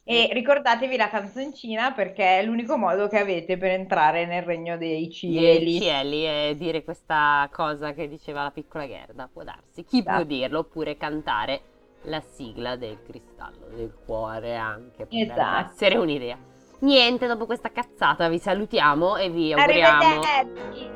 E 0.03 0.29
ricordatevi 0.33 0.97
la 0.97 1.09
canzoncina 1.09 1.93
perché 1.93 2.39
è 2.39 2.43
l'unico 2.43 2.77
modo 2.77 3.07
che 3.07 3.19
avete 3.19 3.57
per 3.57 3.71
entrare 3.71 4.25
nel 4.25 4.43
regno 4.43 4.77
dei 4.77 5.11
cieli. 5.11 5.79
Cieli 5.79 6.25
e 6.25 6.55
dire 6.57 6.83
questa 6.83 7.49
cosa 7.51 7.93
che 7.93 8.07
diceva 8.07 8.43
la 8.43 8.51
piccola 8.51 8.87
Gerda, 8.87 9.27
può 9.31 9.43
darsi. 9.43 9.83
Chi 9.83 10.05
può 10.05 10.21
Esatto. 10.21 10.23
dirlo? 10.23 10.59
Oppure 10.59 10.95
cantare 10.97 11.61
la 12.05 12.21
sigla 12.21 12.75
del 12.75 13.01
cristallo 13.03 13.67
del 13.75 13.93
cuore 14.05 14.55
anche, 14.55 15.03
potrebbe 15.05 15.31
Esatto. 15.31 15.71
essere 15.71 15.97
un'idea. 15.97 16.37
Niente, 16.79 17.25
dopo 17.27 17.45
questa 17.45 17.71
cazzata 17.71 18.27
vi 18.27 18.37
salutiamo 18.37 19.15
e 19.17 19.29
vi 19.29 19.53
auguriamo 19.53 20.21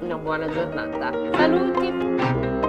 una 0.02 0.18
buona 0.18 0.48
giornata. 0.50 1.12
Saluti! 1.36 2.69